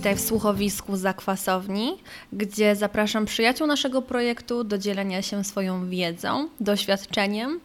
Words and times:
Witaj 0.00 0.16
w 0.16 0.20
słuchowisku 0.20 0.96
Zakwasowni, 0.96 1.98
gdzie 2.32 2.76
zapraszam 2.76 3.26
przyjaciół 3.26 3.66
naszego 3.66 4.02
projektu 4.02 4.64
do 4.64 4.78
dzielenia 4.78 5.22
się 5.22 5.44
swoją 5.44 5.88
wiedzą, 5.88 6.48
doświadczeniem 6.60 7.60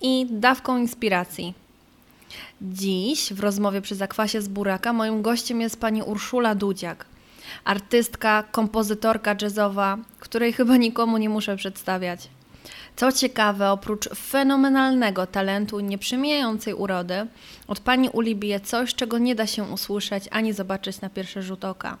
i 0.00 0.26
dawką 0.30 0.78
inspiracji. 0.78 1.54
Dziś 2.62 3.32
w 3.32 3.40
rozmowie 3.40 3.80
przy 3.80 3.94
Zakwasie 3.94 4.42
z 4.42 4.48
Buraka 4.48 4.92
moim 4.92 5.22
gościem 5.22 5.60
jest 5.60 5.80
pani 5.80 6.02
Urszula 6.02 6.54
Dudziak, 6.54 7.06
artystka, 7.64 8.42
kompozytorka 8.42 9.36
jazzowa, 9.42 9.98
której 10.20 10.52
chyba 10.52 10.76
nikomu 10.76 11.18
nie 11.18 11.28
muszę 11.28 11.56
przedstawiać. 11.56 12.28
Co 12.96 13.12
ciekawe, 13.12 13.70
oprócz 13.70 14.08
fenomenalnego 14.08 15.26
talentu 15.26 15.80
i 15.80 15.84
nieprzymijającej 15.84 16.74
urody, 16.74 17.26
od 17.68 17.80
pani 17.80 18.08
Uli 18.08 18.36
bije 18.36 18.60
coś, 18.60 18.94
czego 18.94 19.18
nie 19.18 19.34
da 19.34 19.46
się 19.46 19.64
usłyszeć 19.64 20.24
ani 20.30 20.52
zobaczyć 20.52 21.00
na 21.00 21.10
pierwszy 21.10 21.42
rzut 21.42 21.64
oka. 21.64 21.96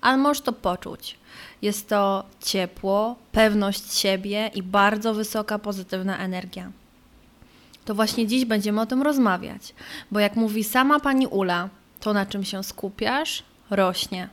Ale 0.00 0.16
możesz 0.16 0.40
to 0.40 0.52
poczuć. 0.52 1.16
Jest 1.62 1.88
to 1.88 2.24
ciepło, 2.40 3.16
pewność 3.32 3.94
siebie 3.94 4.50
i 4.54 4.62
bardzo 4.62 5.14
wysoka 5.14 5.58
pozytywna 5.58 6.18
energia. 6.18 6.70
To 7.84 7.94
właśnie 7.94 8.26
dziś 8.26 8.44
będziemy 8.44 8.80
o 8.80 8.86
tym 8.86 9.02
rozmawiać, 9.02 9.74
bo 10.10 10.20
jak 10.20 10.36
mówi 10.36 10.64
sama 10.64 11.00
pani 11.00 11.26
Ula, 11.26 11.68
to 12.00 12.12
na 12.12 12.26
czym 12.26 12.44
się 12.44 12.64
skupiasz, 12.64 13.42
rośnie. 13.70 14.28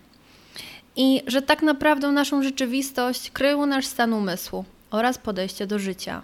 I 0.95 1.21
że 1.27 1.41
tak 1.41 1.61
naprawdę 1.61 2.11
naszą 2.11 2.43
rzeczywistość 2.43 3.31
krył 3.31 3.65
nasz 3.65 3.85
stan 3.85 4.13
umysłu 4.13 4.65
oraz 4.93 5.17
podejście 5.17 5.67
do 5.67 5.79
życia. 5.79 6.21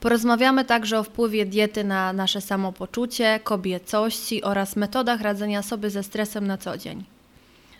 Porozmawiamy 0.00 0.64
także 0.64 0.98
o 0.98 1.02
wpływie 1.02 1.46
diety 1.46 1.84
na 1.84 2.12
nasze 2.12 2.40
samopoczucie, 2.40 3.40
kobiecości 3.44 4.42
oraz 4.42 4.76
metodach 4.76 5.20
radzenia 5.20 5.62
sobie 5.62 5.90
ze 5.90 6.02
stresem 6.02 6.46
na 6.46 6.58
co 6.58 6.78
dzień. 6.78 7.04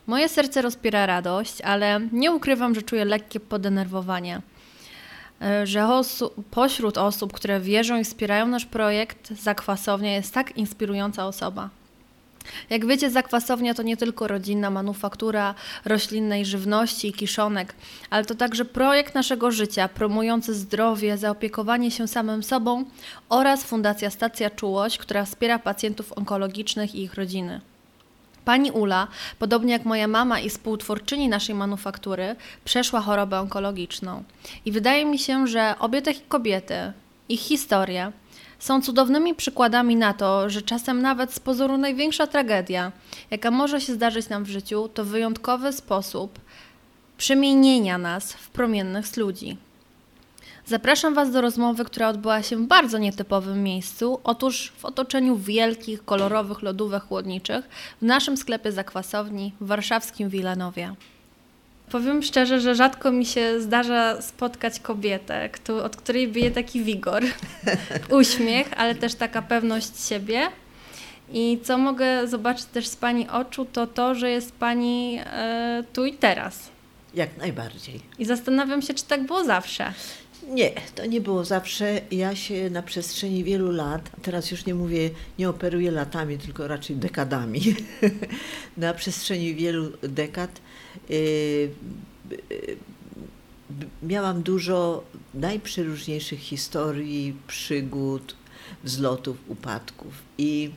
Moje 0.07 0.29
serce 0.29 0.63
rozpiera 0.63 1.07
radość, 1.07 1.61
ale 1.61 2.01
nie 2.13 2.33
ukrywam, 2.33 2.75
że 2.75 2.83
czuję 2.83 3.05
lekkie 3.05 3.41
podenerwowanie. 3.41 4.41
E, 5.43 5.67
że 5.67 5.89
osu 5.89 6.31
pośród 6.51 6.99
osób, 6.99 7.33
które 7.33 7.61
wierzą 7.61 7.99
i 7.99 8.05
wspierają 8.05 8.47
nasz 8.47 8.67
projekt, 8.67 9.31
Zakwasownia 9.31 10.13
jest 10.13 10.35
tak 10.35 10.57
inspirująca 10.57 11.27
osoba. 11.27 11.71
Jak 12.71 12.87
wiecie, 12.87 13.11
zakwasownia 13.11 13.75
to 13.75 13.83
nie 13.83 13.97
tylko 13.97 14.29
rodzinna 14.29 14.71
manufaktura 14.71 15.55
roślinnej 15.85 16.45
żywności 16.45 17.09
i 17.09 17.12
kiszonek, 17.12 17.75
ale 18.11 18.25
to 18.25 18.35
także 18.35 18.65
projekt 18.65 19.15
naszego 19.15 19.51
życia 19.51 19.89
promujący 19.89 20.55
zdrowie, 20.55 21.19
zaopiekowanie 21.19 21.91
się 21.91 22.09
samym 22.09 22.43
sobą 22.43 22.85
oraz 23.29 23.65
Fundacja 23.65 24.11
Stacja 24.11 24.51
Czułość, 24.51 24.98
która 24.98 25.25
wspiera 25.25 25.59
pacjentów 25.59 26.13
onkologicznych 26.13 26.95
i 26.95 27.03
ich 27.03 27.15
rodziny. 27.15 27.61
Pani 28.45 28.70
Ula, 28.70 29.09
podobnie 29.39 29.73
jak 29.73 29.85
moja 29.85 30.09
mama 30.09 30.41
i 30.41 30.51
współtwórczyni 30.51 31.29
naszej 31.29 31.55
manufaktury, 31.55 32.37
przeszła 32.65 33.01
chorobę 33.01 33.41
onkologiczną. 33.41 34.25
I 34.65 34.73
wydaje 34.73 35.05
mi 35.05 35.19
się, 35.19 35.47
że 35.47 35.75
obie 35.79 36.03
te 36.03 36.15
kobiety, 36.15 36.93
ich 37.29 37.41
historie, 37.41 38.13
są 38.63 38.83
cudownymi 38.83 39.35
przykładami 39.35 39.97
na 39.97 40.15
to, 40.15 40.51
że 40.51 40.63
czasem 40.63 41.03
nawet 41.03 41.35
z 41.35 41.41
pozoru 41.41 41.79
największa 41.79 42.27
tragedia, 42.27 42.93
jaka 43.31 43.51
może 43.51 43.81
się 43.81 43.95
zdarzyć 43.95 44.29
nam 44.29 44.45
w 44.45 44.49
życiu, 44.49 44.89
to 44.95 45.05
wyjątkowy 45.05 45.73
sposób 45.73 46.39
przemienienia 47.17 47.99
nas 47.99 48.33
w 48.33 48.51
promiennych 48.51 49.17
ludzi. 49.17 49.57
Zapraszam 50.67 51.15
Was 51.15 51.33
do 51.33 51.41
rozmowy, 51.41 51.85
która 51.85 52.09
odbyła 52.09 52.43
się 52.43 52.57
w 52.57 52.67
bardzo 52.67 52.99
nietypowym 52.99 53.63
miejscu, 53.63 54.21
otóż 54.25 54.73
w 54.79 54.85
otoczeniu 54.85 55.37
wielkich, 55.37 56.05
kolorowych 56.05 56.63
lodówek 56.63 57.03
chłodniczych 57.03 57.69
w 58.03 58.05
naszym 58.05 58.37
sklepie 58.37 58.73
zakwasowni 58.73 59.53
w 59.61 59.67
warszawskim 59.67 60.29
Wilanowie. 60.29 60.95
Powiem 61.92 62.23
szczerze, 62.23 62.61
że 62.61 62.75
rzadko 62.75 63.13
mi 63.13 63.27
się 63.27 63.61
zdarza 63.61 64.23
spotkać 64.23 64.80
kobietę, 64.80 65.51
od 65.85 65.97
której 65.97 66.29
bije 66.29 66.51
taki 66.51 66.83
wigor, 66.85 67.23
uśmiech, 68.20 68.70
ale 68.77 68.95
też 68.95 69.14
taka 69.14 69.42
pewność 69.42 70.07
siebie. 70.08 70.48
I 71.33 71.58
co 71.64 71.79
mogę 71.79 72.29
zobaczyć 72.29 72.64
też 72.64 72.86
z 72.86 72.97
Pani 72.97 73.29
oczu, 73.29 73.64
to 73.64 73.86
to, 73.86 74.14
że 74.14 74.30
jest 74.30 74.53
Pani 74.53 75.20
e, 75.27 75.85
tu 75.92 76.05
i 76.05 76.13
teraz. 76.13 76.69
Jak 77.14 77.36
najbardziej. 77.36 78.01
I 78.19 78.24
zastanawiam 78.24 78.83
się, 78.83 78.95
czy 78.95 79.05
tak 79.05 79.27
było 79.27 79.45
zawsze. 79.45 79.92
Nie, 80.52 80.70
to 80.95 81.07
nie 81.07 81.20
było 81.20 81.45
zawsze. 81.45 82.01
Ja 82.11 82.36
się 82.36 82.70
na 82.70 82.83
przestrzeni 82.83 83.45
wielu 83.45 83.70
lat, 83.70 84.11
teraz 84.23 84.51
już 84.51 84.67
nie 84.67 84.74
mówię, 84.74 85.11
nie 85.39 85.48
operuję 85.48 85.90
latami, 85.90 86.39
tylko 86.39 86.68
raczej 86.68 86.96
dekadami. 86.96 87.61
na 88.77 88.95
przestrzeni 88.95 89.55
wielu 89.55 89.92
dekad 90.02 90.61
y, 91.11 91.14
y, 92.52 92.77
miałam 94.02 94.42
dużo 94.42 95.05
najprzeróżniejszych 95.35 96.41
historii, 96.41 97.36
przygód, 97.46 98.36
wzlotów, 98.85 99.36
upadków 99.48 100.23
i 100.39 100.70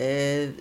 y, 0.00 0.52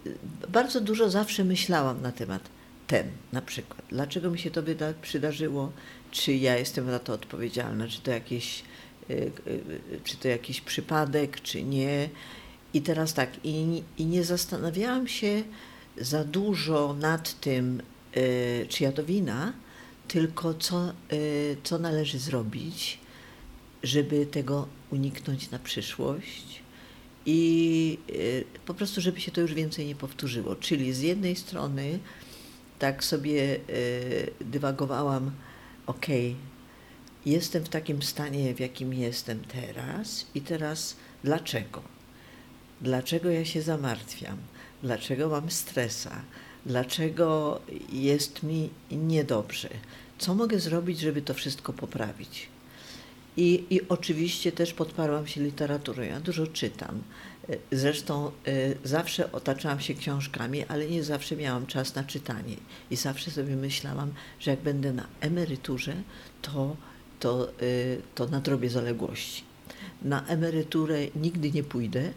bardzo 0.49 0.81
dużo 0.81 1.09
zawsze 1.09 1.43
myślałam 1.43 2.01
na 2.01 2.11
temat 2.11 2.49
ten 2.87 3.07
na 3.33 3.41
przykład. 3.41 3.81
Dlaczego 3.89 4.31
mi 4.31 4.39
się 4.39 4.51
to 4.51 4.61
przydarzyło? 5.01 5.71
Czy 6.11 6.33
ja 6.33 6.57
jestem 6.57 6.91
za 6.91 6.99
to 6.99 7.13
odpowiedzialna, 7.13 7.87
czy 7.87 8.01
to 8.01 8.11
jakiś, 8.11 8.63
y, 9.09 9.31
y, 9.47 9.61
czy 10.03 10.17
to 10.17 10.27
jakiś 10.27 10.61
przypadek, 10.61 11.41
czy 11.41 11.63
nie. 11.63 12.09
I 12.73 12.81
teraz 12.81 13.13
tak, 13.13 13.29
i, 13.43 13.83
i 13.97 14.05
nie 14.05 14.23
zastanawiałam 14.23 15.07
się 15.07 15.43
za 15.97 16.23
dużo 16.23 16.95
nad 16.99 17.39
tym, 17.39 17.81
y, 18.17 18.65
czy 18.69 18.83
ja 18.83 18.91
to 18.91 19.03
wina, 19.03 19.53
tylko 20.07 20.53
co, 20.53 20.93
co 21.63 21.79
należy 21.79 22.19
zrobić, 22.19 22.99
żeby 23.83 24.25
tego 24.25 24.67
uniknąć 24.91 25.51
na 25.51 25.59
przyszłość 25.59 26.61
i 27.25 27.97
po 28.65 28.73
prostu, 28.73 29.01
żeby 29.01 29.21
się 29.21 29.31
to 29.31 29.41
już 29.41 29.53
więcej 29.53 29.85
nie 29.85 29.95
powtórzyło. 29.95 30.55
Czyli 30.55 30.93
z 30.93 31.01
jednej 31.01 31.35
strony 31.35 31.99
tak 32.79 33.03
sobie 33.03 33.59
dywagowałam, 34.41 35.31
ok, 35.89 36.07
jestem 37.25 37.63
w 37.63 37.69
takim 37.69 38.01
stanie, 38.01 38.53
w 38.53 38.59
jakim 38.59 38.93
jestem 38.93 39.39
teraz, 39.39 40.25
i 40.35 40.41
teraz 40.41 40.95
dlaczego? 41.23 41.81
Dlaczego 42.81 43.29
ja 43.29 43.45
się 43.45 43.61
zamartwiam? 43.61 44.37
Dlaczego 44.83 45.29
mam 45.29 45.51
stresa? 45.51 46.21
Dlaczego 46.65 47.61
jest 47.91 48.43
mi 48.43 48.69
niedobrze? 48.91 49.69
Co 50.17 50.35
mogę 50.35 50.59
zrobić, 50.59 50.99
żeby 50.99 51.21
to 51.21 51.33
wszystko 51.33 51.73
poprawić? 51.73 52.47
I, 53.37 53.63
I 53.69 53.87
oczywiście 53.87 54.51
też 54.51 54.73
podparłam 54.73 55.27
się 55.27 55.41
literaturą. 55.41 56.03
Ja 56.03 56.19
dużo 56.19 56.47
czytam. 56.47 57.01
Zresztą 57.71 58.31
y, 58.47 58.77
zawsze 58.83 59.31
otaczałam 59.31 59.79
się 59.79 59.93
książkami, 59.93 60.65
ale 60.67 60.87
nie 60.87 61.03
zawsze 61.03 61.35
miałam 61.35 61.65
czas 61.65 61.95
na 61.95 62.03
czytanie. 62.03 62.55
I 62.91 62.95
zawsze 62.95 63.31
sobie 63.31 63.55
myślałam, 63.55 64.13
że 64.39 64.51
jak 64.51 64.59
będę 64.59 64.93
na 64.93 65.05
emeryturze, 65.21 65.93
to, 66.41 66.75
to, 67.19 67.49
y, 67.61 68.01
to 68.15 68.27
nadrobię 68.27 68.69
zaległości. 68.69 69.43
Na 70.01 70.25
emeryturę 70.27 70.99
nigdy 71.15 71.51
nie 71.51 71.63
pójdę, 71.63 72.11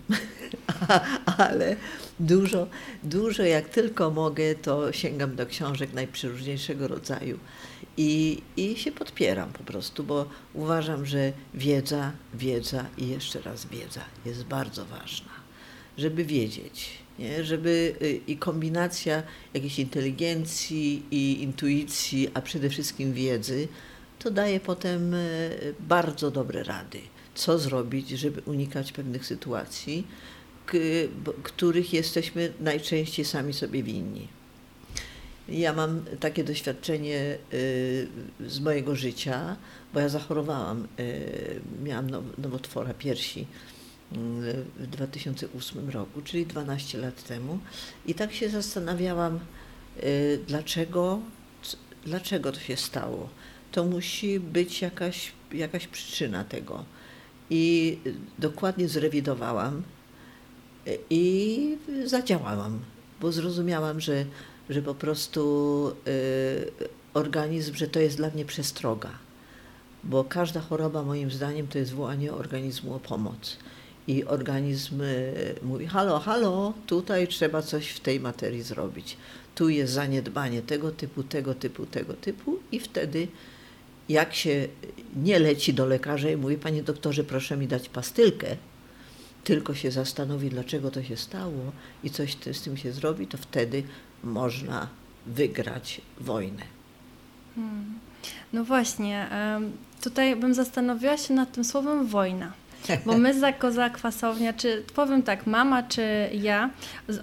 ale 1.39 1.77
dużo, 2.21 2.67
dużo 3.03 3.43
jak 3.43 3.69
tylko 3.69 4.11
mogę, 4.11 4.55
to 4.55 4.93
sięgam 4.93 5.37
do 5.37 5.47
książek 5.47 5.93
najprzeróżniejszego 5.93 6.89
rodzaju 6.89 7.39
i, 7.97 8.43
i 8.57 8.77
się 8.77 8.93
podpieram 8.93 9.53
po 9.53 9.65
prostu, 9.65 10.05
bo 10.05 10.27
uważam, 10.55 11.07
że 11.07 11.33
wiedza, 11.55 12.13
wiedza 12.35 12.87
i 12.99 13.09
jeszcze 13.09 13.41
raz 13.41 13.67
wiedza 13.67 14.01
jest 14.27 14.45
bardzo 14.45 14.85
ważna, 14.85 15.31
żeby 15.99 16.25
wiedzieć, 16.25 16.89
nie? 17.19 17.45
żeby 17.45 17.95
y, 18.03 18.21
i 18.27 18.37
kombinacja 18.37 19.23
jakiejś 19.55 19.79
inteligencji 19.79 21.03
i 21.11 21.43
intuicji, 21.43 22.29
a 22.35 22.43
przede 22.43 22.71
wszystkim 22.71 23.13
wiedzy, 23.13 23.69
to 24.19 24.31
daje 24.31 24.61
potem 24.61 25.15
y, 25.15 25.75
bardzo 25.81 26.31
dobre 26.31 26.63
rady, 26.63 27.01
co 27.35 27.59
zrobić, 27.59 28.09
żeby 28.09 28.43
unikać 28.47 28.93
pewnych 28.93 29.27
sytuacji, 29.27 30.07
których 31.43 31.93
jesteśmy 31.93 32.53
najczęściej 32.61 33.25
sami 33.25 33.53
sobie 33.53 33.83
winni. 33.83 34.29
Ja 35.53 35.73
mam 35.73 36.05
takie 36.21 36.45
doświadczenie 36.45 37.39
y, 37.53 38.09
z 38.47 38.61
mojego 38.61 38.97
życia, 38.97 39.57
bo 39.95 40.01
ja 40.01 40.09
zachorowałam, 40.09 40.89
y, 41.01 41.61
miałam 41.83 42.07
nowotwora 42.39 42.95
piersi 42.95 43.41
y, 43.41 43.47
w 44.77 44.87
2008 44.87 45.91
roku, 45.91 46.23
czyli 46.23 46.47
12 46.47 46.99
lat 46.99 47.23
temu. 47.23 47.59
I 48.07 48.15
tak 48.15 48.33
się 48.33 48.49
zastanawiałam, 48.49 49.41
dlaczego, 50.47 51.21
dlaczego 52.05 52.53
to 52.53 52.61
się 52.61 52.77
stało. 52.77 53.29
To 53.73 53.85
musi 53.85 54.41
być 54.41 54.83
jakaś, 54.83 55.33
jakaś 55.53 55.87
przyczyna 55.87 56.45
tego. 56.45 56.85
I 57.51 57.99
dokładnie 58.39 58.89
zrewidowałam 58.89 59.83
i 61.11 61.77
zadziałałam, 62.05 62.81
bo 63.21 63.33
zrozumiałam, 63.33 64.01
że 64.01 64.25
że 64.71 64.83
po 64.83 64.95
prostu 64.95 65.93
y, 66.07 66.89
organizm, 67.15 67.75
że 67.75 67.89
to 67.89 68.01
jest 68.01 68.17
dla 68.17 68.31
mnie 68.31 68.45
przestroga. 68.45 69.11
Bo 70.05 70.25
każda 70.25 70.61
choroba, 70.61 71.03
moim 71.03 71.31
zdaniem, 71.31 71.69
to 71.69 71.79
jest 71.79 71.93
wołanie 71.93 72.33
organizmu 72.33 72.95
o 72.95 73.01
pomoc. 73.01 73.57
I 74.07 74.25
organizm 74.25 75.01
y, 75.01 75.55
mówi: 75.63 75.87
Halo, 75.87 76.19
halo, 76.19 76.75
tutaj 76.87 77.29
trzeba 77.29 77.63
coś 77.63 77.89
w 77.89 78.01
tej 78.01 78.21
materii 78.21 78.63
zrobić. 78.63 79.17
Tu 79.55 79.69
jest 79.69 79.93
zaniedbanie 79.93 80.63
tego 80.63 80.91
typu, 80.91 81.23
tego 81.23 81.55
typu, 81.55 81.87
tego 81.87 82.15
typu, 82.15 82.59
i 82.73 82.81
wtedy, 82.81 83.29
jak 84.09 84.35
się 84.35 84.69
nie 85.17 85.39
leci 85.39 85.75
do 85.75 85.87
lekarza 85.87 86.31
i 86.31 86.37
mówi: 86.37 86.57
Panie 86.57 86.83
doktorze, 86.83 87.25
proszę 87.25 87.57
mi 87.57 87.69
dać 87.69 87.89
pastylkę, 87.89 88.57
tylko 89.45 89.75
się 89.75 89.91
zastanowi, 89.91 90.51
dlaczego 90.51 90.91
to 90.91 91.03
się 91.03 91.17
stało 91.17 91.73
i 92.05 92.11
coś 92.11 92.37
z 92.53 92.63
tym 92.63 92.77
się 92.77 92.93
zrobi, 92.93 93.27
to 93.27 93.39
wtedy 93.39 93.83
można 94.25 94.89
wygrać 95.27 96.01
wojnę. 96.21 96.63
Hmm. 97.55 97.99
No 98.53 98.65
właśnie, 98.65 99.29
tutaj 100.03 100.37
bym 100.37 100.55
zastanowiła 100.55 101.17
się 101.17 101.35
nad 101.35 101.53
tym 101.53 101.65
słowem 101.65 102.07
wojna. 102.07 102.53
Bo 103.07 103.19
my 103.19 103.41
jako 103.41 103.73
zakwasownia, 103.73 104.53
czy 104.53 104.85
powiem 104.95 105.23
tak, 105.23 105.47
mama 105.47 105.83
czy 105.83 106.31
ja, 106.33 106.71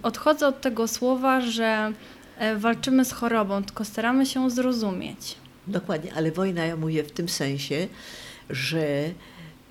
odchodzę 0.03 0.47
od 0.47 0.61
tego 0.61 0.87
słowa, 0.87 1.41
że 1.41 1.93
e, 2.37 2.55
walczymy 2.55 3.05
z 3.05 3.11
chorobą, 3.11 3.63
tylko 3.63 3.85
staramy 3.85 4.25
się 4.25 4.49
zrozumieć. 4.49 5.35
Dokładnie, 5.67 6.13
ale 6.13 6.31
wojna, 6.31 6.65
ja 6.65 6.75
mówię 6.75 7.03
w 7.03 7.11
tym 7.11 7.29
sensie, 7.29 7.87
że 8.49 8.79
y, 8.79 9.13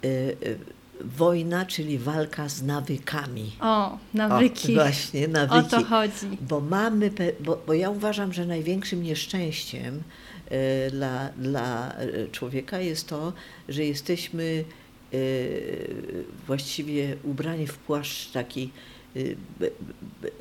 y, 0.05 0.59
wojna, 1.05 1.67
czyli 1.67 1.99
walka 1.99 2.49
z 2.49 2.63
nawykami. 2.63 3.53
O, 3.61 3.99
nawyki. 4.15 4.73
O, 4.73 4.75
właśnie, 4.75 5.29
nawyki. 5.29 5.59
O 5.59 5.63
to 5.63 5.85
chodzi. 5.85 6.39
Bo 6.41 6.61
mamy, 6.61 7.11
bo, 7.41 7.63
bo 7.67 7.75
ja 7.75 7.91
uważam, 7.91 8.33
że 8.33 8.47
największym 8.47 9.03
nieszczęściem 9.03 10.03
y, 10.87 10.91
dla, 10.91 11.29
dla 11.29 11.95
człowieka 12.33 12.81
jest 12.81 13.09
to, 13.09 13.33
że 13.69 13.85
jesteśmy 13.85 14.65
y, 15.15 16.25
właściwie 16.47 17.17
ubrani 17.23 17.67
w 17.67 17.79
płaszcz 17.79 18.31
taki 18.31 18.71
y, 19.17 19.37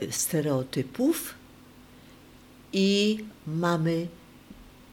stereotypów 0.10 1.34
i 2.74 3.20
mamy 3.48 4.08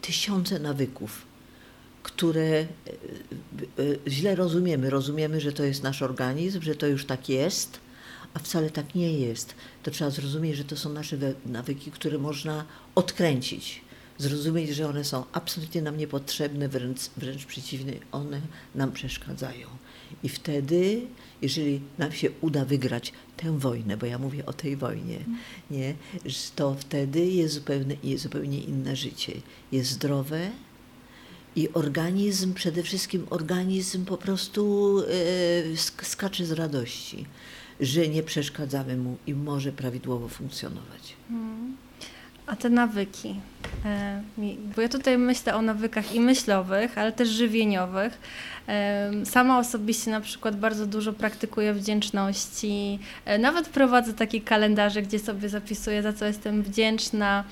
tysiące 0.00 0.58
nawyków 0.58 1.33
które 2.04 2.42
e, 2.42 2.66
e, 2.66 2.66
źle 4.08 4.34
rozumiemy. 4.34 4.90
Rozumiemy, 4.90 5.40
że 5.40 5.52
to 5.52 5.64
jest 5.64 5.82
nasz 5.82 6.02
organizm, 6.02 6.62
że 6.62 6.74
to 6.74 6.86
już 6.86 7.06
tak 7.06 7.28
jest, 7.28 7.80
a 8.34 8.38
wcale 8.38 8.70
tak 8.70 8.94
nie 8.94 9.12
jest. 9.18 9.54
To 9.82 9.90
trzeba 9.90 10.10
zrozumieć, 10.10 10.56
że 10.56 10.64
to 10.64 10.76
są 10.76 10.92
nasze 10.92 11.16
nawyki, 11.46 11.90
które 11.90 12.18
można 12.18 12.64
odkręcić. 12.94 13.80
Zrozumieć, 14.18 14.70
że 14.70 14.88
one 14.88 15.04
są 15.04 15.24
absolutnie 15.32 15.82
nam 15.82 15.96
niepotrzebne, 15.96 16.68
wręcz, 16.68 17.00
wręcz 17.16 17.44
przeciwnie, 17.44 17.92
one 18.12 18.40
nam 18.74 18.92
przeszkadzają. 18.92 19.68
I 20.22 20.28
wtedy, 20.28 21.00
jeżeli 21.42 21.80
nam 21.98 22.12
się 22.12 22.30
uda 22.40 22.64
wygrać 22.64 23.12
tę 23.36 23.58
wojnę, 23.58 23.96
bo 23.96 24.06
ja 24.06 24.18
mówię 24.18 24.46
o 24.46 24.52
tej 24.52 24.76
wojnie, 24.76 25.18
nie, 25.70 25.94
to 26.56 26.74
wtedy 26.74 27.26
jest 27.26 27.54
zupełnie, 27.54 27.96
jest 28.02 28.22
zupełnie 28.22 28.60
inne 28.60 28.96
życie. 28.96 29.32
Jest 29.72 29.90
zdrowe, 29.90 30.50
i 31.56 31.72
organizm, 31.72 32.54
przede 32.54 32.82
wszystkim 32.82 33.26
organizm 33.30 34.04
po 34.04 34.16
prostu 34.16 34.98
e, 36.02 36.04
skacze 36.04 36.46
z 36.46 36.52
radości, 36.52 37.26
że 37.80 38.08
nie 38.08 38.22
przeszkadzamy 38.22 38.96
mu 38.96 39.16
i 39.26 39.34
może 39.34 39.72
prawidłowo 39.72 40.28
funkcjonować. 40.28 41.16
Hmm. 41.28 41.76
A 42.46 42.56
te 42.56 42.70
nawyki? 42.70 43.34
E, 43.84 44.22
bo 44.76 44.82
ja 44.82 44.88
tutaj 44.88 45.18
myślę 45.18 45.54
o 45.54 45.62
nawykach 45.62 46.14
i 46.14 46.20
myślowych, 46.20 46.98
ale 46.98 47.12
też 47.12 47.28
żywieniowych. 47.28 48.18
E, 48.68 49.10
sama 49.24 49.58
osobiście 49.58 50.10
na 50.10 50.20
przykład 50.20 50.56
bardzo 50.56 50.86
dużo 50.86 51.12
praktykuję 51.12 51.74
wdzięczności. 51.74 52.98
Nawet 53.38 53.68
prowadzę 53.68 54.14
taki 54.14 54.40
kalendarze, 54.40 55.02
gdzie 55.02 55.18
sobie 55.18 55.48
zapisuję, 55.48 56.02
za 56.02 56.12
co 56.12 56.24
jestem 56.24 56.62
wdzięczna, 56.62 57.44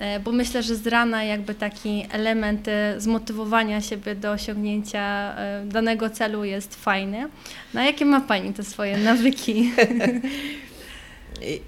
E, 0.00 0.20
bo 0.20 0.32
myślę, 0.32 0.62
że 0.62 0.76
z 0.76 0.86
rana 0.86 1.24
jakby 1.24 1.54
taki 1.54 2.06
element 2.10 2.68
e, 2.68 3.00
zmotywowania 3.00 3.80
siebie 3.80 4.14
do 4.14 4.30
osiągnięcia 4.30 5.34
e, 5.36 5.64
danego 5.66 6.10
celu 6.10 6.44
jest 6.44 6.74
fajny. 6.74 7.28
No 7.74 7.80
a 7.80 7.84
jakie 7.84 8.04
ma 8.04 8.20
Pani 8.20 8.52
te 8.52 8.64
swoje 8.64 8.98
nawyki? 8.98 9.70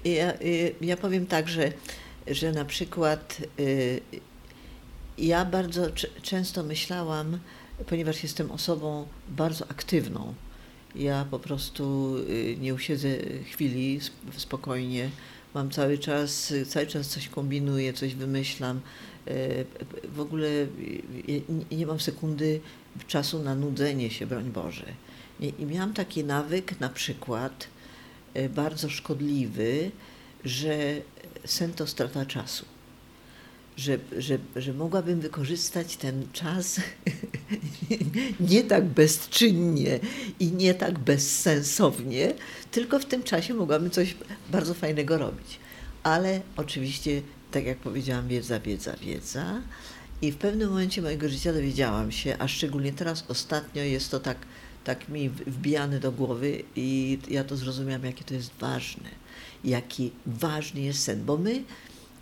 Ja, 0.05 0.33
ja 0.81 0.97
powiem 0.97 1.25
tak, 1.25 1.49
że, 1.49 1.71
że 2.27 2.51
na 2.51 2.65
przykład 2.65 3.37
ja 5.17 5.45
bardzo 5.45 5.87
często 6.21 6.63
myślałam, 6.63 7.39
ponieważ 7.87 8.23
jestem 8.23 8.51
osobą 8.51 9.07
bardzo 9.29 9.65
aktywną, 9.71 10.33
ja 10.95 11.25
po 11.31 11.39
prostu 11.39 12.15
nie 12.59 12.73
usiedzę 12.73 13.09
chwili 13.45 13.99
spokojnie 14.37 15.09
mam 15.53 15.69
cały 15.69 15.97
czas, 15.97 16.53
cały 16.67 16.87
czas 16.87 17.07
coś 17.07 17.27
kombinuję, 17.29 17.93
coś 17.93 18.15
wymyślam. 18.15 18.81
E, 19.27 19.31
w 20.09 20.19
ogóle 20.19 20.49
nie 21.71 21.85
mam 21.85 21.99
sekundy 21.99 22.59
czasu 23.07 23.39
na 23.39 23.55
nudzenie 23.55 24.09
się, 24.09 24.27
broń 24.27 24.51
Boże. 24.51 24.85
I 25.39 25.65
miałam 25.65 25.93
taki 25.93 26.23
nawyk, 26.23 26.79
na 26.79 26.89
przykład, 26.89 27.67
bardzo 28.55 28.89
szkodliwy, 28.89 29.91
że 30.45 31.01
sen 31.45 31.73
to 31.73 31.87
strata 31.87 32.25
czasu 32.25 32.65
że, 33.77 33.97
że, 34.17 34.37
że 34.55 34.73
mogłabym 34.73 35.19
wykorzystać 35.19 35.97
ten 35.97 36.27
czas 36.33 36.81
nie 38.51 38.63
tak 38.63 38.85
bezczynnie 38.85 39.99
i 40.39 40.51
nie 40.51 40.73
tak 40.73 40.99
bezsensownie, 40.99 42.33
tylko 42.71 42.99
w 42.99 43.05
tym 43.05 43.23
czasie 43.23 43.53
mogłabym 43.53 43.91
coś 43.91 44.15
bardzo 44.51 44.73
fajnego 44.73 45.17
robić. 45.17 45.59
Ale 46.03 46.41
oczywiście, 46.57 47.21
tak 47.51 47.65
jak 47.65 47.77
powiedziałam, 47.77 48.27
wiedza, 48.27 48.59
wiedza, 48.59 48.95
wiedza. 49.01 49.61
I 50.21 50.31
w 50.31 50.37
pewnym 50.37 50.69
momencie 50.69 51.01
mojego 51.01 51.29
życia 51.29 51.53
dowiedziałam 51.53 52.11
się, 52.11 52.35
a 52.39 52.47
szczególnie 52.47 52.93
teraz 52.93 53.25
ostatnio 53.27 53.83
jest 53.83 54.11
to 54.11 54.19
tak, 54.19 54.37
tak 54.83 55.09
mi 55.09 55.29
wbijane 55.29 55.99
do 55.99 56.11
głowy 56.11 56.63
i 56.75 57.19
ja 57.29 57.43
to 57.43 57.57
zrozumiałam, 57.57 58.05
jakie 58.05 58.23
to 58.23 58.33
jest 58.33 58.51
ważne, 58.59 59.09
jaki 59.63 60.11
ważny 60.25 60.81
jest 60.81 61.03
sen, 61.03 61.25
bo 61.25 61.37
my 61.37 61.63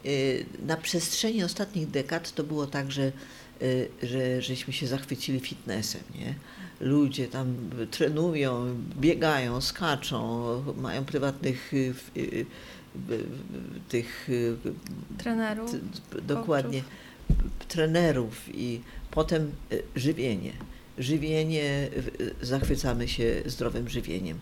Y, 0.06 0.46
na 0.66 0.78
przestrzeni 0.78 1.44
ostatnich 1.44 1.90
dekad 1.90 2.32
to 2.32 2.44
było 2.44 2.68
tak, 2.68 2.92
że, 2.92 3.12
y, 3.62 3.90
że 4.04 4.42
żeśmy 4.42 4.74
się 4.74 4.88
zachwycili 4.88 5.40
fitnessem, 5.40 6.02
nie? 6.16 6.36
Ludzie 6.80 7.28
tam 7.28 7.56
trenują, 7.92 8.76
biegają, 9.00 9.62
skaczą, 9.62 10.64
mają 10.78 11.06
prywatnych 11.06 11.74
y, 11.74 11.94
tych 13.90 14.30
trenerów, 15.18 15.72
dokładnie 16.22 16.84
trenerów 17.68 18.50
i 18.54 18.82
potem 19.12 19.52
żywienie. 19.96 20.52
Żywienie, 20.98 21.90
zachwycamy 22.42 23.08
się 23.08 23.42
zdrowym 23.46 23.90
żywieniem. 23.90 24.40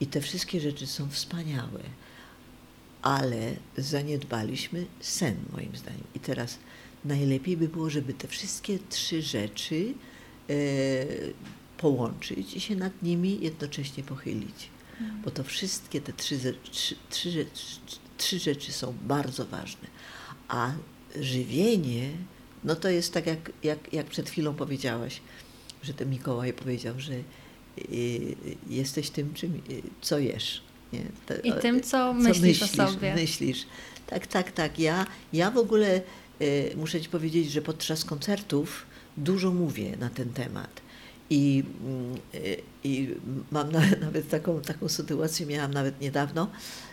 I 0.00 0.06
te 0.06 0.20
wszystkie 0.20 0.60
rzeczy 0.60 0.86
są 0.86 1.10
wspaniałe 1.10 1.80
ale 3.02 3.56
zaniedbaliśmy 3.76 4.86
sen, 5.00 5.36
moim 5.52 5.76
zdaniem. 5.76 6.04
I 6.14 6.20
teraz 6.20 6.58
najlepiej 7.04 7.56
by 7.56 7.68
było, 7.68 7.90
żeby 7.90 8.14
te 8.14 8.28
wszystkie 8.28 8.78
trzy 8.90 9.22
rzeczy 9.22 9.94
e, 10.50 10.54
połączyć 11.78 12.54
i 12.54 12.60
się 12.60 12.76
nad 12.76 13.02
nimi 13.02 13.38
jednocześnie 13.40 14.02
pochylić. 14.02 14.70
Mhm. 15.00 15.22
Bo 15.22 15.30
to 15.30 15.44
wszystkie 15.44 16.00
te 16.00 16.12
trzy, 16.12 16.38
trzy, 16.70 16.96
trzy, 17.10 17.46
trzy 18.18 18.38
rzeczy 18.38 18.72
są 18.72 18.94
bardzo 19.02 19.46
ważne. 19.46 19.88
A 20.48 20.72
żywienie, 21.20 22.10
no 22.64 22.76
to 22.76 22.88
jest 22.88 23.12
tak, 23.12 23.26
jak, 23.26 23.52
jak, 23.62 23.92
jak 23.92 24.06
przed 24.06 24.30
chwilą 24.30 24.54
powiedziałaś, 24.54 25.20
że 25.82 25.94
ten 25.94 26.10
Mikołaj 26.10 26.52
powiedział, 26.52 26.94
że 27.00 27.12
y, 27.12 28.36
jesteś 28.70 29.10
tym, 29.10 29.34
czym, 29.34 29.54
y, 29.70 29.82
co 30.00 30.18
jesz. 30.18 30.62
Nie? 30.92 31.02
I 31.44 31.52
tym, 31.52 31.80
co, 31.80 31.90
co 31.90 32.14
myślisz, 32.14 32.60
myślisz, 32.60 32.80
o 32.80 32.88
sobie. 32.88 33.14
Myślisz. 33.14 33.66
Tak, 34.06 34.26
tak, 34.26 34.52
tak. 34.52 34.78
Ja, 34.78 35.06
ja 35.32 35.50
w 35.50 35.58
ogóle 35.58 36.00
y, 36.40 36.72
muszę 36.76 37.00
Ci 37.00 37.08
powiedzieć, 37.08 37.50
że 37.50 37.62
podczas 37.62 38.04
koncertów 38.04 38.86
dużo 39.16 39.50
mówię 39.50 39.96
na 39.96 40.10
ten 40.10 40.32
temat. 40.32 40.80
I, 41.30 41.64
y, 42.34 42.56
i 42.84 43.14
mam 43.50 43.72
na, 43.72 43.80
nawet 44.06 44.28
taką, 44.28 44.60
taką 44.60 44.88
sytuację, 44.88 45.46
miałam 45.46 45.74
nawet 45.74 46.00
niedawno, 46.00 46.50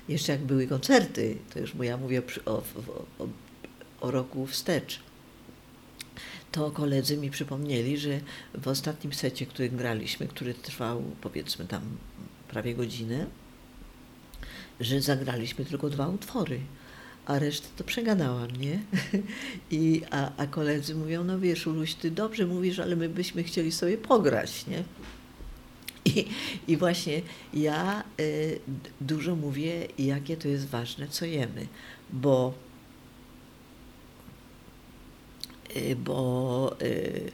jeszcze 0.09 0.31
jak 0.31 0.41
były 0.41 0.67
koncerty, 0.67 1.37
to 1.53 1.59
już 1.59 1.73
ja 1.81 1.97
mówię 1.97 2.21
o, 2.45 2.51
o, 2.51 2.63
o, 3.19 3.27
o 4.01 4.11
roku 4.11 4.47
wstecz 4.47 4.99
to 6.55 6.71
koledzy 6.71 7.17
mi 7.17 7.31
przypomnieli, 7.31 7.97
że 7.97 8.19
w 8.53 8.67
ostatnim 8.67 9.13
secie, 9.13 9.45
który 9.45 9.69
graliśmy, 9.69 10.27
który 10.27 10.53
trwał 10.53 11.03
powiedzmy 11.21 11.65
tam 11.65 11.81
prawie 12.47 12.75
godzinę, 12.75 13.25
że 14.79 15.01
zagraliśmy 15.01 15.65
tylko 15.65 15.89
dwa 15.89 16.07
utwory, 16.07 16.59
a 17.25 17.39
resztę 17.39 17.67
to 17.77 17.83
przegadałam, 17.83 18.51
nie? 18.51 18.79
I, 19.71 20.01
a, 20.11 20.31
a 20.37 20.47
koledzy 20.47 20.95
mówią, 20.95 21.23
no 21.23 21.39
wiesz, 21.39 21.67
Uluś, 21.67 21.93
ty 21.93 22.11
dobrze 22.11 22.45
mówisz, 22.45 22.79
ale 22.79 22.95
my 22.95 23.09
byśmy 23.09 23.43
chcieli 23.43 23.71
sobie 23.71 23.97
pograć, 23.97 24.67
nie? 24.67 24.83
I, 26.05 26.25
I 26.67 26.77
właśnie 26.77 27.21
ja 27.53 28.03
y, 28.19 28.59
dużo 29.01 29.35
mówię, 29.35 29.87
jakie 29.99 30.37
to 30.37 30.47
jest 30.47 30.67
ważne, 30.67 31.07
co 31.07 31.25
jemy, 31.25 31.67
bo, 32.13 32.53
y, 35.77 35.95
bo 35.95 36.75
y, 36.81 37.31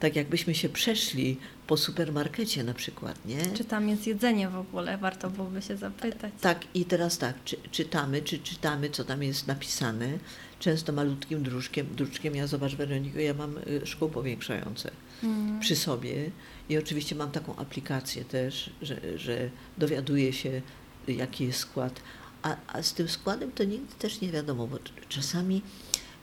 tak 0.00 0.16
jakbyśmy 0.16 0.54
się 0.54 0.68
przeszli 0.68 1.36
po 1.66 1.76
supermarkecie 1.76 2.64
na 2.64 2.74
przykład, 2.74 3.26
nie? 3.26 3.46
Czy 3.46 3.64
tam 3.64 3.88
jest 3.88 4.06
jedzenie 4.06 4.48
w 4.48 4.56
ogóle? 4.56 4.98
Warto 4.98 5.30
byłoby 5.30 5.62
się 5.62 5.76
zapytać. 5.76 6.32
Tak, 6.40 6.64
i 6.74 6.84
teraz 6.84 7.18
tak, 7.18 7.34
czy, 7.44 7.56
czytamy, 7.70 8.22
czy 8.22 8.38
czytamy, 8.38 8.90
co 8.90 9.04
tam 9.04 9.22
jest 9.22 9.46
napisane, 9.46 10.18
często 10.58 10.92
malutkim 10.92 11.42
druczkiem, 11.42 11.86
druczkiem. 11.96 12.36
Ja 12.36 12.46
zobacz 12.46 12.74
Weroniko, 12.74 13.18
ja 13.18 13.34
mam 13.34 13.58
y, 13.58 13.86
szkło 13.86 14.08
powiększające 14.08 14.90
Mm. 15.22 15.60
przy 15.60 15.76
sobie 15.76 16.30
i 16.68 16.78
oczywiście 16.78 17.14
mam 17.14 17.30
taką 17.30 17.56
aplikację 17.56 18.24
też, 18.24 18.70
że, 18.82 19.18
że 19.18 19.50
dowiaduję 19.78 20.32
się, 20.32 20.62
jaki 21.08 21.44
jest 21.44 21.58
skład. 21.58 22.00
A, 22.42 22.56
a 22.66 22.82
z 22.82 22.94
tym 22.94 23.08
składem 23.08 23.52
to 23.52 23.64
nigdy 23.64 23.94
też 23.98 24.20
nie 24.20 24.30
wiadomo, 24.32 24.66
bo 24.66 24.78
czasami 25.08 25.62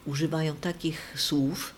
używają 0.06 0.56
takich 0.56 1.14
słów 1.16 1.74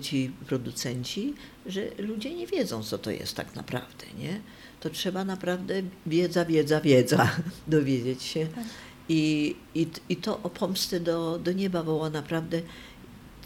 ci 0.00 0.32
producenci, 0.46 1.34
że 1.66 1.80
ludzie 1.98 2.34
nie 2.34 2.46
wiedzą, 2.46 2.82
co 2.82 2.98
to 2.98 3.10
jest 3.10 3.34
tak 3.34 3.54
naprawdę, 3.54 4.06
nie? 4.18 4.40
To 4.80 4.90
trzeba 4.90 5.24
naprawdę 5.24 5.82
wiedza, 6.06 6.44
wiedza, 6.44 6.80
wiedza 6.80 7.30
dowiedzieć 7.66 8.22
się. 8.22 8.46
Tak. 8.46 8.64
I, 9.08 9.56
i, 9.74 9.86
I 10.08 10.16
to 10.16 10.42
o 10.42 10.50
pomstę 10.50 11.00
do, 11.00 11.38
do 11.38 11.52
nieba 11.52 11.82
woła 11.82 12.10
naprawdę, 12.10 12.62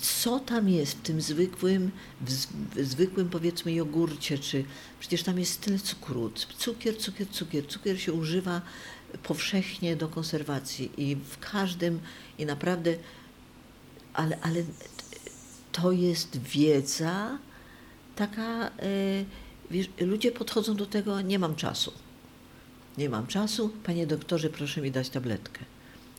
co 0.01 0.41
tam 0.41 0.69
jest 0.69 0.99
w 0.99 1.03
tym 1.03 1.21
zwykłym, 1.21 1.91
w, 2.21 2.31
zwykłym 2.85 3.29
powiedzmy 3.29 3.73
jogurcie, 3.73 4.39
czy 4.39 4.65
przecież 5.01 5.23
tam 5.23 5.39
jest 5.39 5.61
tyle 5.61 5.79
cukru, 5.79 6.31
cukier, 6.59 6.97
cukier, 6.99 7.29
cukier. 7.29 7.67
Cukier 7.67 8.01
się 8.01 8.13
używa 8.13 8.63
powszechnie 9.23 9.97
do 9.97 10.09
konserwacji 10.09 10.91
i 10.97 11.17
w 11.17 11.39
każdym, 11.39 12.01
i 12.39 12.47
naprawdę, 12.47 12.97
ale, 14.13 14.39
ale 14.41 14.65
to 15.73 15.93
jest 15.93 16.37
wiedza 16.37 17.39
taka, 18.17 18.67
e, 18.67 18.71
wiesz, 19.71 19.89
ludzie 20.01 20.33
podchodzą 20.33 20.77
do 20.77 20.87
tego, 20.87 21.21
nie 21.21 21.39
mam 21.39 21.57
czasu. 21.57 21.93
Nie 22.99 23.09
mam 23.09 23.27
czasu, 23.27 23.71
panie 23.85 24.07
doktorze, 24.07 24.51
proszę 24.51 24.81
mi 24.81 24.91
dać 24.91 25.09
tabletkę. 25.09 25.65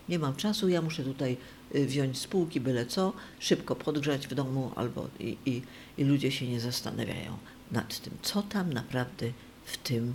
Nie 0.10 0.20
mam 0.20 0.36
czasu, 0.36 0.70
ja 0.70 0.82
muszę 0.82 1.04
tutaj 1.04 1.38
y, 1.76 1.86
wziąć 1.86 2.18
z 2.18 2.28
półki 2.28 2.60
byle 2.60 2.86
co, 2.86 3.14
szybko 3.40 3.76
podgrzać 3.76 4.28
w 4.28 4.34
domu, 4.34 4.72
albo 4.76 5.08
i, 5.20 5.38
i, 5.46 5.62
i 5.98 6.04
ludzie 6.04 6.32
się 6.32 6.48
nie 6.48 6.60
zastanawiają 6.60 7.38
nad 7.72 8.00
tym, 8.00 8.14
co 8.22 8.42
tam 8.42 8.74
naprawdę 8.74 9.32
w 9.66 9.78
tym, 9.78 10.14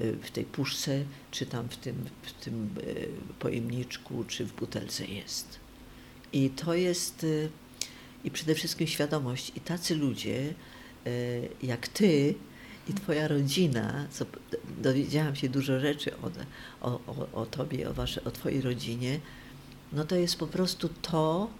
y, 0.00 0.16
w 0.22 0.30
tej 0.30 0.44
puszce, 0.44 1.04
czy 1.30 1.46
tam 1.46 1.68
w 1.68 1.76
tym, 1.76 2.04
w 2.22 2.32
tym 2.32 2.70
y, 2.78 3.08
pojemniczku, 3.38 4.24
czy 4.28 4.44
w 4.44 4.52
butelce 4.52 5.06
jest. 5.06 5.58
I 6.32 6.50
to 6.50 6.74
jest, 6.74 7.24
y, 7.24 7.50
i 8.24 8.30
przede 8.30 8.54
wszystkim 8.54 8.86
świadomość. 8.86 9.52
I 9.56 9.60
tacy 9.60 9.94
ludzie, 9.94 10.54
y, 11.06 11.48
jak 11.62 11.88
ty 11.88 12.34
i 12.88 12.94
twoja 12.94 13.28
rodzina, 13.28 14.06
co 14.10 14.26
dowiedziałam 14.78 15.36
się 15.36 15.48
dużo 15.48 15.80
rzeczy 15.80 16.10
o, 16.16 16.30
o, 16.80 17.00
o, 17.06 17.40
o 17.40 17.46
tobie, 17.46 17.90
o, 17.90 17.94
wasze, 17.94 18.24
o 18.24 18.30
twojej 18.30 18.60
rodzinie, 18.60 19.20
no 19.92 20.04
to 20.04 20.16
jest 20.16 20.38
po 20.38 20.46
prostu 20.46 20.88
to, 20.88 21.50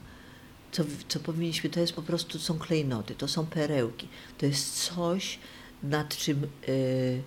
co, 0.72 0.84
co 1.08 1.20
powinniśmy, 1.20 1.70
to 1.70 1.80
jest 1.80 1.92
po 1.92 2.02
prostu, 2.02 2.38
są 2.38 2.58
klejnoty, 2.58 3.14
to 3.14 3.28
są 3.28 3.46
perełki, 3.46 4.08
to 4.38 4.46
jest 4.46 4.84
coś, 4.84 5.38
nad 5.82 6.16
czym, 6.16 6.46
y, 6.68 7.22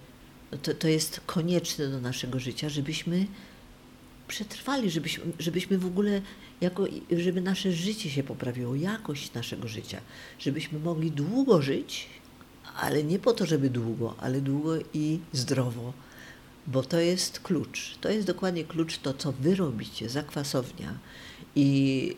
no 0.51 0.57
to, 0.57 0.73
to 0.73 0.87
jest 0.87 1.21
konieczne 1.25 1.87
do 1.87 2.01
naszego 2.01 2.39
życia, 2.39 2.69
żebyśmy 2.69 3.27
przetrwali, 4.27 4.89
żebyśmy, 4.89 5.23
żebyśmy 5.39 5.77
w 5.77 5.85
ogóle, 5.85 6.21
jako, 6.61 6.85
żeby 7.17 7.41
nasze 7.41 7.71
życie 7.71 8.09
się 8.09 8.23
poprawiło, 8.23 8.75
jakość 8.75 9.33
naszego 9.33 9.67
życia, 9.67 10.01
żebyśmy 10.39 10.79
mogli 10.79 11.11
długo 11.11 11.61
żyć, 11.61 12.09
ale 12.75 13.03
nie 13.03 13.19
po 13.19 13.33
to, 13.33 13.45
żeby 13.45 13.69
długo, 13.69 14.15
ale 14.19 14.41
długo 14.41 14.71
i 14.93 15.19
zdrowo, 15.33 15.93
bo 16.67 16.83
to 16.83 16.99
jest 16.99 17.39
klucz. 17.39 17.95
To 18.01 18.09
jest 18.09 18.27
dokładnie 18.27 18.63
klucz 18.63 18.97
to, 18.97 19.13
co 19.13 19.31
wy 19.31 19.55
robicie, 19.55 20.09
zakwasownia. 20.09 20.97
I 21.55 22.15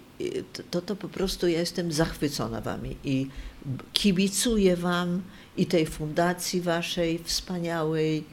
to, 0.72 0.82
to, 0.82 0.96
po 0.96 1.10
prostu 1.10 1.48
ja 1.48 1.60
jestem 1.60 1.92
zachwycona 1.92 2.62
wami 2.62 2.96
i 3.04 3.28
kibicuję 3.94 4.76
wam 4.76 5.22
i 5.58 5.66
tej 5.66 5.86
fundacji 5.86 6.62
waszej 6.62 7.20
wspaniałej. 7.24 8.24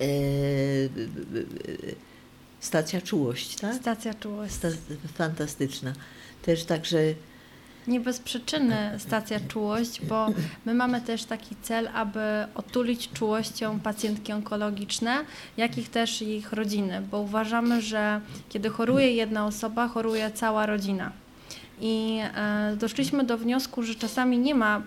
E, 0.00 0.04
stacja 2.60 3.00
czułość, 3.00 3.56
tak? 3.56 3.74
Stacja 3.74 4.14
czułości. 4.14 4.56
Sta, 4.56 4.68
fantastyczna. 5.14 5.92
Też 6.42 6.64
także 6.64 6.98
Nie 7.86 8.00
bez 8.00 8.18
przyczyny 8.18 8.76
stacja 8.98 9.40
czułość, 9.48 10.06
bo 10.06 10.26
my 10.66 10.74
mamy 10.74 11.00
też 11.00 11.24
taki 11.24 11.56
cel, 11.62 11.88
aby 11.94 12.20
otulić 12.54 13.12
czułością 13.12 13.80
pacjentki 13.80 14.32
onkologiczne, 14.32 15.24
jak 15.56 15.78
i 15.78 15.82
też 15.82 16.22
ich 16.22 16.52
rodziny, 16.52 17.02
bo 17.10 17.20
uważamy, 17.20 17.82
że 17.82 18.20
kiedy 18.48 18.68
choruje 18.68 19.12
jedna 19.12 19.46
osoba, 19.46 19.88
choruje 19.88 20.30
cała 20.30 20.66
rodzina. 20.66 21.12
I 21.80 22.20
e, 22.34 22.76
doszliśmy 22.76 23.24
do 23.24 23.38
wniosku, 23.38 23.82
że 23.82 23.94
czasami 23.94 24.38
nie 24.38 24.54
ma 24.54 24.82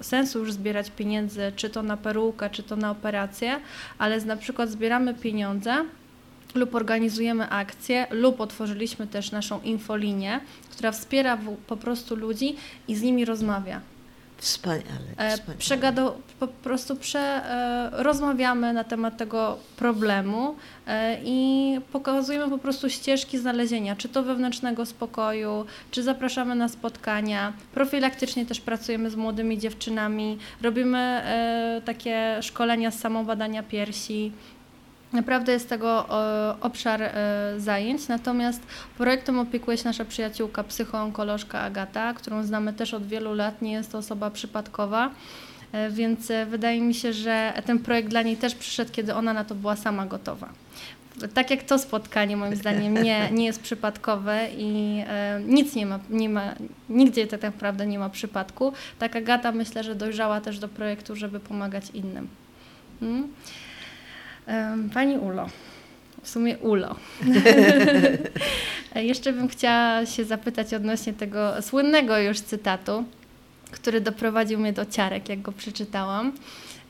sensu 0.00 0.38
już 0.38 0.52
zbierać 0.52 0.90
pieniędzy, 0.90 1.52
czy 1.56 1.70
to 1.70 1.82
na 1.82 1.96
perukę, 1.96 2.50
czy 2.50 2.62
to 2.62 2.76
na 2.76 2.90
operację, 2.90 3.60
ale 3.98 4.20
na 4.20 4.36
przykład 4.36 4.70
zbieramy 4.70 5.14
pieniądze 5.14 5.84
lub 6.54 6.74
organizujemy 6.74 7.48
akcje, 7.48 8.06
lub 8.10 8.40
otworzyliśmy 8.40 9.06
też 9.06 9.32
naszą 9.32 9.60
infolinię, 9.60 10.40
która 10.70 10.92
wspiera 10.92 11.38
po 11.66 11.76
prostu 11.76 12.16
ludzi 12.16 12.56
i 12.88 12.96
z 12.96 13.02
nimi 13.02 13.24
rozmawia. 13.24 13.80
wspaniale. 14.40 15.10
E, 15.16 15.30
wspaniale. 15.30 15.58
przegado, 15.58 16.18
po 16.40 16.46
prostu 16.46 16.96
prze, 16.96 17.18
e, 17.18 17.90
rozmawiamy 18.02 18.72
na 18.72 18.84
temat 18.84 19.16
tego 19.16 19.58
problemu 19.76 20.56
e, 20.86 21.18
i 21.24 21.80
pokazujemy 21.92 22.50
po 22.50 22.58
prostu 22.58 22.90
ścieżki 22.90 23.38
znalezienia, 23.38 23.96
czy 23.96 24.08
to 24.08 24.22
wewnętrznego 24.22 24.86
spokoju, 24.86 25.66
czy 25.90 26.02
zapraszamy 26.02 26.54
na 26.54 26.68
spotkania. 26.68 27.52
Profilaktycznie 27.74 28.46
też 28.46 28.60
pracujemy 28.60 29.10
z 29.10 29.16
młodymi 29.16 29.58
dziewczynami, 29.58 30.38
robimy 30.62 31.22
takie 31.84 32.38
szkolenia 32.42 32.90
z 32.90 32.98
samobadania 32.98 33.62
piersi. 33.62 34.32
Naprawdę 35.12 35.52
jest 35.52 35.68
tego 35.68 36.06
e, 36.50 36.60
obszar 36.60 37.02
e, 37.02 37.54
zajęć, 37.58 38.08
natomiast 38.08 38.62
projektem 38.98 39.38
opiekuje 39.38 39.76
się 39.76 39.84
nasza 39.84 40.04
przyjaciółka 40.04 40.64
psychoonkolożka 40.64 41.60
Agata, 41.60 42.14
którą 42.14 42.42
znamy 42.42 42.72
też 42.72 42.94
od 42.94 43.06
wielu 43.06 43.34
lat, 43.34 43.62
nie 43.62 43.72
jest 43.72 43.92
to 43.92 43.98
osoba 43.98 44.30
przypadkowa, 44.30 45.10
e, 45.72 45.90
więc 45.90 46.28
wydaje 46.46 46.80
mi 46.80 46.94
się, 46.94 47.12
że 47.12 47.52
ten 47.66 47.78
projekt 47.78 48.08
dla 48.08 48.22
niej 48.22 48.36
też 48.36 48.54
przyszedł, 48.54 48.92
kiedy 48.92 49.14
ona 49.14 49.32
na 49.32 49.44
to 49.44 49.54
była 49.54 49.76
sama 49.76 50.06
gotowa. 50.06 50.48
Tak 51.34 51.50
jak 51.50 51.62
to 51.62 51.78
spotkanie 51.78 52.36
moim 52.36 52.56
zdaniem 52.56 52.94
nie, 52.94 53.30
nie 53.30 53.44
jest 53.44 53.62
przypadkowe 53.62 54.48
i 54.58 55.02
e, 55.08 55.40
nic 55.46 55.74
nie 55.74 55.86
ma, 55.86 55.98
nie 56.10 56.28
ma, 56.28 56.54
nigdzie 56.88 57.26
tak 57.26 57.42
naprawdę 57.42 57.86
nie 57.86 57.98
ma 57.98 58.10
przypadku, 58.10 58.72
tak 58.98 59.16
Agata 59.16 59.52
myślę, 59.52 59.84
że 59.84 59.94
dojrzała 59.94 60.40
też 60.40 60.58
do 60.58 60.68
projektu, 60.68 61.16
żeby 61.16 61.40
pomagać 61.40 61.90
innym. 61.94 62.28
Mm. 63.02 63.28
Pani 64.94 65.18
Ulo, 65.18 65.48
w 66.22 66.28
sumie 66.28 66.58
Ulo. 66.58 66.96
Jeszcze 68.94 69.32
bym 69.32 69.48
chciała 69.48 70.06
się 70.06 70.24
zapytać 70.24 70.74
odnośnie 70.74 71.12
tego 71.12 71.62
słynnego 71.62 72.18
już 72.18 72.40
cytatu, 72.40 73.04
który 73.70 74.00
doprowadził 74.00 74.58
mnie 74.58 74.72
do 74.72 74.86
ciarek, 74.86 75.28
jak 75.28 75.42
go 75.42 75.52
przeczytałam, 75.52 76.32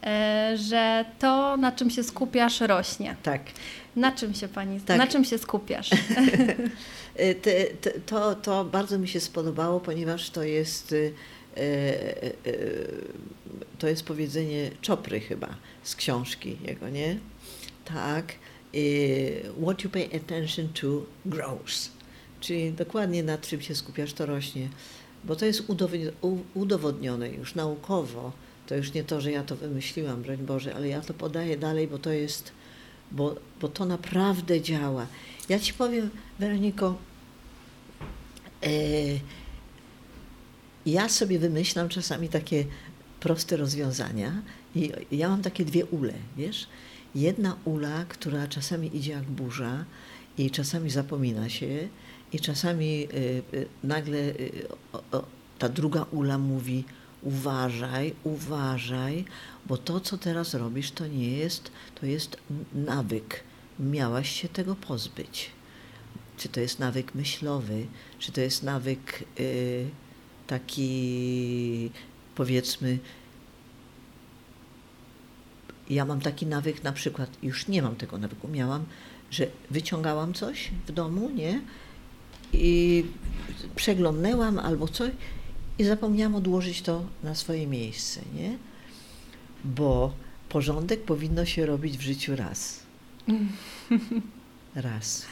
e, 0.05 0.52
że 0.57 1.05
to, 1.19 1.57
na 1.57 1.73
czym 1.73 1.90
się 1.90 2.05
skupiasz, 2.05 2.61
rośnie. 2.61 3.17
Tak. 3.23 3.40
Na 3.97 4.12
czym 4.12 4.35
się 4.35 4.49
Pani, 4.49 4.81
Tak. 4.81 4.99
na 4.99 5.07
czym 5.07 5.25
się 5.25 5.38
skupiasz? 5.38 5.90
E, 7.17 7.35
to, 8.07 8.35
to 8.35 8.64
bardzo 8.64 8.99
mi 8.99 9.09
się 9.09 9.21
spodobało, 9.21 9.81
ponieważ 9.81 10.31
to 10.31 10.43
jest, 10.43 10.93
e, 10.93 10.97
e, 10.97 11.62
e, 12.25 12.33
to 13.79 13.88
jest 13.88 14.05
powiedzenie 14.05 14.71
Czopry 14.81 15.21
chyba 15.21 15.49
z 15.83 15.97
książki 15.97 16.57
jego, 16.64 16.88
nie? 16.88 17.17
Tak. 17.94 18.32
E, 18.75 18.78
What 19.62 19.85
you 19.85 19.90
pay 19.90 20.09
attention 20.16 20.68
to 20.68 21.06
grows. 21.26 21.90
Czyli 22.40 22.73
dokładnie 22.73 23.23
nad 23.23 23.47
czym 23.47 23.61
się 23.61 23.75
skupiasz, 23.75 24.12
to 24.12 24.26
rośnie. 24.26 24.68
Bo 25.25 25.37
to 25.37 25.47
jest 25.47 25.62
udowodnione 26.54 27.28
już 27.28 27.54
naukowo. 27.54 28.32
To 28.66 28.76
już 28.76 28.92
nie 28.92 29.04
to, 29.04 29.20
że 29.20 29.32
ja 29.32 29.42
to 29.42 29.56
wymyśliłam, 29.56 30.23
broń 30.23 30.37
Boże, 30.37 30.75
ale 30.75 30.88
ja 30.88 31.00
to 31.00 31.14
podaję 31.14 31.56
dalej, 31.56 31.88
bo 31.88 31.99
to 31.99 32.11
jest, 32.11 32.52
bo, 33.12 33.37
bo 33.61 33.68
to 33.68 33.85
naprawdę 33.85 34.61
działa. 34.61 35.06
Ja 35.49 35.59
Ci 35.59 35.73
powiem, 35.75 36.11
Weroniko, 36.38 36.99
E, 38.62 38.70
ja 40.87 41.09
sobie 41.09 41.38
wymyślam 41.38 41.88
czasami 41.88 42.28
takie 42.28 42.64
proste 43.20 43.56
rozwiązania 43.56 44.42
i 44.75 44.92
ja 45.12 45.28
mam 45.28 45.42
takie 45.42 45.64
dwie 45.64 45.87
ule, 45.87 46.12
wiesz? 46.37 46.66
Jedna 47.14 47.57
ula, 47.64 48.05
która 48.05 48.49
czasami 48.49 48.97
idzie 48.97 49.12
jak 49.12 49.25
burza 49.25 49.85
i 50.38 50.50
czasami 50.50 50.90
zapomina 50.90 51.49
się 51.49 51.88
i 52.33 52.40
czasami 52.40 53.09
y, 53.14 53.43
y, 53.55 53.67
nagle 53.85 54.19
y, 54.19 54.67
ta 55.59 55.69
druga 55.69 56.07
ula 56.12 56.38
mówi 56.38 56.85
uważaj, 57.23 58.14
uważaj, 58.25 59.25
bo 59.67 59.76
to, 59.76 60.00
co 60.00 60.19
teraz 60.19 60.55
robisz, 60.55 60.90
to 60.90 61.07
nie 61.07 61.37
jest, 61.37 61.71
to 62.00 62.07
jest 62.07 62.37
nawyk. 62.75 63.45
Miałaś 63.81 64.40
się 64.40 64.49
tego 64.49 64.75
pozbyć. 64.75 65.50
Czy 66.37 66.49
to 66.49 66.61
jest 66.61 66.79
nawyk 66.79 67.14
myślowy, 67.14 67.87
czy 68.19 68.33
to 68.33 68.40
jest 68.40 68.62
nawyk 68.62 69.25
taki, 70.47 71.90
powiedzmy, 72.35 72.99
ja 75.90 76.04
mam 76.04 76.20
taki 76.20 76.47
nawyk, 76.47 76.82
na 76.82 76.92
przykład, 76.92 77.30
już 77.42 77.68
nie 77.68 77.82
mam 77.82 77.97
tego 77.97 78.18
nawyku, 78.18 78.49
miałam, 78.49 78.85
że 79.30 79.47
wyciągałam 79.70 80.35
coś 80.35 80.70
w 80.87 80.92
domu, 80.92 81.30
nie? 81.30 81.61
I 82.52 83.04
przeglądnęłam 83.76 84.59
albo 84.59 84.88
coś 84.88 85.11
i 85.78 85.85
zapomniałam 85.85 86.35
odłożyć 86.35 86.82
to 86.82 87.04
na 87.23 87.35
swoje 87.35 87.66
miejsce, 87.66 88.20
nie? 88.35 88.59
Bo 89.64 90.12
porządek 90.49 91.02
powinno 91.02 91.44
się 91.44 91.66
robić 91.66 91.99
w 91.99 92.00
życiu 92.00 92.37
raz. 92.37 92.80
Raz. 94.75 95.26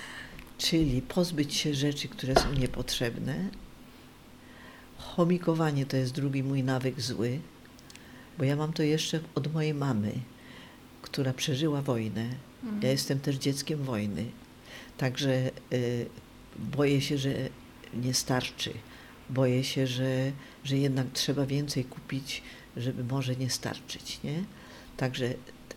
Czyli 0.59 1.03
pozbyć 1.03 1.55
się 1.55 1.75
rzeczy, 1.75 2.09
które 2.09 2.35
są 2.35 2.53
niepotrzebne. 2.53 3.49
Chomikowanie 4.99 5.87
to 5.87 5.97
jest 5.97 6.13
drugi 6.13 6.43
mój 6.43 6.63
nawyk 6.63 7.01
zły, 7.01 7.41
bo 8.39 8.45
ja 8.45 8.57
mam 8.57 8.73
to 8.73 8.83
jeszcze 8.83 9.21
od 9.35 9.53
mojej 9.53 9.75
mamy 9.75 10.13
która 11.03 11.33
przeżyła 11.33 11.83
wojnę. 11.83 12.29
Mhm. 12.65 12.83
Ja 12.83 12.91
jestem 12.91 13.21
też 13.21 13.37
dzieckiem 13.37 13.83
wojny. 13.83 14.25
Także 14.99 15.51
y, 15.73 16.07
boję 16.59 17.01
się, 17.01 17.19
że 17.19 17.31
nie 17.95 18.15
starczy. 18.15 18.73
Boję 19.31 19.65
się, 19.65 19.87
że, 19.87 20.33
że 20.65 20.77
jednak 20.77 21.07
trzeba 21.13 21.47
więcej 21.47 21.85
kupić, 21.85 22.43
żeby 22.77 23.05
może 23.05 23.37
nie 23.37 23.51
starczyć. 23.51 24.23
Nie? 24.25 24.45
Także 24.97 25.35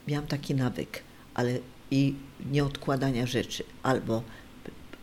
miałam 0.07 0.27
taki 0.27 0.55
nawyk, 0.55 1.03
ale 1.33 1.59
i 1.91 2.15
nieodkładania 2.51 3.25
rzeczy 3.25 3.63
albo 3.83 4.23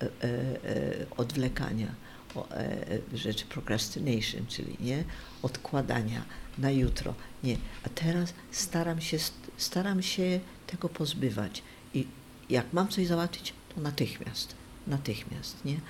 e, 0.03 0.05
e, 0.05 0.09
e 0.23 1.07
odwlekania 1.17 1.95
o, 2.35 2.51
e, 2.51 2.77
rzeczy 3.15 3.47
procrastination, 3.47 4.47
czyli 4.49 4.77
nie 4.81 5.05
odkładania 5.43 6.25
na 6.59 6.71
jutro. 6.71 7.15
Nie, 7.45 7.57
a 7.85 7.89
teraz 7.89 8.35
staram 8.51 9.01
się, 9.01 9.19
staram 9.57 10.03
się 10.03 10.41
tego 10.67 10.89
pozbywać. 10.89 11.63
I 11.95 12.07
jak 12.51 12.73
mam 12.73 12.89
coś 12.89 13.07
załatwić, 13.07 13.55
to 13.75 13.81
natychmiast, 13.81 14.55
natychmiast, 14.87 15.65
nie? 15.65 15.81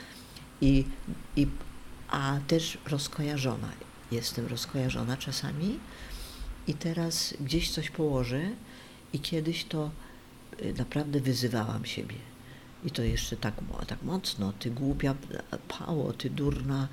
I, 0.60 0.84
i, 1.36 1.46
a 2.08 2.38
też 2.46 2.78
rozkojarzona. 2.86 3.68
Jestem 4.10 4.46
rozkojarzona 4.46 5.16
czasami 5.16 5.78
i 6.66 6.74
teraz 6.74 7.34
gdzieś 7.40 7.70
coś 7.70 7.90
położę 7.90 8.50
i 9.12 9.20
kiedyś 9.20 9.64
to 9.64 9.90
y, 10.62 10.74
naprawdę 10.78 11.20
wyzywałam 11.20 11.84
siebie. 11.84 12.16
I 12.84 12.90
to 12.90 13.02
jeszcze 13.02 13.36
tak, 13.36 13.54
tak 13.86 14.02
mocno, 14.02 14.52
ty 14.58 14.70
głupia 14.70 15.14
pało, 15.68 16.12
ty 16.12 16.30
durna, 16.30 16.88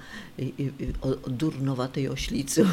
o, 1.01 1.29
durnowatej 1.29 2.09
oślicy. 2.09 2.65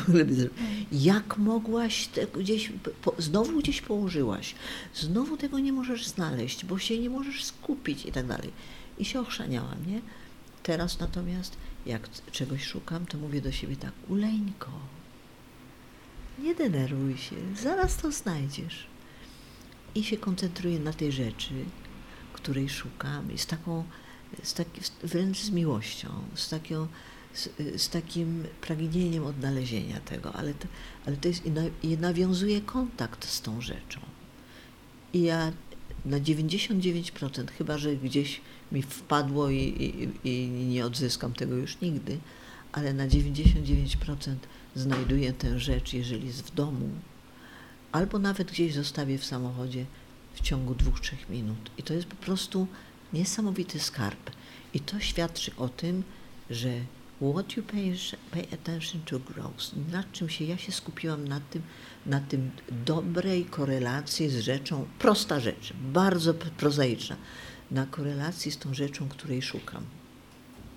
Jak 0.92 1.38
mogłaś 1.38 2.08
gdzieś, 2.34 2.72
po, 3.02 3.14
znowu 3.18 3.58
gdzieś 3.58 3.80
położyłaś, 3.80 4.54
znowu 4.94 5.36
tego 5.36 5.58
nie 5.58 5.72
możesz 5.72 6.06
znaleźć, 6.06 6.64
bo 6.64 6.78
się 6.78 6.98
nie 6.98 7.10
możesz 7.10 7.44
skupić 7.44 8.06
i 8.06 8.12
tak 8.12 8.26
dalej. 8.26 8.50
I 8.98 9.04
się 9.04 9.20
ochrzaniałam, 9.20 9.86
nie? 9.86 10.00
Teraz 10.62 11.00
natomiast, 11.00 11.56
jak 11.86 12.08
czegoś 12.32 12.64
szukam, 12.64 13.06
to 13.06 13.18
mówię 13.18 13.40
do 13.40 13.52
siebie 13.52 13.76
tak, 13.76 13.92
uleńko, 14.08 14.70
nie 16.38 16.54
denerwuj 16.54 17.16
się, 17.16 17.36
zaraz 17.62 17.96
to 17.96 18.12
znajdziesz. 18.12 18.86
I 19.94 20.04
się 20.04 20.16
koncentruję 20.16 20.78
na 20.78 20.92
tej 20.92 21.12
rzeczy, 21.12 21.54
której 22.42 22.68
szukam 22.68 23.32
i 23.32 23.38
z 23.38 23.46
taką, 23.46 23.84
z 24.42 24.54
taki, 24.54 24.80
wręcz 25.02 25.38
z 25.38 25.50
miłością, 25.50 26.08
z, 26.34 26.48
taką, 26.48 26.86
z, 27.34 27.48
z, 27.76 27.88
takim 27.88 28.44
pragnieniem 28.60 29.26
odnalezienia 29.26 30.00
tego, 30.00 30.32
ale 30.32 30.54
to, 30.54 30.68
ale 31.06 31.16
to 31.16 31.28
jest, 31.28 31.42
i 31.82 31.98
nawiązuje 31.98 32.60
kontakt 32.60 33.28
z 33.28 33.40
tą 33.40 33.60
rzeczą. 33.60 34.00
I 35.12 35.22
ja 35.22 35.52
na 36.04 36.20
99%, 36.20 37.50
chyba 37.58 37.78
że 37.78 37.96
gdzieś 37.96 38.40
mi 38.72 38.82
wpadło 38.82 39.50
i, 39.50 39.58
i, 39.58 40.28
i 40.28 40.48
nie 40.48 40.86
odzyskam 40.86 41.32
tego 41.32 41.56
już 41.56 41.80
nigdy, 41.80 42.18
ale 42.72 42.92
na 42.92 43.08
99% 43.08 44.34
znajduję 44.74 45.32
tę 45.32 45.60
rzecz, 45.60 45.92
jeżeli 45.92 46.26
jest 46.26 46.42
w 46.42 46.54
domu, 46.54 46.90
albo 47.92 48.18
nawet 48.18 48.50
gdzieś 48.50 48.74
zostawię 48.74 49.18
w 49.18 49.24
samochodzie, 49.24 49.86
w 50.34 50.40
ciągu 50.40 50.74
dwóch, 50.74 51.00
trzech 51.00 51.28
minut. 51.28 51.70
I 51.78 51.82
to 51.82 51.94
jest 51.94 52.06
po 52.06 52.16
prostu 52.16 52.66
niesamowity 53.12 53.80
skarb. 53.80 54.30
I 54.74 54.80
to 54.80 55.00
świadczy 55.00 55.56
o 55.56 55.68
tym, 55.68 56.02
że 56.50 56.70
what 57.30 57.56
you 57.56 57.62
pay, 57.62 57.94
pay 58.30 58.46
attention 58.52 59.00
to 59.04 59.18
grows. 59.18 59.72
Nad 59.92 60.12
czym 60.12 60.28
się 60.28 60.44
ja 60.44 60.58
się 60.58 60.72
skupiłam 60.72 61.28
na 61.28 61.40
tym, 61.40 61.62
na 62.06 62.20
tym 62.20 62.50
dobrej 62.84 63.44
korelacji 63.44 64.28
z 64.28 64.38
rzeczą, 64.38 64.86
prosta 64.98 65.40
rzecz, 65.40 65.72
bardzo 65.92 66.34
prozaiczna, 66.34 67.16
na 67.70 67.86
korelacji 67.86 68.52
z 68.52 68.58
tą 68.58 68.74
rzeczą, 68.74 69.08
której 69.08 69.42
szukam. 69.42 69.84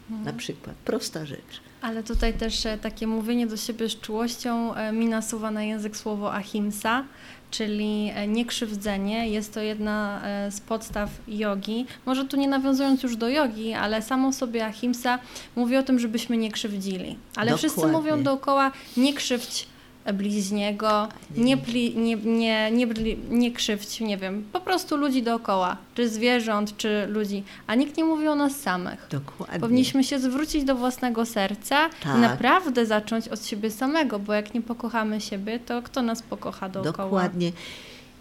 Na 0.10 0.18
mhm. 0.18 0.38
przykład, 0.38 0.76
prosta 0.76 1.26
rzecz. 1.26 1.62
Ale 1.86 2.04
tutaj 2.04 2.34
też 2.34 2.66
e, 2.66 2.78
takie 2.78 3.08
mówienie 3.08 3.48
do 3.48 3.58
siebie 3.58 3.90
z 3.90 4.00
czułością 4.00 4.74
e, 4.76 4.92
mi 4.92 5.06
nasuwa 5.06 5.52
na 5.52 5.64
język 5.64 5.98
słowo 5.98 6.34
ahimsa, 6.34 7.04
czyli 7.52 8.12
e, 8.16 8.28
niekrzywdzenie. 8.28 9.30
Jest 9.30 9.54
to 9.54 9.62
jedna 9.62 10.22
z 10.50 10.60
podstaw 10.62 11.10
jogi. 11.28 11.86
Może 12.06 12.26
tu 12.26 12.38
nie 12.38 12.48
nawiązując 12.48 13.04
już 13.04 13.16
do 13.16 13.30
jogi, 13.30 13.74
ale 13.74 14.02
samo 14.02 14.34
sobie 14.34 14.66
ahimsa 14.66 15.20
mówi 15.56 15.78
o 15.78 15.84
tym, 15.84 16.00
żebyśmy 16.00 16.38
nie 16.38 16.52
krzywdzili. 16.52 17.18
Ale 17.36 17.52
Dokładnie. 17.52 17.58
wszyscy 17.58 17.88
mówią 17.88 18.24
dookoła 18.24 18.72
nie 18.98 19.14
krzywdź 19.14 19.68
bliźniego, 20.14 21.08
nie, 21.38 21.58
pli, 21.58 21.98
nie, 21.98 22.16
nie, 22.16 22.72
nie, 22.72 22.88
nie 23.30 23.52
krzywdź, 23.52 24.00
nie 24.00 24.18
wiem, 24.18 24.46
po 24.54 24.60
prostu 24.60 24.98
ludzi 24.98 25.24
dookoła, 25.24 25.78
czy 25.96 26.10
zwierząt, 26.10 26.78
czy 26.78 27.08
ludzi, 27.08 27.44
a 27.68 27.76
nikt 27.76 27.98
nie 27.98 28.06
mówi 28.06 28.28
o 28.28 28.36
nas 28.36 28.56
samych. 28.60 29.08
Dokładnie. 29.12 29.60
Powinniśmy 29.60 30.04
się 30.04 30.20
zwrócić 30.20 30.64
do 30.64 30.76
własnego 30.76 31.26
serca 31.26 31.90
tak. 32.04 32.18
i 32.18 32.20
naprawdę 32.20 32.86
zacząć 32.86 33.28
od 33.28 33.46
siebie 33.46 33.72
samego, 33.72 34.20
bo 34.20 34.34
jak 34.34 34.54
nie 34.54 34.62
pokochamy 34.62 35.22
siebie, 35.22 35.60
to 35.60 35.82
kto 35.82 36.02
nas 36.02 36.22
pokocha 36.22 36.70
dookoła? 36.70 36.94
Dokładnie. 36.98 37.52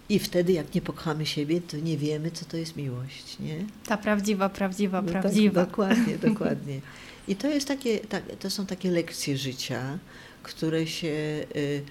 I 0.09 0.19
wtedy, 0.19 0.53
jak 0.53 0.75
nie 0.75 0.81
pokochamy 0.81 1.25
siebie, 1.25 1.61
to 1.61 1.77
nie 1.77 1.97
wiemy, 1.97 2.31
co 2.31 2.45
to 2.45 2.57
jest 2.57 2.75
miłość, 2.75 3.39
nie? 3.39 3.65
Ta 3.85 3.97
prawdziwa, 3.97 4.49
prawdziwa, 4.49 5.01
no 5.01 5.11
tak, 5.11 5.21
prawdziwa. 5.21 5.61
Tak, 5.61 5.69
dokładnie, 5.69 6.17
dokładnie. 6.29 6.81
I 7.27 7.35
to, 7.35 7.47
jest 7.47 7.67
takie, 7.67 7.99
tak, 7.99 8.23
to 8.39 8.49
są 8.49 8.65
takie 8.65 8.91
lekcje 8.91 9.37
życia, 9.37 9.97
które 10.45 10.87
się, 10.87 11.45
y, 11.55 11.83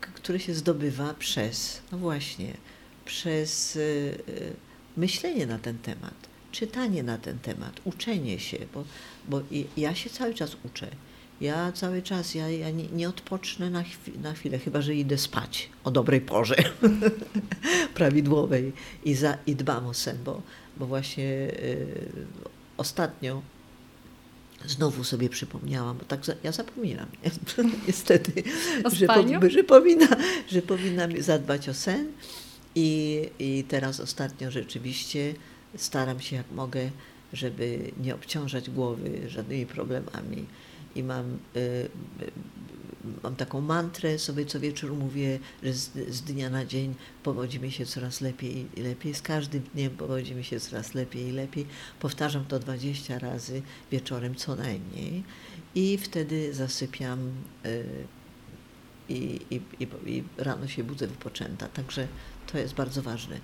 które 0.00 0.40
się 0.40 0.54
zdobywa 0.54 1.14
przez, 1.14 1.82
no 1.92 1.98
właśnie, 1.98 2.54
przez 3.04 3.76
y, 3.76 3.80
y, 4.28 4.52
myślenie 4.96 5.46
na 5.46 5.58
ten 5.58 5.78
temat, 5.78 6.14
czytanie 6.52 7.02
na 7.02 7.18
ten 7.18 7.38
temat, 7.38 7.80
uczenie 7.84 8.38
się, 8.38 8.58
bo, 8.74 8.84
bo 9.28 9.40
ja 9.76 9.94
się 9.94 10.10
cały 10.10 10.34
czas 10.34 10.56
uczę. 10.64 10.88
Ja 11.40 11.72
cały 11.72 12.02
czas, 12.02 12.34
ja, 12.34 12.50
ja 12.50 12.70
nie, 12.70 12.88
nie 12.88 13.08
odpocznę 13.08 13.70
na, 13.70 13.82
chwi 13.82 14.18
na 14.18 14.32
chwilę, 14.32 14.58
chyba 14.58 14.82
że 14.82 14.94
idę 14.94 15.18
spać 15.18 15.68
o 15.84 15.90
dobrej 15.90 16.20
porze 16.20 16.56
prawidłowej 17.94 18.72
i, 19.04 19.14
za, 19.14 19.38
i 19.46 19.56
dbam 19.56 19.86
o 19.86 19.94
sen, 19.94 20.18
bo, 20.24 20.42
bo 20.76 20.86
właśnie 20.86 21.24
y, 21.24 22.10
ostatnio 22.76 23.42
Znowu 24.66 25.04
sobie 25.04 25.28
przypomniałam, 25.28 25.98
bo 25.98 26.04
tak 26.04 26.20
ja 26.42 26.52
zapominam 26.52 27.06
niestety, 27.86 28.42
że, 28.92 29.06
po, 29.06 29.50
że, 29.50 29.64
powinna, 29.64 30.08
że 30.48 30.62
powinna 30.62 31.08
zadbać 31.18 31.68
o 31.68 31.74
sen 31.74 32.12
i, 32.74 33.28
i 33.38 33.64
teraz 33.68 34.00
ostatnio 34.00 34.50
rzeczywiście 34.50 35.34
staram 35.76 36.20
się 36.20 36.36
jak 36.36 36.50
mogę, 36.50 36.90
żeby 37.32 37.90
nie 38.00 38.14
obciążać 38.14 38.70
głowy 38.70 39.10
żadnymi 39.28 39.66
problemami 39.66 40.46
i 40.94 41.02
mam 41.02 41.38
y, 41.56 41.88
mam 43.22 43.36
taką 43.36 43.60
mantrę, 43.60 44.18
sobie 44.18 44.46
co 44.46 44.60
wieczór 44.60 44.92
mówię, 44.92 45.38
że 45.62 45.72
z, 45.72 45.90
z 46.08 46.22
dnia 46.22 46.50
na 46.50 46.64
dzień 46.64 46.94
powodzi 47.22 47.60
mi 47.60 47.72
się 47.72 47.86
coraz 47.86 48.20
lepiej 48.20 48.66
i 48.76 48.80
lepiej. 48.80 49.14
Z 49.14 49.22
każdym 49.22 49.62
dniem 49.74 49.96
powodzi 49.96 50.34
mi 50.34 50.44
się 50.44 50.60
coraz 50.60 50.94
lepiej 50.94 51.28
i 51.28 51.32
lepiej. 51.32 51.66
Powtarzam 52.00 52.44
to 52.44 52.58
20 52.58 53.18
razy 53.18 53.62
wieczorem 53.90 54.34
co 54.34 54.56
najmniej 54.56 55.24
i 55.74 55.98
wtedy 55.98 56.54
zasypiam 56.54 57.18
y, 57.66 57.84
i, 59.08 59.40
i, 59.50 59.60
i, 59.80 59.88
i 60.06 60.24
rano 60.38 60.68
się 60.68 60.84
budzę 60.84 61.06
wypoczęta. 61.06 61.68
Także 61.68 62.08
to 62.52 62.58
jest 62.58 62.74
bardzo 62.74 63.02
ważne. 63.02 63.40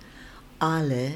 Ale 0.59 1.11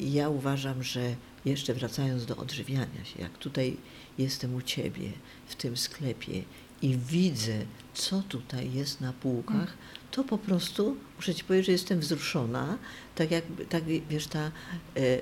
ja 0.00 0.28
uważam, 0.28 0.82
że 0.82 1.14
jeszcze 1.44 1.74
wracając 1.74 2.26
do 2.26 2.36
odżywiania 2.36 3.04
się, 3.04 3.22
jak 3.22 3.38
tutaj 3.38 3.76
jestem 4.18 4.54
u 4.54 4.62
Ciebie 4.62 5.12
w 5.46 5.54
tym 5.54 5.76
sklepie 5.76 6.42
i 6.82 6.96
widzę, 6.96 7.52
co 7.94 8.22
tutaj 8.22 8.72
jest 8.72 9.00
na 9.00 9.12
półkach, 9.12 9.76
to 10.10 10.24
po 10.24 10.38
prostu 10.38 10.96
muszę 11.16 11.34
Ci 11.34 11.44
powiedzieć, 11.44 11.66
że 11.66 11.72
jestem 11.72 12.00
wzruszona. 12.00 12.78
Tak 13.14 13.30
jak, 13.30 13.44
tak, 13.68 13.84
wiesz, 13.84 14.26
ta, 14.26 14.38
e, 14.40 14.50
e, 14.96 15.00
e, 15.00 15.20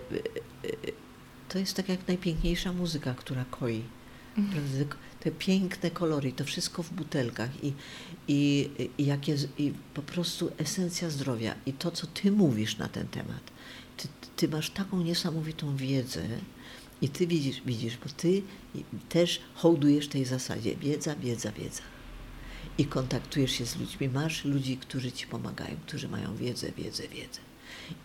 to 1.49 1.59
jest 1.59 1.77
tak 1.77 1.89
jak 1.89 2.09
najpiękniejsza 2.09 2.73
muzyka, 2.73 3.15
która 3.15 3.45
koi. 3.51 3.83
Mhm. 4.39 4.89
Te 5.21 5.31
piękne 5.31 5.91
kolory, 5.91 6.33
to 6.33 6.45
wszystko 6.45 6.83
w 6.83 6.93
butelkach 6.93 7.65
i, 7.65 7.73
i, 8.29 8.71
i, 8.99 9.07
jak 9.07 9.29
jest, 9.29 9.49
i 9.59 9.73
po 9.95 10.03
prostu 10.03 10.51
esencja 10.59 11.11
zdrowia. 11.11 11.55
I 11.67 11.73
to, 11.73 11.91
co 11.91 12.07
Ty 12.07 12.33
mówisz 12.33 12.79
na 12.79 12.89
ten 12.89 13.09
temat. 13.09 13.51
Ty, 13.97 14.09
ty 14.37 14.49
masz 14.49 14.71
taką 14.71 15.03
niesamowitą 15.03 15.77
wiedzę, 15.77 16.23
i 17.03 17.09
ty 17.09 17.27
widzisz, 17.27 17.63
widzisz, 17.67 17.97
bo 17.97 18.09
ty 18.17 18.43
też 19.09 19.41
hołdujesz 19.55 20.09
tej 20.09 20.25
zasadzie 20.25 20.77
wiedza, 20.77 21.17
wiedza, 21.17 21.53
wiedza. 21.53 21.83
I 22.79 22.85
kontaktujesz 22.85 23.53
się 23.53 23.67
z 23.67 23.77
ludźmi, 23.77 24.09
masz 24.09 24.45
ludzi, 24.45 24.77
którzy 24.77 25.13
ci 25.13 25.27
pomagają, 25.27 25.77
którzy 25.87 26.09
mają 26.09 26.37
wiedzę, 26.37 26.73
wiedzę, 26.73 27.09
wiedzę. 27.09 27.41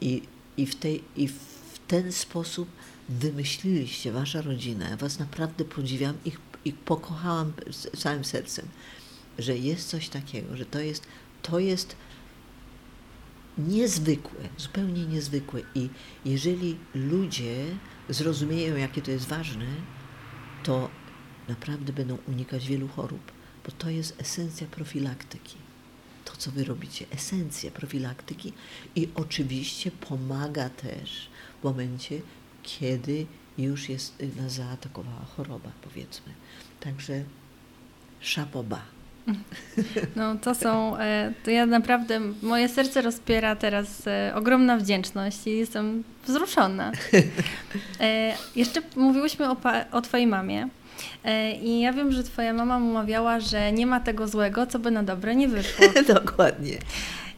I, 0.01 0.21
i, 0.57 0.65
w, 0.65 0.75
tej, 0.75 1.03
i 1.15 1.27
w 1.27 1.79
ten 1.87 2.11
sposób 2.11 2.69
wymyśliliście, 3.09 4.11
wasza 4.11 4.41
rodzina, 4.41 4.89
ja 4.89 4.97
was 4.97 5.19
naprawdę 5.19 5.65
podziwiam 5.65 6.15
i, 6.25 6.31
i 6.65 6.73
pokochałam 6.73 7.53
całym 7.97 8.25
sercem, 8.25 8.67
że 9.39 9.57
jest 9.57 9.89
coś 9.89 10.09
takiego, 10.09 10.57
że 10.57 10.65
to 10.65 10.79
jest, 10.79 11.07
to 11.41 11.59
jest 11.59 11.95
niezwykłe, 13.57 14.49
zupełnie 14.57 15.05
niezwykłe. 15.05 15.61
I 15.75 15.89
jeżeli 16.25 16.77
ludzie 16.93 17.65
zrozumieją, 18.09 18.75
jakie 18.75 19.01
to 19.01 19.11
jest 19.11 19.27
ważne, 19.27 19.65
to 20.63 20.89
naprawdę 21.47 21.93
będą 21.93 22.17
unikać 22.27 22.67
wielu 22.67 22.87
chorób, 22.87 23.31
bo 23.65 23.71
to 23.71 23.89
jest 23.89 24.21
esencja 24.21 24.67
profilaktyki. 24.67 25.57
To, 26.25 26.35
co 26.35 26.51
wy 26.51 26.63
robicie, 26.63 27.05
esencja 27.11 27.71
profilaktyki 27.71 28.53
i 28.95 29.09
oczywiście 29.15 29.91
pomaga 29.91 30.69
też 30.69 31.29
w 31.61 31.63
momencie, 31.63 32.21
kiedy 32.63 33.25
już 33.57 33.89
jest, 33.89 34.21
y, 34.21 34.41
nas 34.41 34.53
zaatakowała 34.53 35.25
choroba, 35.25 35.71
powiedzmy. 35.81 36.33
Także 36.79 37.23
szapoba. 38.19 38.94
No 40.15 40.35
to 40.35 40.55
są, 40.55 40.97
e, 40.97 41.33
to 41.43 41.51
ja 41.51 41.65
naprawdę, 41.65 42.19
moje 42.41 42.69
serce 42.69 43.01
rozpiera 43.01 43.55
teraz 43.55 44.07
e, 44.07 44.31
ogromna 44.35 44.77
wdzięczność 44.77 45.47
i 45.47 45.57
jestem 45.57 46.03
wzruszona. 46.27 46.91
E, 47.99 48.33
jeszcze 48.55 48.81
mówiłyśmy 48.95 49.49
o, 49.49 49.57
o 49.91 50.01
Twojej 50.01 50.27
mamie. 50.27 50.67
I 51.61 51.79
ja 51.79 51.93
wiem, 51.93 52.11
że 52.11 52.23
Twoja 52.23 52.53
mama 52.53 52.77
umawiała, 52.77 53.39
że 53.39 53.71
nie 53.71 53.87
ma 53.87 53.99
tego 53.99 54.27
złego, 54.27 54.67
co 54.67 54.79
by 54.79 54.91
na 54.91 55.03
dobre 55.03 55.35
nie 55.35 55.47
wyszło. 55.47 55.85
Dokładnie. 56.13 56.77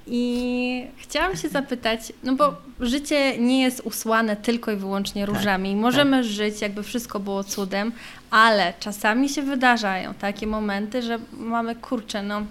I 0.09 0.87
chciałam 0.97 1.37
się 1.37 1.49
zapytać, 1.49 2.13
no 2.23 2.35
bo 2.35 2.53
życie 2.79 3.37
nie 3.37 3.61
jest 3.61 3.81
usłane 3.85 4.35
tylko 4.35 4.71
i 4.71 4.75
wyłącznie 4.75 5.25
tak, 5.25 5.35
różami. 5.35 5.71
Tak, 5.71 5.81
Możemy 5.81 6.17
tak. 6.17 6.25
żyć, 6.25 6.61
jakby 6.61 6.83
wszystko 6.83 7.19
było 7.19 7.43
cudem, 7.43 7.91
ale 8.31 8.73
czasami 8.79 9.29
się 9.29 9.41
wydarzają 9.41 10.13
takie 10.13 10.47
momenty, 10.47 11.01
że 11.01 11.19
mamy 11.31 11.75
kurczę, 11.75 12.23
no. 12.23 12.41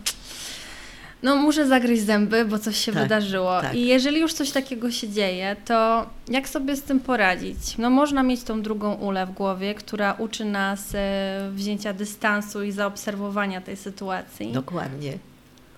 No, 1.22 1.36
muszę 1.36 1.66
zagryźć 1.66 2.02
zęby, 2.02 2.44
bo 2.44 2.58
coś 2.58 2.76
się 2.76 2.92
tak, 2.92 3.02
wydarzyło. 3.02 3.60
Tak. 3.60 3.74
I 3.74 3.86
jeżeli 3.86 4.20
już 4.20 4.32
coś 4.32 4.50
takiego 4.50 4.90
się 4.90 5.08
dzieje, 5.08 5.56
to 5.64 6.06
jak 6.28 6.48
sobie 6.48 6.76
z 6.76 6.82
tym 6.82 7.00
poradzić? 7.00 7.78
No, 7.78 7.90
można 7.90 8.22
mieć 8.22 8.42
tą 8.42 8.62
drugą 8.62 8.94
ulę 8.94 9.26
w 9.26 9.30
głowie, 9.30 9.74
która 9.74 10.12
uczy 10.12 10.44
nas 10.44 10.94
e, 10.94 11.50
wzięcia 11.52 11.92
dystansu 11.92 12.62
i 12.62 12.72
zaobserwowania 12.72 13.60
tej 13.60 13.76
sytuacji. 13.76 14.52
Dokładnie. 14.52 15.18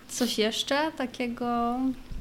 Coś 0.09 0.38
jeszcze 0.38 0.92
takiego? 0.92 1.79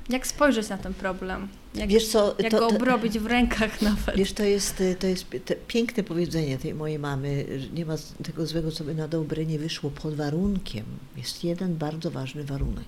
Jak 0.09 0.27
spojrzeć 0.27 0.69
na 0.69 0.77
ten 0.77 0.93
problem? 0.93 1.47
Jak, 1.75 1.89
wiesz 1.89 2.07
co, 2.07 2.35
jak 2.39 2.51
to, 2.51 2.59
go 2.59 2.67
obrobić 2.67 3.19
w 3.19 3.25
rękach 3.25 3.81
nawet? 3.89 4.15
Wiesz, 4.15 4.33
to 4.33 4.43
jest, 4.43 4.83
to 4.99 5.07
jest 5.07 5.25
piękne 5.67 6.03
powiedzenie 6.03 6.57
tej 6.57 6.73
mojej 6.73 6.99
mamy, 6.99 7.45
że 7.59 7.69
nie 7.69 7.85
ma 7.85 7.95
tego 8.23 8.45
złego, 8.45 8.71
co 8.71 8.83
by 8.83 8.95
na 8.95 9.07
dobre 9.07 9.45
nie 9.45 9.59
wyszło 9.59 9.89
pod 9.89 10.15
warunkiem. 10.15 10.85
Jest 11.17 11.43
jeden 11.43 11.75
bardzo 11.75 12.11
ważny 12.11 12.43
warunek. 12.43 12.87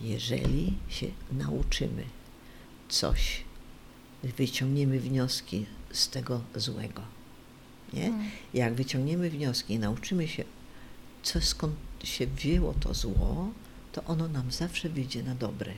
Jeżeli 0.00 0.72
się 0.88 1.06
nauczymy 1.32 2.04
coś, 2.88 3.44
wyciągniemy 4.22 5.00
wnioski 5.00 5.66
z 5.92 6.08
tego 6.08 6.40
złego. 6.54 7.02
Nie? 7.92 8.02
Hmm. 8.02 8.30
Jak 8.54 8.74
wyciągniemy 8.74 9.30
wnioski 9.30 9.74
i 9.74 9.78
nauczymy 9.78 10.28
się, 10.28 10.44
co 11.22 11.40
skąd 11.40 11.74
się 12.04 12.26
wzięło 12.26 12.74
to 12.80 12.94
zło, 12.94 13.50
to 13.92 14.04
ono 14.04 14.28
nam 14.28 14.50
zawsze 14.50 14.88
wyjdzie 14.88 15.22
na 15.22 15.34
dobre, 15.34 15.72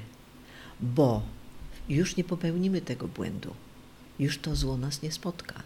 bo 0.81 1.22
już 1.88 2.16
nie 2.16 2.24
popełnimy 2.24 2.81
tego 2.81 3.09
błędu, 3.09 3.54
już 4.18 4.38
to 4.38 4.57
zło 4.57 4.76
nas 4.76 5.02
nie 5.02 5.12
spotka. 5.12 5.62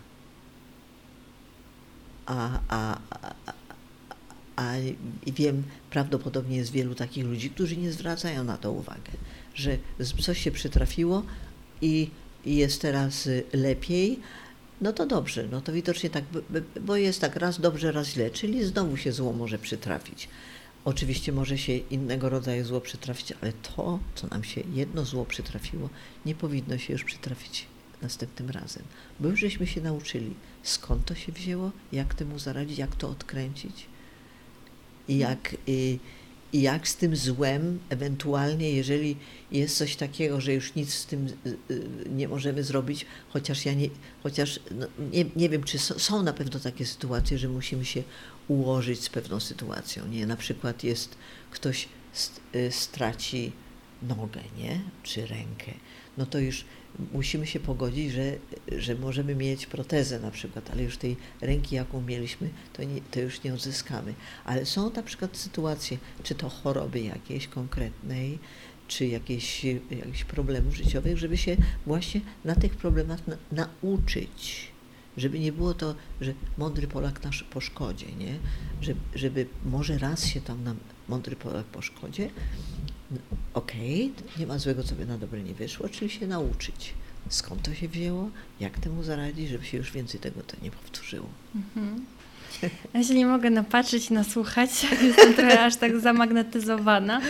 A, 2.26 2.60
a, 2.68 2.98
a, 3.10 3.52
a 4.56 4.72
wiem, 5.26 5.62
prawdopodobnie 5.90 6.56
jest 6.56 6.72
wielu 6.72 6.94
takich 6.94 7.24
ludzi, 7.24 7.50
którzy 7.50 7.76
nie 7.76 7.92
zwracają 7.92 8.44
na 8.44 8.56
to 8.56 8.72
uwagę, 8.72 9.12
że 9.54 9.78
coś 10.20 10.38
się 10.38 10.50
przytrafiło 10.50 11.22
i 11.80 12.10
jest 12.46 12.82
teraz 12.82 13.28
lepiej, 13.52 14.20
no 14.82 14.92
to 14.92 15.06
dobrze, 15.06 15.48
no 15.50 15.60
to 15.60 15.72
widocznie 15.72 16.10
tak, 16.10 16.24
bo 16.80 16.96
jest 16.96 17.20
tak 17.20 17.36
raz 17.36 17.60
dobrze, 17.60 17.92
raz 17.92 18.08
źle, 18.08 18.30
czyli 18.30 18.64
znowu 18.64 18.96
się 18.96 19.12
zło 19.12 19.32
może 19.32 19.58
przytrafić. 19.58 20.28
Oczywiście 20.84 21.32
może 21.32 21.58
się 21.58 21.76
innego 21.76 22.28
rodzaju 22.28 22.64
zło 22.64 22.80
przytrafić, 22.80 23.32
ale 23.42 23.52
to, 23.52 23.98
co 24.14 24.26
nam 24.26 24.44
się 24.44 24.60
jedno 24.74 25.04
zło 25.04 25.24
przytrafiło, 25.24 25.88
nie 26.26 26.34
powinno 26.34 26.78
się 26.78 26.92
już 26.92 27.04
przytrafić 27.04 27.66
następnym 28.02 28.50
razem, 28.50 28.82
bo 29.20 29.28
już 29.28 29.40
żeśmy 29.40 29.66
się 29.66 29.80
nauczyli, 29.80 30.34
skąd 30.62 31.04
to 31.04 31.14
się 31.14 31.32
wzięło, 31.32 31.70
jak 31.92 32.14
temu 32.14 32.38
zaradzić, 32.38 32.78
jak 32.78 32.96
to 32.96 33.08
odkręcić 33.08 33.86
i 35.08 35.18
jak, 35.18 35.56
i, 35.66 35.98
i 36.52 36.62
jak 36.62 36.88
z 36.88 36.96
tym 36.96 37.16
złem, 37.16 37.78
ewentualnie, 37.88 38.72
jeżeli 38.72 39.16
jest 39.52 39.76
coś 39.76 39.96
takiego, 39.96 40.40
że 40.40 40.54
już 40.54 40.74
nic 40.74 40.94
z 40.94 41.06
tym 41.06 41.26
y, 41.46 41.56
y, 41.70 41.88
nie 42.10 42.28
możemy 42.28 42.64
zrobić, 42.64 43.06
chociaż 43.28 43.64
ja 43.66 43.74
nie, 43.74 43.88
chociaż 44.22 44.60
no, 44.70 44.86
nie, 45.12 45.24
nie 45.36 45.48
wiem, 45.48 45.64
czy 45.64 45.78
są, 45.78 45.98
są 45.98 46.22
na 46.22 46.32
pewno 46.32 46.60
takie 46.60 46.86
sytuacje, 46.86 47.38
że 47.38 47.48
musimy 47.48 47.84
się 47.84 48.02
ułożyć 48.48 49.00
z 49.00 49.08
pewną 49.08 49.40
sytuacją, 49.40 50.08
nie? 50.08 50.26
Na 50.26 50.36
przykład 50.36 50.84
jest 50.84 51.16
ktoś 51.50 51.88
y, 52.54 52.70
straci 52.72 53.52
nogę, 54.02 54.40
nie? 54.58 54.80
Czy 55.02 55.26
rękę, 55.26 55.72
no 56.18 56.26
to 56.26 56.38
już 56.38 56.64
musimy 57.12 57.46
się 57.46 57.60
pogodzić, 57.60 58.12
że, 58.12 58.36
że 58.78 58.94
możemy 58.94 59.34
mieć 59.34 59.66
protezę 59.66 60.20
na 60.20 60.30
przykład, 60.30 60.70
ale 60.70 60.82
już 60.82 60.96
tej 60.96 61.16
ręki, 61.40 61.76
jaką 61.76 62.00
mieliśmy, 62.00 62.50
to, 62.72 62.84
nie, 62.84 63.00
to 63.00 63.20
już 63.20 63.42
nie 63.42 63.54
odzyskamy. 63.54 64.14
Ale 64.44 64.66
są 64.66 64.90
na 64.90 65.02
przykład 65.02 65.36
sytuacje, 65.36 65.98
czy 66.22 66.34
to 66.34 66.48
choroby 66.48 67.00
jakiejś 67.00 67.48
konkretnej, 67.48 68.38
czy 68.88 69.06
jakieś, 69.06 69.64
jakichś 69.90 70.24
problemów 70.24 70.76
życiowych, 70.76 71.18
żeby 71.18 71.36
się 71.36 71.56
właśnie 71.86 72.20
na 72.44 72.54
tych 72.54 72.76
problemach 72.76 73.26
na, 73.26 73.36
nauczyć. 73.52 74.72
Żeby 75.16 75.38
nie 75.38 75.52
było 75.52 75.74
to, 75.74 75.94
że 76.20 76.34
mądry 76.58 76.86
Polak 76.86 77.24
nasz 77.24 77.42
po 77.42 77.60
szkodzie, 77.60 78.06
nie? 78.18 78.38
Żeby 79.14 79.46
może 79.64 79.98
raz 79.98 80.26
się 80.26 80.40
tam 80.40 80.64
nam 80.64 80.76
mądry 81.08 81.36
Polak 81.36 81.66
po 81.66 81.82
szkodzie, 81.82 82.30
okej, 83.54 84.12
okay, 84.16 84.38
nie 84.38 84.46
ma 84.46 84.58
złego, 84.58 84.82
co 84.82 84.94
by 84.94 85.06
na 85.06 85.18
dobre 85.18 85.42
nie 85.42 85.54
wyszło, 85.54 85.88
czyli 85.88 86.10
się 86.10 86.26
nauczyć. 86.26 86.94
Skąd 87.28 87.62
to 87.62 87.74
się 87.74 87.88
wzięło, 87.88 88.30
jak 88.60 88.78
temu 88.78 89.02
zaradzić, 89.02 89.48
żeby 89.48 89.64
się 89.64 89.78
już 89.78 89.92
więcej 89.92 90.20
tego 90.20 90.42
to 90.42 90.56
nie 90.62 90.70
powtórzyło. 90.70 91.28
Mhm. 91.54 92.04
Ja 92.94 93.04
się 93.04 93.14
nie 93.14 93.26
mogę 93.26 93.50
napatrzeć 93.50 94.10
i 94.10 94.14
nasłuchać, 94.14 94.70
jestem 95.02 95.34
trochę 95.34 95.64
aż 95.64 95.76
tak 95.76 96.00
zamagnetyzowana. 96.00 97.20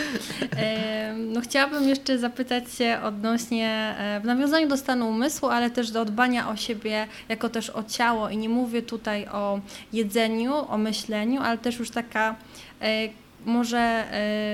No, 1.17 1.41
chciałabym 1.41 1.89
jeszcze 1.89 2.19
zapytać 2.19 2.73
się 2.73 2.99
odnośnie, 3.03 3.95
e, 3.97 4.19
w 4.19 4.25
nawiązaniu 4.25 4.67
do 4.67 4.77
stanu 4.77 5.09
umysłu, 5.09 5.49
ale 5.49 5.69
też 5.69 5.91
do 5.91 6.05
dbania 6.05 6.49
o 6.49 6.55
siebie, 6.55 7.07
jako 7.29 7.49
też 7.49 7.69
o 7.69 7.83
ciało 7.83 8.29
i 8.29 8.37
nie 8.37 8.49
mówię 8.49 8.81
tutaj 8.81 9.27
o 9.27 9.59
jedzeniu, 9.93 10.55
o 10.55 10.77
myśleniu, 10.77 11.41
ale 11.41 11.57
też 11.57 11.79
już 11.79 11.89
taka 11.89 12.35
e, 12.81 13.09
może 13.45 14.05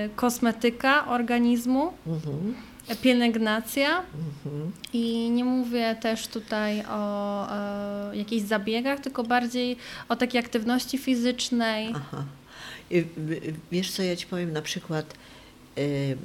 y, 0.06 0.10
kosmetyka 0.16 1.08
organizmu, 1.08 1.94
Mhm. 2.08 2.56
pielęgnacja 3.02 3.98
Mhm. 4.00 4.72
i 4.94 5.30
nie 5.30 5.46
mówię 5.46 5.96
też 6.02 6.28
tutaj 6.28 6.84
o 6.90 7.48
e, 8.12 8.18
jakichś 8.18 8.46
zabiegach, 8.48 9.00
tylko 9.00 9.24
bardziej 9.24 9.78
o 10.10 10.16
takiej 10.16 10.40
aktywności 10.40 10.98
fizycznej. 10.98 11.94
Aha. 11.96 12.24
I 12.92 13.04
Wiesz 13.72 13.92
co, 13.92 14.04
ja 14.04 14.16
ci 14.16 14.26
powiem 14.28 14.54
na 14.54 14.62
przykład, 14.62 15.14
y, 15.78 16.18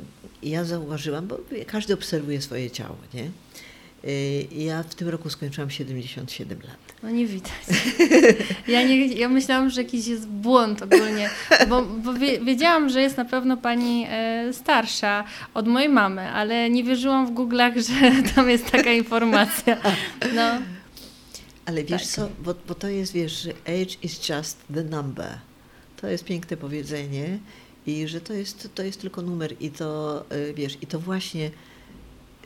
ja 0.43 0.65
zauważyłam, 0.65 1.27
bo 1.27 1.39
każdy 1.67 1.95
obserwuje 1.95 2.43
swoje 2.43 2.71
ciało, 2.71 2.97
nie? 3.15 3.31
Y, 4.11 4.47
Ja 4.53 4.83
w 4.83 4.95
tym 4.95 5.09
roku 5.09 5.31
skończyłam 5.31 5.71
77 5.71 6.59
lat. 6.63 6.84
No 7.05 7.11
nie 7.11 7.27
widać. 7.27 7.53
Ja, 8.69 8.83
nie, 8.83 9.07
ja 9.07 9.29
myślałam, 9.29 9.71
że 9.71 9.83
jakiś 9.83 10.07
jest 10.07 10.27
błąd 10.27 10.83
ogólnie, 10.83 11.31
bo, 11.69 11.83
bo 11.83 12.15
wie, 12.15 12.41
wiedziałam, 12.41 12.89
że 12.89 13.03
jest 13.03 13.17
na 13.17 13.25
pewno 13.25 13.57
pani 13.57 14.07
e, 14.09 14.53
starsza 14.53 15.25
od 15.55 15.69
mojej 15.69 15.89
mamy, 15.89 16.31
ale 16.31 16.71
nie 16.71 16.85
wierzyłam 16.85 17.27
w 17.27 17.31
Google'ach, 17.31 17.73
że 17.89 18.13
tam 18.35 18.51
jest 18.51 18.71
taka 18.71 18.93
informacja. 18.93 19.77
No, 20.35 20.43
Ale 21.67 21.85
wiesz 21.85 22.03
Tak. 22.03 22.11
co, 22.11 22.29
bo, 22.45 22.55
bo 22.69 22.75
to 22.75 22.89
jest, 22.89 23.13
wiesz, 23.13 23.43
że 23.43 23.51
age 23.51 23.95
is 24.03 24.29
just 24.29 24.59
the 24.75 24.85
number. 24.85 25.39
To 26.01 26.07
jest 26.07 26.25
piękne 26.25 26.57
powiedzenie 26.57 27.39
i 27.87 28.09
że 28.09 28.21
to 28.21 28.33
jest, 28.33 28.69
to 28.75 28.83
jest 28.83 29.01
tylko 29.01 29.23
numer 29.23 29.55
i 29.61 29.71
to, 29.71 30.25
y, 30.33 30.55
wiesz, 30.55 30.79
i 30.83 30.87
to 30.87 30.99
właśnie 31.01 31.51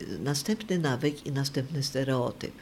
y, 0.02 0.18
następny 0.18 0.78
nawyk 0.78 1.26
i 1.26 1.32
następny 1.32 1.82
stereotyp, 1.82 2.52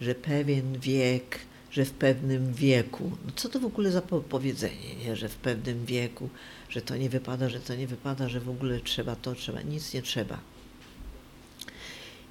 że 0.00 0.14
pewien 0.14 0.78
wiek, 0.80 1.38
że 1.70 1.84
w 1.84 1.90
pewnym 1.90 2.54
wieku, 2.54 3.10
no 3.26 3.32
co 3.36 3.48
to 3.48 3.60
w 3.60 3.64
ogóle 3.64 3.90
za 3.90 4.02
po- 4.02 4.20
powiedzenie, 4.20 4.94
nie? 5.04 5.16
że 5.16 5.28
w 5.28 5.36
pewnym 5.36 5.86
wieku, 5.86 6.28
że 6.68 6.82
to 6.82 6.96
nie 6.96 7.08
wypada, 7.10 7.48
że 7.48 7.60
to 7.60 7.74
nie 7.74 7.86
wypada, 7.86 8.28
że 8.28 8.40
w 8.40 8.48
ogóle 8.50 8.80
trzeba 8.80 9.16
to, 9.16 9.34
trzeba, 9.34 9.62
nic 9.62 9.94
nie 9.94 10.02
trzeba. 10.02 10.38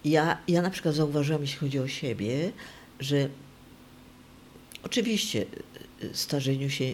Ja, 0.06 0.38
ja 0.48 0.62
na 0.62 0.70
przykład 0.70 0.96
zauważyłam, 0.96 1.42
jeśli 1.42 1.58
chodzi 1.58 1.80
o 1.80 1.88
siebie, 1.88 2.52
że 3.00 3.30
oczywiście 4.84 5.42
y, 6.02 6.06
y, 6.06 6.10
starzeniu 6.18 6.70
się, 6.70 6.94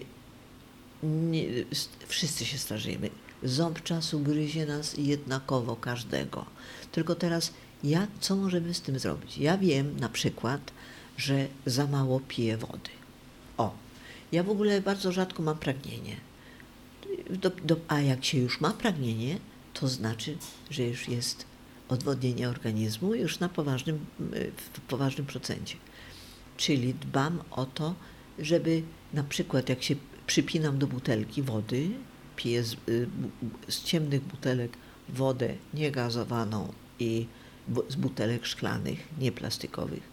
nie, 1.03 1.43
s- 1.71 1.89
wszyscy 2.07 2.45
się 2.45 2.57
starzejemy. 2.57 3.09
Ząb 3.43 3.83
czasu 3.83 4.19
gryzie 4.19 4.65
nas 4.65 4.97
jednakowo 4.97 5.75
każdego. 5.75 6.45
Tylko 6.91 7.15
teraz, 7.15 7.53
ja, 7.83 8.07
co 8.19 8.35
możemy 8.35 8.73
z 8.73 8.81
tym 8.81 8.99
zrobić? 8.99 9.37
Ja 9.37 9.57
wiem 9.57 9.99
na 9.99 10.09
przykład, 10.09 10.71
że 11.17 11.47
za 11.65 11.87
mało 11.87 12.19
piję 12.27 12.57
wody. 12.57 12.89
O, 13.57 13.73
ja 14.31 14.43
w 14.43 14.49
ogóle 14.49 14.81
bardzo 14.81 15.11
rzadko 15.11 15.43
mam 15.43 15.57
pragnienie. 15.57 16.15
Do, 17.29 17.49
do, 17.49 17.75
a 17.87 18.01
jak 18.01 18.25
się 18.25 18.37
już 18.37 18.61
ma 18.61 18.71
pragnienie, 18.71 19.37
to 19.73 19.87
znaczy, 19.87 20.37
że 20.69 20.83
już 20.83 21.07
jest 21.07 21.45
odwodnienie 21.89 22.49
organizmu 22.49 23.15
już 23.15 23.39
na 23.39 23.49
poważnym, 23.49 24.05
w 24.57 24.79
poważnym 24.79 25.25
procencie. 25.25 25.75
Czyli 26.57 26.93
dbam 26.93 27.43
o 27.51 27.65
to, 27.65 27.95
żeby 28.39 28.83
na 29.13 29.23
przykład 29.23 29.69
jak 29.69 29.83
się 29.83 29.95
przypinam 30.27 30.77
do 30.77 30.87
butelki 30.87 31.41
wody, 31.41 31.89
piję 32.35 32.63
z, 32.63 32.73
y, 32.73 33.07
z 33.67 33.83
ciemnych 33.83 34.21
butelek 34.21 34.77
wodę 35.09 35.55
niegazowaną 35.73 36.73
i 36.99 37.25
z 37.87 37.95
butelek 37.95 38.45
szklanych, 38.45 39.07
nie 39.19 39.31
plastikowych, 39.31 40.03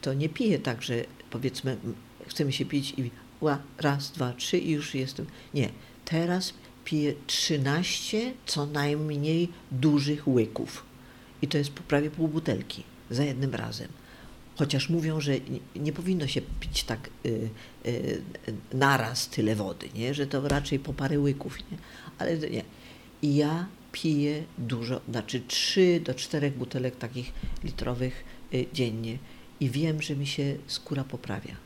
to 0.00 0.14
nie 0.14 0.28
piję 0.28 0.58
tak, 0.58 0.82
że 0.82 1.04
powiedzmy 1.30 1.76
chcemy 2.26 2.52
się 2.52 2.64
pić 2.64 2.94
i 2.96 3.10
ła, 3.40 3.58
raz, 3.78 4.12
dwa, 4.12 4.32
trzy 4.32 4.58
i 4.58 4.70
już 4.70 4.94
jestem. 4.94 5.26
Nie, 5.54 5.68
teraz 6.04 6.54
piję 6.84 7.14
13 7.26 8.32
co 8.46 8.66
najmniej 8.66 9.48
dużych 9.70 10.28
łyków. 10.28 10.84
I 11.42 11.48
to 11.48 11.58
jest 11.58 11.70
prawie 11.70 12.10
pół 12.10 12.28
butelki 12.28 12.82
za 13.10 13.24
jednym 13.24 13.54
razem. 13.54 13.88
Chociaż 14.56 14.88
mówią, 14.88 15.20
że 15.20 15.32
nie, 15.76 15.92
powinno 15.92 16.26
się 16.26 16.40
pić 16.60 16.84
tak 16.84 17.10
y, 17.26 17.48
y, 17.86 18.22
naraz 18.72 19.28
tyle 19.28 19.56
wody, 19.56 19.88
nie? 19.94 20.14
że 20.14 20.26
to 20.26 20.48
raczej 20.48 20.78
po 20.78 20.92
parę 20.92 21.18
łyków. 21.18 21.58
Nie? 21.70 21.78
Ale 22.18 22.38
nie. 22.38 22.64
I 23.22 23.36
ja 23.36 23.66
piję 23.92 24.44
dużo, 24.58 25.00
znaczy 25.08 25.42
3 25.48 26.00
do 26.04 26.14
4 26.14 26.50
butelek 26.50 26.96
takich 26.96 27.32
litrowych 27.64 28.24
y, 28.54 28.66
dziennie 28.72 29.18
i 29.60 29.70
wiem, 29.70 30.02
że 30.02 30.16
mi 30.16 30.26
się 30.26 30.56
skóra 30.66 31.04
poprawia. 31.04 31.56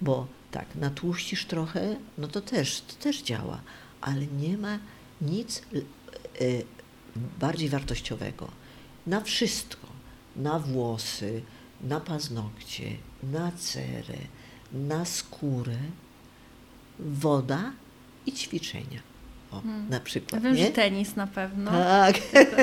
Bo 0.00 0.26
tak, 0.50 0.74
natłuścisz 0.74 1.46
trochę, 1.46 1.96
no 2.18 2.28
to 2.28 2.40
też, 2.40 2.80
to 2.80 2.94
też 2.94 3.22
działa, 3.22 3.60
ale 4.00 4.26
nie 4.26 4.58
ma 4.58 4.78
nic 5.20 5.62
y, 5.74 5.84
y, 6.40 6.64
bardziej 7.38 7.68
wartościowego 7.68 8.48
na 9.06 9.20
wszystko, 9.20 9.86
na 10.36 10.58
włosy, 10.58 11.42
na 11.80 12.00
paznokcie, 12.00 12.96
na 13.22 13.52
cerę, 13.52 14.18
na 14.72 15.04
skórę, 15.04 15.78
woda 16.98 17.72
i 18.26 18.32
ćwiczenia. 18.32 19.11
O, 19.52 19.60
Hmm. 19.60 19.88
na 19.90 20.00
przykład, 20.00 20.42
wiem, 20.42 20.54
nie? 20.54 20.64
że 20.64 20.70
tenis 20.70 21.16
na 21.16 21.26
pewno. 21.26 21.70
Tak. 21.70 22.18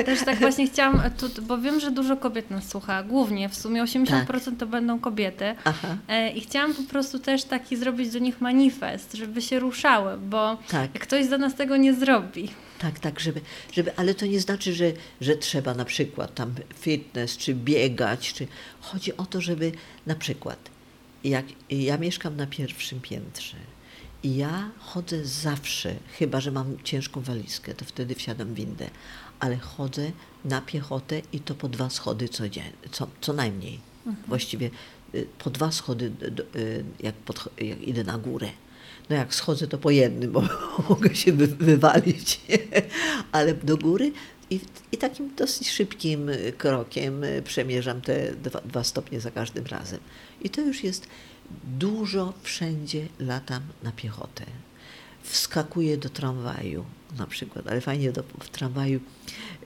Też 0.06 0.24
tak 0.24 0.38
właśnie 0.38 0.66
chciałam, 0.66 1.02
tu, 1.18 1.42
bo 1.42 1.58
wiem, 1.58 1.80
że 1.80 1.90
dużo 1.90 2.16
kobiet 2.16 2.50
nas 2.50 2.68
słucha, 2.68 3.02
głównie 3.02 3.48
w 3.48 3.54
sumie 3.56 3.82
80% 3.82 4.56
to 4.58 4.66
będą 4.66 4.98
kobiety. 5.00 5.54
Aha, 5.64 5.96
E, 6.08 6.30
I 6.30 6.40
chciałam 6.40 6.74
po 6.74 6.82
prostu 6.82 7.18
też 7.18 7.44
taki 7.44 7.76
zrobić 7.76 8.10
do 8.10 8.18
nich 8.18 8.40
manifest, 8.40 9.12
żeby 9.14 9.42
się 9.42 9.58
ruszały, 9.58 10.16
bo 10.18 10.58
tak. 10.68 10.92
ktoś 10.92 11.26
za 11.26 11.38
nas 11.38 11.54
tego 11.54 11.76
nie 11.76 11.94
zrobi. 11.94 12.48
Tak, 12.78 12.98
tak, 12.98 13.20
żeby, 13.20 13.40
żeby, 13.72 13.96
ale 13.96 14.14
to 14.14 14.26
nie 14.26 14.40
znaczy, 14.40 14.72
że, 14.74 14.92
że 15.20 15.36
trzeba 15.36 15.74
na 15.74 15.84
przykład 15.84 16.34
tam 16.34 16.54
fitness, 16.80 17.36
czy 17.36 17.54
biegać, 17.54 18.32
czy 18.32 18.46
chodzi 18.80 19.16
o 19.16 19.26
to, 19.26 19.40
żeby 19.40 19.72
na 20.06 20.14
przykład, 20.14 20.58
jak 21.24 21.44
ja 21.70 21.98
mieszkam 21.98 22.36
na 22.36 22.46
pierwszym 22.46 23.00
piętrze 23.00 23.56
i 24.22 24.36
ja 24.36 24.70
chodzę 24.78 25.24
zawsze, 25.24 25.94
chyba 26.18 26.40
że 26.40 26.50
mam 26.50 26.76
ciężką 26.84 27.20
walizkę, 27.20 27.74
to 27.74 27.84
wtedy 27.84 28.14
wsiadam 28.14 28.48
w 28.48 28.54
windę, 28.54 28.90
ale 29.40 29.56
chodzę 29.56 30.12
na 30.44 30.60
piechotę 30.60 31.22
i 31.32 31.40
to 31.40 31.54
po 31.54 31.68
dwa 31.68 31.90
schody 31.90 32.28
codziennie, 32.28 32.72
co, 32.90 33.06
co 33.20 33.32
najmniej. 33.32 33.80
Właściwie 34.28 34.70
y, 35.14 35.26
po 35.38 35.50
dwa 35.50 35.72
schody, 35.72 36.12
y, 36.56 36.84
jak, 37.00 37.14
podcho- 37.26 37.64
jak 37.64 37.82
idę 37.82 38.04
na 38.04 38.18
górę. 38.18 38.48
No 39.10 39.16
jak 39.16 39.34
schodzę, 39.34 39.66
to 39.66 39.78
po 39.78 39.90
jednym, 39.90 40.32
bo 40.32 40.42
mogę 40.90 41.14
się 41.14 41.32
wy, 41.32 41.46
wywalić, 41.46 42.40
ale 43.32 43.54
do 43.54 43.76
góry 43.76 44.12
i, 44.50 44.60
i 44.92 44.96
takim 44.96 45.34
dosyć 45.34 45.70
szybkim 45.70 46.30
krokiem 46.58 47.24
y, 47.24 47.42
przemierzam 47.42 48.00
te 48.00 48.32
dwa, 48.36 48.60
dwa 48.60 48.84
stopnie 48.84 49.20
za 49.20 49.30
każdym 49.30 49.66
razem. 49.66 50.00
I 50.42 50.50
to 50.50 50.60
już 50.60 50.84
jest 50.84 51.06
dużo 51.64 52.32
wszędzie 52.42 53.08
latam 53.18 53.62
na 53.82 53.92
piechotę. 53.92 54.44
Wskakuję 55.22 55.96
do 55.96 56.08
tramwaju 56.08 56.84
na 57.18 57.26
przykład, 57.26 57.66
ale 57.66 57.80
fajnie 57.80 58.12
do, 58.12 58.22
w 58.22 58.48
tramwaju 58.48 59.00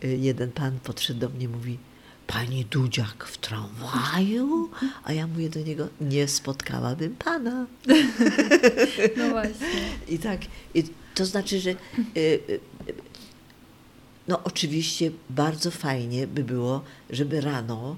y, 0.04 0.18
jeden 0.20 0.52
pan 0.52 0.78
podszedł 0.80 1.20
do 1.20 1.28
mnie 1.28 1.44
i 1.44 1.48
mówi 1.48 1.78
Pani 2.26 2.64
Dudziak 2.64 3.24
w 3.24 3.38
tramwaju? 3.38 4.70
A 5.04 5.12
ja 5.12 5.26
mówię 5.26 5.50
do 5.50 5.60
niego, 5.60 5.88
nie 6.00 6.28
spotkałabym 6.28 7.16
pana. 7.16 7.66
No 9.16 9.28
właśnie. 9.30 9.66
I 10.08 10.18
tak, 10.18 10.40
i 10.74 10.84
to 11.14 11.26
znaczy, 11.26 11.60
że 11.60 11.70
y, 11.70 11.74
y, 12.16 12.60
no 14.28 14.40
oczywiście 14.44 15.10
bardzo 15.30 15.70
fajnie 15.70 16.26
by 16.26 16.44
było, 16.44 16.84
żeby 17.10 17.40
rano 17.40 17.96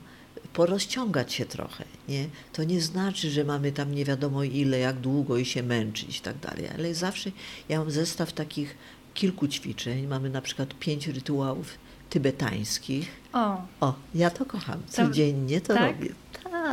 porozciągać 0.60 1.32
się 1.32 1.44
trochę, 1.46 1.84
nie? 2.08 2.28
To 2.52 2.64
nie 2.64 2.80
znaczy, 2.80 3.30
że 3.30 3.44
mamy 3.44 3.72
tam 3.72 3.94
nie 3.94 4.04
wiadomo 4.04 4.44
ile, 4.44 4.78
jak 4.78 4.96
długo 5.00 5.36
i 5.36 5.44
się 5.44 5.62
męczyć 5.62 6.18
i 6.18 6.20
tak 6.20 6.38
dalej, 6.38 6.68
ale 6.78 6.94
zawsze 6.94 7.30
ja 7.68 7.78
mam 7.78 7.90
zestaw 7.90 8.32
takich 8.32 8.76
kilku 9.14 9.48
ćwiczeń, 9.48 10.06
mamy 10.06 10.30
na 10.30 10.40
przykład 10.42 10.74
pięć 10.78 11.06
rytuałów 11.06 11.78
tybetańskich. 12.10 13.08
O, 13.32 13.56
O, 13.80 13.94
ja 14.14 14.30
to 14.30 14.44
kocham, 14.44 14.82
To- 14.82 14.92
codziennie 14.92 15.60
to 15.60 15.74
tak? 15.74 15.82
robię. 15.96 16.12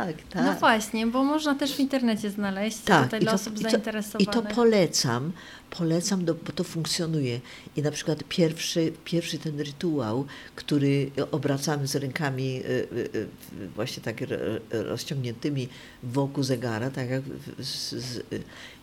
Tak, 0.06 0.22
tak. 0.22 0.44
no 0.44 0.54
właśnie, 0.54 1.06
bo 1.06 1.24
można 1.24 1.54
też 1.54 1.74
w 1.74 1.80
internecie 1.80 2.30
znaleźć 2.30 2.78
Tak, 2.78 3.04
tutaj 3.04 3.20
dla 3.20 3.30
to, 3.32 3.36
osób 3.36 3.60
i 3.60 3.64
to, 3.64 3.70
zainteresowanych. 3.70 4.28
I 4.28 4.30
to 4.30 4.54
polecam, 4.54 5.32
polecam, 5.70 6.24
do, 6.24 6.34
bo 6.34 6.52
to 6.52 6.64
funkcjonuje. 6.64 7.40
I 7.76 7.82
na 7.82 7.90
przykład 7.90 8.24
pierwszy, 8.28 8.92
pierwszy 9.04 9.38
ten 9.38 9.60
rytuał, 9.60 10.24
który 10.54 11.10
obracamy 11.30 11.86
z 11.86 11.96
rękami 11.96 12.56
y, 12.56 12.68
y, 12.68 13.10
y, 13.14 13.28
właśnie 13.74 14.02
tak 14.02 14.20
ro- 14.20 14.36
rozciągniętymi 14.70 15.68
wokół 16.02 16.44
zegara, 16.44 16.90
tak 16.90 17.10
jak 17.10 17.22
z, 17.58 17.94
z, 17.94 18.22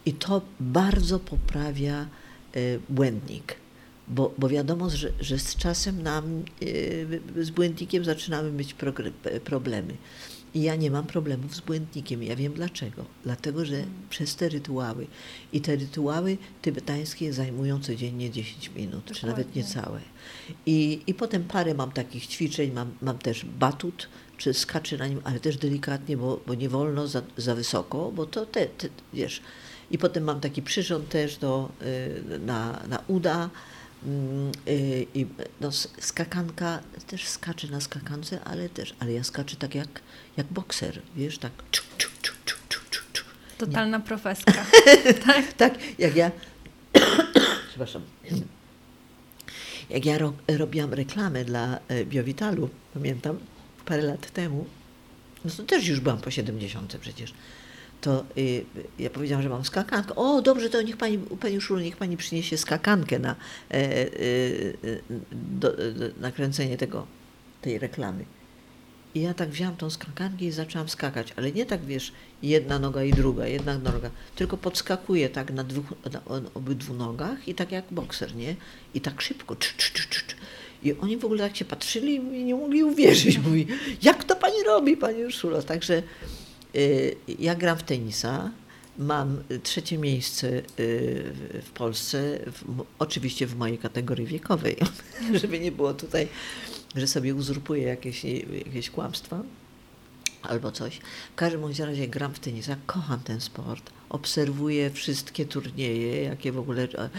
i 0.06 0.14
to 0.14 0.42
bardzo 0.60 1.20
poprawia 1.20 2.08
błędnik, 2.90 3.56
bo, 4.08 4.34
bo 4.38 4.50
wiadomo, 4.50 4.90
że, 4.90 5.12
że 5.20 5.40
z 5.40 5.56
czasem 5.56 6.04
nam, 6.04 6.44
z 7.42 7.50
błędnikiem 7.50 8.06
zaczynamy 8.06 8.52
mieć 8.52 8.76
problemy. 9.44 9.94
I 10.54 10.62
ja 10.62 10.76
nie 10.76 10.92
mam 10.92 11.06
problemów 11.08 11.56
z 11.56 11.60
błędnikiem. 11.60 12.24
Ja 12.24 12.36
wiem 12.36 12.54
dlaczego. 12.54 13.06
Dlatego, 13.24 13.66
że 13.66 13.84
przez 14.10 14.36
te 14.36 14.50
rytuały. 14.50 15.08
I 15.54 15.62
te 15.62 15.76
rytuały 15.76 16.38
tybetańskie 16.62 17.34
zajmują 17.34 17.80
codziennie 17.80 18.32
10 18.32 18.72
minut, 18.76 18.92
Dokładnie. 18.92 19.16
czy 19.16 19.28
nawet 19.28 19.56
niecałe. 19.56 20.02
I, 20.66 21.02
I 21.08 21.14
potem 21.14 21.44
parę 21.44 21.74
mam 21.74 21.92
takich 21.92 22.28
ćwiczeń. 22.28 22.72
Mam, 22.72 22.92
mam 23.02 23.18
też 23.18 23.46
batut, 23.46 24.10
czy 24.38 24.54
skaczy 24.54 24.98
na 24.98 25.08
nim, 25.08 25.22
ale 25.24 25.40
też 25.40 25.58
delikatnie, 25.58 26.18
bo, 26.18 26.42
bo 26.48 26.54
nie 26.54 26.70
wolno 26.70 27.08
za, 27.08 27.22
za 27.38 27.56
wysoko, 27.56 28.12
bo 28.12 28.26
to 28.26 28.46
te, 28.46 28.66
te, 28.66 28.90
wiesz. 29.14 29.42
I 29.92 29.98
potem 29.98 30.24
mam 30.24 30.40
taki 30.40 30.62
przyrząd 30.62 31.10
też 31.10 31.38
do, 31.38 31.70
y, 31.82 32.40
na, 32.40 32.84
na 32.88 33.04
uda. 33.08 33.50
Mm, 34.06 34.52
y, 34.68 35.08
I 35.14 35.26
no, 35.62 35.72
skakanka, 36.00 36.80
też 37.08 37.28
skaczę 37.28 37.68
na 37.68 37.82
skakance, 37.82 38.44
ale 38.44 38.70
też, 38.70 38.96
ale 39.00 39.14
ja 39.14 39.24
skaczę 39.24 39.56
tak 39.56 39.76
jak, 39.76 40.02
jak 40.38 40.48
bokser, 40.48 41.02
wiesz, 41.16 41.38
tak. 41.38 41.52
Czu, 41.72 41.84
czu, 41.98 42.10
czu, 42.22 42.34
czu, 42.46 42.56
czu, 42.90 43.02
czu. 43.14 43.24
Totalna 43.58 43.98
Nie. 43.98 44.04
profeska. 44.04 44.66
tak? 45.26 45.54
tak, 45.54 45.74
jak 46.00 46.16
ja, 46.16 46.32
przepraszam, 47.70 48.02
jak 49.90 50.06
ja 50.06 50.18
ro, 50.18 50.34
robiłam 50.48 50.94
reklamę 50.94 51.46
dla 51.46 51.80
e, 51.88 52.06
Biowitalu, 52.06 52.70
pamiętam, 52.94 53.40
parę 53.86 54.02
lat 54.02 54.32
temu, 54.32 54.66
no 55.46 55.52
to 55.52 55.64
też 55.64 55.88
już 55.88 56.00
byłam 56.00 56.18
po 56.18 56.32
70 56.32 56.98
przecież, 57.02 57.34
to 58.02 58.26
y, 58.38 58.66
ja 59.00 59.10
powiedziałam, 59.10 59.44
że 59.44 59.50
mam 59.50 59.66
skakankę. 59.66 60.16
O, 60.16 60.42
dobrze, 60.42 60.70
to 60.70 60.82
niech 60.82 60.98
pani, 60.98 61.18
pani 61.18 61.58
Uszulu, 61.58 61.80
niech 61.80 61.98
pani 61.98 62.18
przyniesie 62.18 62.58
skakankę 62.58 63.20
na 63.20 63.36
e, 63.72 63.76
e, 63.76 64.08
do, 65.32 65.72
do, 65.72 66.06
nakręcenie 66.20 66.78
tego, 66.78 67.08
tej 67.62 67.80
reklamy. 67.80 68.26
I 69.16 69.22
ja 69.22 69.34
tak 69.34 69.50
wziąłam 69.50 69.76
tą 69.76 69.90
skakankę 69.90 70.46
i 70.46 70.52
zaczęłam 70.52 70.90
skakać, 70.90 71.34
ale 71.36 71.52
nie 71.52 71.66
tak, 71.66 71.86
wiesz, 71.86 72.12
jedna 72.44 72.80
noga 72.80 73.04
i 73.04 73.12
druga, 73.12 73.48
jedna 73.48 73.78
noga, 73.78 74.10
tylko 74.36 74.58
podskakuję 74.58 75.30
tak 75.30 75.52
na, 75.52 75.64
dwóch, 75.64 75.86
na 76.12 76.22
obydwu 76.54 76.94
nogach 76.94 77.48
i 77.48 77.56
tak 77.56 77.72
jak 77.72 77.86
bokser, 77.92 78.36
nie? 78.36 78.56
I 78.94 79.02
tak 79.02 79.22
szybko, 79.22 79.56
cz, 79.56 79.74
cz, 79.78 79.92
cz, 79.94 80.08
cz. 80.10 80.36
I 80.84 80.94
oni 80.94 81.18
w 81.18 81.26
ogóle 81.26 81.44
tak 81.44 81.58
się 81.58 81.66
patrzyli 81.66 82.16
i 82.16 82.44
nie 82.44 82.56
mogli 82.56 82.84
uwierzyć. 82.84 83.38
Mówi, 83.38 83.68
jak 84.02 84.24
to 84.24 84.36
pani 84.36 84.64
robi, 84.66 84.98
pani 84.98 85.26
Urszulo? 85.26 85.62
Także 85.62 85.94
y, 85.98 86.04
ja 87.40 87.56
gram 87.56 87.78
w 87.78 87.84
tenisa, 87.84 88.52
mam 88.98 89.44
trzecie 89.64 89.98
miejsce 89.98 90.48
y, 90.48 90.64
w 91.62 91.70
Polsce, 91.74 92.40
w, 92.48 92.86
oczywiście 93.00 93.48
w 93.48 93.56
mojej 93.56 93.78
kategorii 93.78 94.26
wiekowej, 94.26 94.78
żeby 95.42 95.60
nie 95.60 95.72
było 95.72 95.94
tutaj, 95.94 96.28
że 96.96 97.08
sobie 97.08 97.36
uzurpuję 97.36 97.84
jakieś, 97.84 98.24
jakieś 98.66 98.90
kłamstwa 98.90 99.44
albo 100.42 100.72
coś. 100.72 100.98
W 101.32 101.36
każdym 101.36 101.64
razie 101.80 102.08
gram 102.08 102.34
w 102.34 102.40
tenisa, 102.40 102.76
kocham 102.86 103.20
ten 103.20 103.42
sport, 103.42 103.92
obserwuję 104.12 104.90
wszystkie 104.90 105.46
turnieje, 105.46 106.24
jakie 106.24 106.52
w 106.52 106.60
ogóle 106.60 106.84
e, 106.84 107.10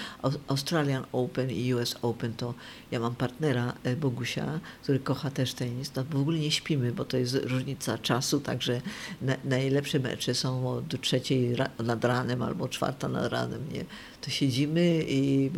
Australian 0.49 1.05
Open 1.13 1.51
i 1.51 1.75
US 1.75 1.97
Open, 2.03 2.33
to 2.33 2.55
ja 2.91 3.01
mam 3.01 3.15
partnera 3.15 3.73
e, 3.85 3.97
Bogusia, 3.97 4.61
który 4.83 4.99
kocha 4.99 5.31
też 5.31 5.55
tenis, 5.55 5.95
no 5.97 6.05
w 6.05 6.17
ogóle 6.17 6.39
nie 6.39 6.51
śpimy, 6.51 6.93
bo 6.93 7.05
to 7.05 7.17
jest 7.17 7.35
różnica 7.35 7.99
czasu, 7.99 8.41
także 8.41 8.81
na, 9.23 9.37
najlepsze 9.45 9.99
mecze 9.99 10.35
są 10.35 10.69
od 10.69 11.01
trzeciej 11.01 11.57
nad 11.79 12.05
ranem 12.05 12.43
albo 12.43 12.69
czwarta 12.69 13.09
nad 13.09 13.33
ranem, 13.33 13.73
nie? 13.73 13.85
To 14.21 14.31
siedzimy 14.31 15.05
i 15.09 15.47
e, 15.47 15.51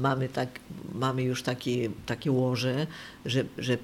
mamy, 0.00 0.28
tak, 0.28 0.60
mamy 0.94 1.22
już 1.22 1.42
takie, 1.42 1.90
takie 2.06 2.32
łoże, 2.32 2.86
że, 3.24 3.44
że 3.58 3.78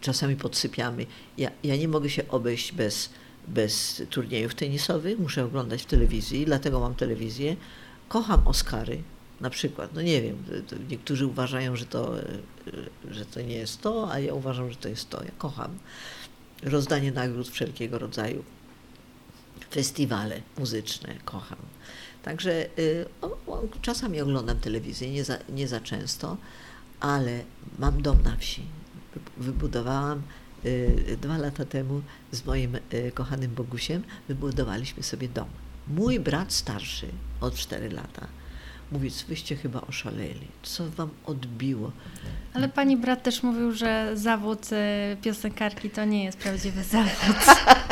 czasami 0.00 0.36
podsypiamy. 0.36 1.06
Ja, 1.38 1.50
ja 1.64 1.76
nie 1.76 1.88
mogę 1.88 2.10
się 2.10 2.28
obejść 2.28 2.72
bez, 2.72 3.10
bez 3.48 4.02
turniejów 4.10 4.54
tenisowych, 4.54 5.18
muszę 5.18 5.44
oglądać 5.44 5.82
w 5.82 5.86
telewizji, 5.86 6.44
dlatego 6.44 6.80
mam 6.80 6.94
telewizję. 6.94 7.56
Kocham 8.08 8.46
Oscary, 8.46 9.02
na 9.40 9.50
przykład. 9.50 9.94
No 9.94 10.02
nie 10.02 10.22
wiem, 10.22 10.44
niektórzy 10.90 11.26
uważają, 11.26 11.76
że 11.76 11.86
to, 11.86 12.14
że 13.10 13.24
to 13.24 13.40
nie 13.40 13.54
jest 13.54 13.80
to, 13.80 14.12
a 14.12 14.18
ja 14.18 14.34
uważam, 14.34 14.70
że 14.70 14.76
to 14.76 14.88
jest 14.88 15.10
to. 15.10 15.24
Ja 15.24 15.30
kocham 15.38 15.78
rozdanie 16.62 17.12
nagród 17.12 17.48
wszelkiego 17.48 17.98
rodzaju, 17.98 18.44
festiwale 19.70 20.42
muzyczne, 20.58 21.14
kocham. 21.24 21.58
Także 22.22 22.66
y, 22.78 23.06
czasami 23.82 24.20
oglądam 24.20 24.60
telewizję, 24.60 25.10
nie 25.10 25.24
za, 25.24 25.38
nie 25.48 25.68
za 25.68 25.80
często, 25.80 26.36
ale 27.00 27.40
mam 27.78 28.02
dom 28.02 28.22
na 28.22 28.36
wsi 28.36 28.62
wybudowałam 29.36 30.22
dwa 31.20 31.38
lata 31.38 31.64
temu 31.64 32.02
z 32.32 32.44
moim 32.44 32.74
y, 32.74 33.12
kochanym 33.14 33.54
Bogusiem, 33.54 34.02
wybudowaliśmy 34.28 35.02
sobie 35.02 35.28
dom. 35.28 35.48
Mój 35.88 36.20
brat 36.20 36.52
starszy 36.52 37.06
od 37.40 37.54
4 37.54 37.90
lata 37.90 38.26
mówi, 38.92 39.10
wyście 39.28 39.56
chyba 39.56 39.80
oszaleli, 39.80 40.46
co 40.62 40.90
wam 40.90 41.10
odbiło? 41.26 41.92
Ale 42.54 42.68
pani 42.68 42.96
brat 42.96 43.22
też 43.22 43.42
mówił, 43.42 43.72
że 43.72 44.10
zawód 44.14 44.66
y, 44.72 45.16
piosenkarki 45.22 45.90
to 45.90 46.04
nie 46.04 46.24
jest 46.24 46.38
prawdziwy 46.38 46.84
zawód. 46.94 47.36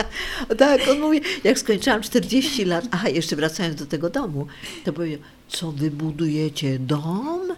tak, 0.59 0.81
on 0.90 1.00
mówi, 1.00 1.20
jak 1.44 1.59
skończyłam 1.59 2.02
40 2.02 2.64
lat, 2.64 2.85
aha, 2.90 3.09
jeszcze 3.09 3.37
wracając 3.37 3.76
do 3.76 3.87
tego 3.87 4.11
domu, 4.11 4.46
to 4.85 4.92
powiedział, 4.92 5.20
co 5.48 5.72
wy 5.72 5.90
budujecie 5.90 6.79
dom? 6.79 7.57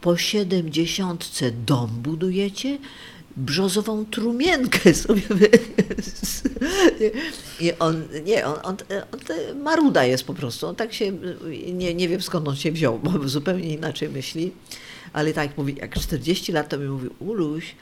po 0.00 0.16
siedemdziesiątce 0.16 1.50
dom 1.50 1.90
budujecie, 1.90 2.78
brzozową 3.36 4.06
trumienkę 4.06 4.94
sobie. 5.04 5.22
I 7.60 7.72
on, 7.78 8.02
nie, 8.24 8.46
on, 8.46 8.54
on, 8.62 8.76
on 9.12 9.20
maruda 9.62 10.04
jest 10.04 10.24
po 10.24 10.34
prostu. 10.34 10.66
On 10.66 10.76
tak 10.76 10.92
się, 10.92 11.12
nie, 11.72 11.94
nie 11.94 12.08
wiem 12.08 12.22
skąd 12.22 12.48
on 12.48 12.56
się 12.56 12.72
wziął, 12.72 12.98
bo 12.98 13.28
zupełnie 13.28 13.74
inaczej 13.74 14.08
myśli. 14.08 14.52
Ale 15.12 15.32
tak 15.32 15.58
mówi, 15.58 15.76
jak 15.80 15.94
40 15.98 16.52
lat 16.52 16.68
to 16.68 16.78
mi 16.78 16.88
mówi, 16.88 17.08
Uluś, 17.18 17.74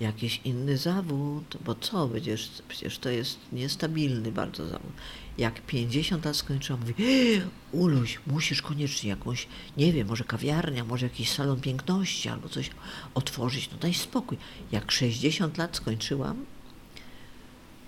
jakiś 0.00 0.40
inny 0.44 0.76
zawód, 0.76 1.56
bo 1.64 1.74
co, 1.74 2.08
przecież, 2.08 2.50
przecież 2.68 2.98
to 2.98 3.10
jest 3.10 3.38
niestabilny 3.52 4.32
bardzo 4.32 4.66
zawód. 4.66 4.92
Jak 5.38 5.60
50 5.60 6.24
lat 6.24 6.36
skończyłam, 6.36 6.80
mówi, 6.80 6.94
Uluś, 7.72 8.20
musisz 8.26 8.62
koniecznie 8.62 9.10
jakąś, 9.10 9.46
nie 9.76 9.92
wiem, 9.92 10.08
może 10.08 10.24
kawiarnia, 10.24 10.84
może 10.84 11.06
jakiś 11.06 11.30
salon 11.30 11.60
piękności 11.60 12.28
albo 12.28 12.48
coś 12.48 12.70
otworzyć, 13.14 13.70
no 13.72 13.78
daj 13.78 13.94
spokój. 13.94 14.38
Jak 14.72 14.92
60 14.92 15.58
lat 15.58 15.76
skończyłam, 15.76 16.44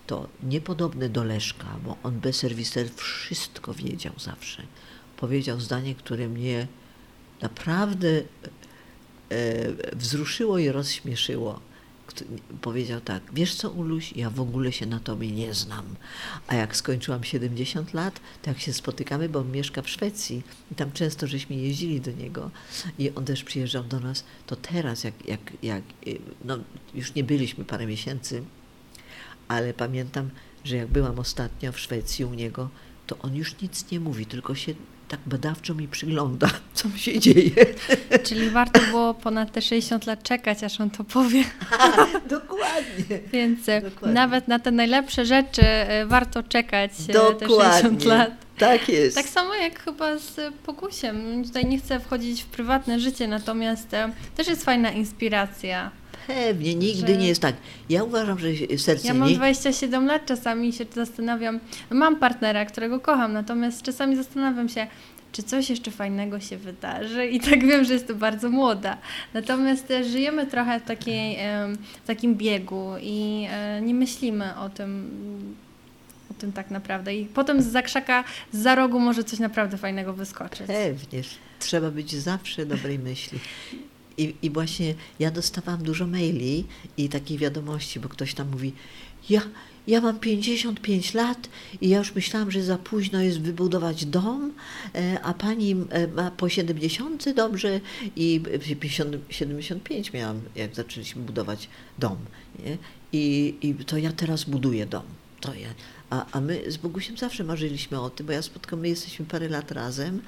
to 0.06 0.28
niepodobny 0.42 1.08
do 1.08 1.24
Leszka, 1.24 1.66
bo 1.84 1.96
on 2.02 2.20
bez 2.20 2.37
serwiser 2.37 2.88
wszystko 2.94 3.74
wiedział 3.74 4.12
zawsze. 4.18 4.62
Powiedział 5.16 5.61
zdanie, 5.61 5.94
które 5.94 6.28
mnie 6.28 6.66
naprawdę 7.40 8.08
e, 8.08 9.96
wzruszyło 9.96 10.58
i 10.58 10.68
rozśmieszyło 10.68 11.61
powiedział 12.61 13.00
tak, 13.00 13.22
wiesz 13.33 13.54
co 13.54 13.70
Uluś, 13.70 14.12
ja 14.12 14.31
w 14.31 14.40
ogóle 14.40 14.72
się 14.72 14.87
na 14.87 15.00
tobie 15.00 15.33
nie 15.33 15.54
znam. 15.54 15.85
A 16.46 16.54
jak 16.54 16.76
skończyłam 16.76 17.24
70 17.24 17.94
lat, 17.94 18.20
to 18.42 18.50
jak 18.50 18.59
się 18.59 18.72
spotykamy, 18.72 19.28
bo 19.28 19.38
on 19.38 19.50
mieszka 19.50 19.83
w 19.83 19.90
Szwecji 19.90 20.42
i 20.72 20.74
tam 20.74 20.92
często 20.92 21.26
żeśmy 21.26 21.57
jeździli 21.57 22.00
do 22.00 22.12
niego 22.12 22.50
i 22.98 23.11
on 23.14 23.24
też 23.24 23.44
przyjeżdżał 23.44 23.85
do 23.85 24.00
nas, 24.00 24.24
to 24.46 24.57
teraz 24.57 25.04
jak, 25.04 25.28
jak, 25.28 25.40
jak 25.62 25.83
no 26.44 26.59
już 26.94 27.14
nie 27.14 27.24
byliśmy 27.24 27.64
parę 27.64 27.87
miesięcy, 27.87 28.42
ale 29.48 29.74
pamiętam, 29.74 30.31
że 30.64 30.76
jak 30.76 30.88
byłam 30.88 31.18
ostatnio 31.18 31.72
w 31.72 31.81
Szwecji 31.81 32.24
u 32.24 32.35
niego, 32.35 32.68
to 33.07 33.18
on 33.18 33.37
już 33.37 33.61
nic 33.61 33.90
nie 33.90 34.00
mówi, 34.00 34.26
tylko 34.26 34.54
się 34.54 34.74
tak 35.09 35.21
badawczo 35.27 35.75
mi 35.75 35.88
przygląda, 35.88 36.51
co 36.75 36.88
się 36.97 37.18
dzieje. 37.18 37.51
Czyli 38.27 38.51
warto 38.51 38.81
było 38.90 39.14
ponad 39.14 39.53
te 39.53 39.62
60 39.62 40.07
lat 40.07 40.23
czekać, 40.23 40.64
aż 40.64 40.81
on 40.81 40.90
to 40.90 41.05
powie. 41.05 41.44
dokładnie. 42.31 43.21
Więc 43.33 43.68
e, 43.68 43.81
dokładnie. 43.81 44.14
nawet 44.14 44.49
na 44.49 44.59
te 44.59 44.71
najlepsze 44.71 45.27
rzeczy 45.27 45.62
e, 45.62 46.07
warto 46.07 46.42
czekać 46.42 46.90
dokładnie. 47.07 47.38
te 47.38 47.49
60 47.49 48.05
lat. 48.05 48.31
Tak 48.59 48.88
jest. 48.88 49.16
Tak 49.16 49.27
samo 49.27 49.55
jak 49.55 49.81
chyba 49.81 50.18
z 50.18 50.55
Pokusiem. 50.66 51.44
Tutaj 51.44 51.65
nie 51.67 51.79
chcę 51.79 52.00
wchodzić 52.00 52.42
w 52.42 52.46
prywatne 52.46 53.00
życie, 53.00 53.29
natomiast 53.29 53.94
e, 53.94 54.13
też 54.37 54.48
jest 54.48 54.65
fajna 54.65 54.90
inspiracja. 54.90 55.90
Pewnie, 56.29 56.74
nigdy 56.74 57.12
że... 57.12 57.18
nie 57.18 57.29
jest 57.29 57.42
tak. 57.42 57.56
Ja 57.88 58.04
uważam, 58.04 58.38
że 58.38 58.48
serce 58.79 59.08
Ja 59.08 59.14
mam 59.14 59.29
nie... 59.29 59.37
27 59.37 60.06
lat, 60.06 60.26
czasami 60.26 60.72
się 60.72 60.87
zastanawiam. 60.94 61.60
Mam 61.90 62.16
partnera, 62.16 62.64
którego 62.64 63.00
kocham, 63.00 63.33
natomiast 63.33 63.83
czasami 63.83 64.16
zastanawiam 64.16 64.68
się, 64.68 64.87
czy 65.33 65.42
coś 65.42 65.70
jeszcze 65.70 65.90
fajnego 65.90 66.40
się 66.40 66.56
wydarzy 66.56 67.26
i 67.26 67.40
tak 67.40 67.66
wiem, 67.66 67.85
że 67.85 67.92
jestem 67.92 68.18
bardzo 68.18 68.50
młoda. 68.50 68.98
Natomiast 69.35 69.92
żyjemy 70.10 70.46
trochę 70.46 70.81
w, 70.81 70.85
takiej, 70.85 71.38
w 72.04 72.06
takim 72.06 72.35
biegu 72.35 72.92
i 73.00 73.46
e, 73.50 73.81
nie 73.81 73.94
myślimy 73.94 74.56
o 74.56 74.68
tym, 74.68 75.10
o 76.31 76.35
tym 76.35 76.52
tak 76.52 76.70
naprawdę. 76.70 77.14
I 77.14 77.24
potem 77.24 77.62
z 77.62 77.66
zakrzaka, 77.66 78.24
z 78.52 78.58
za 78.58 78.74
rogu 78.74 79.00
może 79.00 79.24
coś 79.24 79.38
naprawdę 79.38 79.76
fajnego 79.76 80.12
wyskoczyć. 80.12 80.66
Pewnie. 80.66 81.22
Trzeba 81.58 81.90
być 81.90 82.14
zawsze 82.14 82.66
dobrej 82.66 82.98
myśli. 82.98 83.38
I, 84.19 84.35
I 84.42 84.50
właśnie 84.50 84.94
ja 85.19 85.31
dostawałam 85.31 85.83
dużo 85.83 86.06
maili 86.06 86.64
i 86.96 87.08
takich 87.08 87.38
wiadomości, 87.38 88.00
bo 88.00 88.08
ktoś 88.08 88.35
tam 88.35 88.50
mówi, 88.50 88.73
ja, 89.31 89.42
ja 89.87 90.00
mam 90.00 90.21
55 90.21 91.14
lat 91.14 91.48
i 91.81 91.88
ja 91.88 91.98
już 91.98 92.14
myślałam, 92.14 92.50
że 92.50 92.62
za 92.62 92.79
późno 92.79 93.23
jest 93.23 93.40
wybudować 93.40 94.04
dom, 94.04 94.52
e, 94.94 95.21
a 95.23 95.35
pani 95.35 95.77
e, 95.90 96.06
ma 96.06 96.31
po 96.31 96.48
70 96.48 97.35
dobrze 97.35 97.81
i 98.16 98.40
50, 98.81 99.16
75 99.31 100.12
miałam, 100.12 100.40
jak 100.56 100.75
zaczęliśmy 100.75 101.23
budować 101.23 101.69
dom. 101.98 102.16
Nie? 102.64 102.79
I, 103.12 103.54
I 103.62 103.75
to 103.75 103.98
ja 103.98 104.12
teraz 104.12 104.44
buduję 104.44 104.87
dom. 104.87 105.04
To 105.40 105.54
ja. 105.54 105.69
A, 106.10 106.27
a 106.33 106.40
my 106.40 106.62
z 106.71 106.77
Bogusiem 106.77 107.16
zawsze 107.16 107.44
marzyliśmy 107.44 108.00
o 108.00 108.10
tym, 108.10 108.27
bo 108.27 108.33
ja 108.33 108.42
spotkam, 108.42 108.81
my 108.81 108.88
jesteśmy 108.88 109.27
parę 109.27 109.48
lat 109.48 109.71
razem 109.73 110.21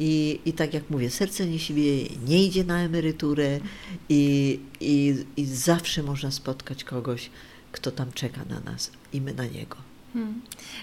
i, 0.00 0.40
i 0.44 0.52
tak 0.52 0.74
jak 0.74 0.90
mówię, 0.90 1.10
serce 1.10 1.46
nie 1.46 1.58
siebie 1.58 1.82
nie 2.26 2.44
idzie 2.44 2.64
na 2.64 2.80
emeryturę 2.80 3.60
i, 4.08 4.60
i, 4.80 5.24
i 5.36 5.46
zawsze 5.46 6.02
można 6.02 6.30
spotkać 6.30 6.84
kogoś, 6.84 7.30
kto 7.72 7.90
tam 7.90 8.12
czeka 8.12 8.40
na 8.48 8.60
nas 8.60 8.90
i 9.12 9.20
my 9.20 9.34
na 9.34 9.44
niego. 9.44 9.76
Hmm. 10.12 10.40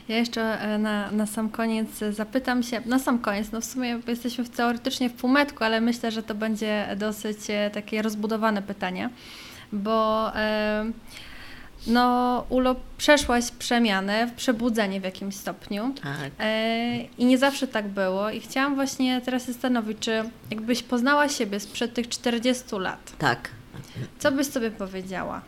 Ja 0.08 0.18
jeszcze 0.18 0.62
e, 0.62 0.78
na, 0.78 1.12
na 1.12 1.26
sam 1.26 1.50
koniec 1.50 1.90
zapytam 2.12 2.64
się, 2.64 2.82
na 2.86 3.00
sam 3.00 3.20
koniec, 3.20 3.52
no 3.52 3.62
w 3.62 3.66
sumie 3.66 4.00
jesteśmy 4.08 4.46
teoretycznie 4.46 5.10
w 5.10 5.14
półmetku, 5.14 5.64
ale 5.64 5.82
myślę, 5.82 6.12
że 6.12 6.24
to 6.24 6.36
będzie 6.36 6.96
dosyć 6.98 7.38
e, 7.50 7.70
takie 7.74 8.02
rozbudowane 8.02 8.62
pytanie, 8.62 9.10
bo 9.72 10.32
e, 10.36 10.92
no 11.88 12.46
Ulo, 12.50 12.76
przeszłaś 12.98 13.52
przemianę, 13.52 14.32
przebudzenie 14.36 15.02
w 15.02 15.04
jakimś 15.04 15.36
stopniu 15.36 15.94
tak. 16.04 16.32
i 17.18 17.26
nie 17.26 17.38
zawsze 17.38 17.68
tak 17.68 17.88
było 17.88 18.30
i 18.30 18.40
chciałam 18.40 18.76
właśnie 18.76 19.22
teraz 19.22 19.46
zastanowić, 19.46 20.00
czy 20.00 20.24
jakbyś 20.52 20.84
poznała 20.84 21.30
siebie 21.30 21.60
sprzed 21.60 21.94
tych 21.94 22.10
40 22.10 22.76
lat. 22.76 23.14
Tak. 23.18 23.50
Co 24.20 24.32
byś 24.32 24.48
sobie 24.48 24.72
powiedziała? 24.72 25.42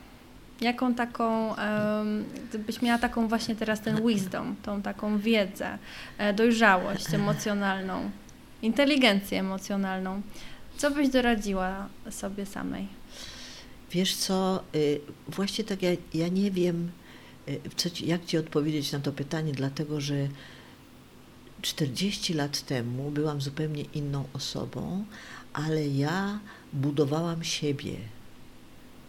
Jaką 0.61 0.93
taką, 0.93 1.55
gdybyś 2.49 2.81
miała 2.81 2.99
taką 2.99 3.27
właśnie 3.27 3.55
teraz 3.55 3.81
ten 3.81 4.07
wisdom, 4.07 4.55
tą 4.63 4.81
taką 4.81 5.17
wiedzę, 5.17 5.77
e, 6.17 6.33
dojrzałość 6.33 7.13
emocjonalną, 7.13 8.09
inteligencję 8.61 9.39
emocjonalną, 9.39 10.21
co 10.77 10.91
byś 10.91 11.09
doradziła 11.09 11.87
sobie 12.09 12.45
samej? 12.45 12.98
Wiesz 13.91 14.15
co, 14.15 14.63
y, 14.75 14.99
właśnie 15.27 15.63
tak 15.63 15.81
ja, 15.81 15.89
ja 16.13 16.27
nie 16.27 16.51
wiem, 16.51 16.91
y, 17.47 17.59
co 17.75 17.89
jak 18.05 18.25
Ci 18.25 18.37
odpowiedzieć 18.37 18.91
na 18.91 18.99
to 18.99 19.11
pytanie, 19.11 19.51
dlatego 19.51 20.01
że 20.01 20.27
40 21.61 22.33
lat 22.33 22.61
temu 22.61 23.11
byłam 23.11 23.41
zupełnie 23.41 23.83
inną 23.83 24.25
osobą, 24.33 25.05
ale 25.53 25.87
ja 25.87 26.39
budowałam 26.73 27.43
siebie 27.43 27.95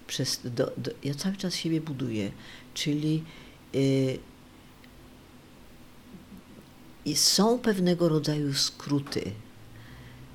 przez, 0.07 0.41
do, 0.45 0.73
do, 0.77 0.91
ja 1.05 1.15
cały 1.15 1.37
czas 1.37 1.55
siebie 1.55 1.81
buduję, 1.81 2.33
czyli 2.75 3.25
y, 3.75 4.19
i 7.05 7.17
są 7.17 7.59
pewnego 7.59 8.09
rodzaju 8.09 8.55
skróty, 8.55 9.33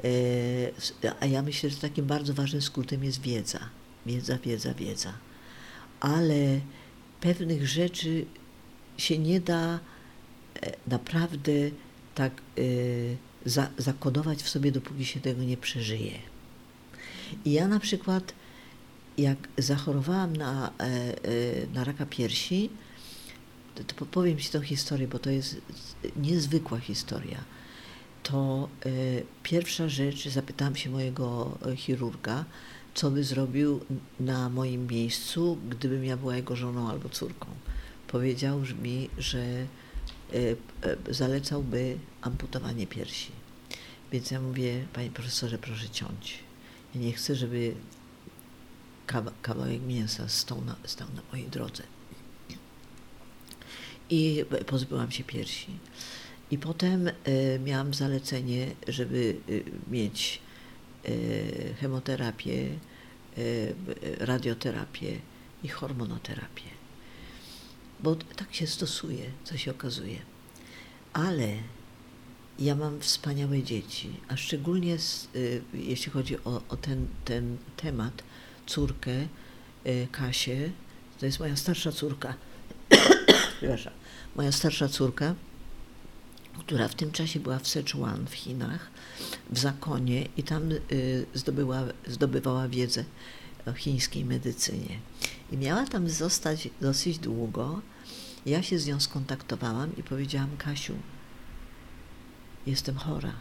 y, 0.06 0.74
a 1.20 1.26
ja 1.26 1.42
myślę, 1.42 1.70
że 1.70 1.78
takim 1.78 2.06
bardzo 2.06 2.34
ważnym 2.34 2.62
skrótem 2.62 3.04
jest 3.04 3.22
wiedza. 3.22 3.60
Wiedza, 4.06 4.38
wiedza, 4.38 4.74
wiedza. 4.74 5.14
Ale 6.00 6.60
pewnych 7.22 7.68
rzeczy 7.68 8.26
się 8.98 9.18
nie 9.18 9.40
da 9.40 9.80
e, 10.62 10.74
naprawdę 10.88 11.52
tak 12.16 12.42
y, 12.58 13.18
za, 13.46 13.70
zakodować 13.78 14.44
w 14.44 14.50
sobie, 14.50 14.72
dopóki 14.72 15.06
się 15.06 15.20
tego 15.20 15.44
nie 15.44 15.58
przeżyje. 15.58 16.20
I 17.46 17.52
ja 17.52 17.68
na 17.68 17.80
przykład 17.80 18.34
jak 19.18 19.38
zachorowałam 19.58 20.36
na, 20.36 20.72
e, 20.80 20.84
e, 20.84 21.14
na 21.74 21.84
raka 21.84 22.06
piersi, 22.06 22.70
to 23.98 24.06
powiem 24.06 24.38
Ci 24.38 24.50
tą 24.50 24.62
historię, 24.62 25.08
bo 25.08 25.20
to 25.20 25.30
jest 25.30 25.58
niezwykła 26.16 26.80
historia. 26.80 27.44
To 28.24 28.70
pierwsza 29.44 29.90
rzecz, 29.90 30.28
zapytałam 30.28 30.76
się 30.76 30.90
mojego 30.90 31.58
chirurga, 31.76 32.46
co 32.96 33.12
by 33.12 33.24
zrobił 33.24 33.86
na 34.20 34.50
moim 34.50 34.88
miejscu, 34.88 35.58
gdybym 35.70 36.06
ja 36.06 36.18
była 36.18 36.36
jego 36.36 36.56
żoną 36.56 36.90
albo 36.90 37.10
córką. 37.10 37.48
Powiedział 38.08 38.62
mi, 38.82 39.10
że 39.18 39.68
zalecałby 41.10 41.98
amputowanie 42.22 42.88
piersi. 42.88 43.32
Więc 44.12 44.32
ja 44.32 44.42
mówię, 44.42 44.86
panie 44.94 45.12
profesorze, 45.12 45.58
proszę 45.58 45.90
ciąć. 45.90 46.40
Ja 46.96 47.02
nie 47.02 47.14
chcę, 47.14 47.36
żeby 47.36 47.76
kawałek 49.42 49.82
mięsa 49.82 50.30
stał 50.30 50.62
na, 50.66 50.76
stał 50.86 51.08
na 51.16 51.22
mojej 51.32 51.48
drodze. 51.48 51.84
I 54.10 54.46
pozbyłam 54.68 55.12
się 55.12 55.24
piersi. 55.24 55.68
I 56.52 56.58
potem 56.58 57.08
y, 57.08 57.14
miałam 57.64 57.94
zalecenie, 57.94 58.76
żeby 58.88 59.38
mieć 59.92 60.42
chemoterapię, 61.82 62.70
radioterapię 64.20 65.20
i 65.64 65.68
hormonoterapię. 65.68 66.70
Bo 68.00 68.16
tak 68.16 68.54
się 68.54 68.68
stosuje, 68.68 69.32
co 69.44 69.58
się 69.58 69.72
okazuje. 69.72 70.18
Ale 71.14 71.48
ja 72.60 72.76
mam 72.76 73.00
wspaniałe 73.00 73.64
dzieci, 73.64 74.10
a 74.28 74.38
szczególnie 74.38 75.00
z, 75.00 75.28
jeśli 75.74 76.12
chodzi 76.12 76.38
o, 76.44 76.62
o 76.70 76.78
ten, 76.78 77.08
ten 77.26 77.58
temat, 77.78 78.24
córkę 78.66 79.28
Kasię, 80.12 80.72
to 81.20 81.26
jest 81.26 81.40
moja 81.40 81.56
starsza 81.56 81.92
córka, 81.92 82.34
przepraszam, 83.58 83.94
moja 84.36 84.52
starsza 84.52 84.88
córka, 84.88 85.36
która 86.60 86.88
w 86.88 86.96
tym 86.96 87.12
czasie 87.12 87.40
była 87.40 87.60
w 87.60 87.68
Sichuan 87.68 88.28
w 88.28 88.34
Chinach, 88.34 88.90
w 89.50 89.60
zakonie 89.60 90.28
i 90.38 90.44
tam 90.44 90.72
e, 90.72 90.76
zdobyła, 91.34 91.84
zdobywała 92.08 92.68
wiedzę 92.68 93.04
o 93.66 93.74
chińskiej 93.74 94.26
medycynie. 94.26 95.00
I 95.52 95.58
miała 95.58 95.86
tam 95.86 96.10
zostać 96.10 96.70
dosyć 96.82 97.20
długo. 97.20 97.82
Ja 98.46 98.64
się 98.64 98.80
z 98.80 98.88
nią 98.88 99.00
skontaktowałam 99.00 99.98
i 99.98 100.04
powiedziałam, 100.04 100.58
Kasiu, 100.58 100.94
jestem 102.68 102.96
chora. 102.96 103.34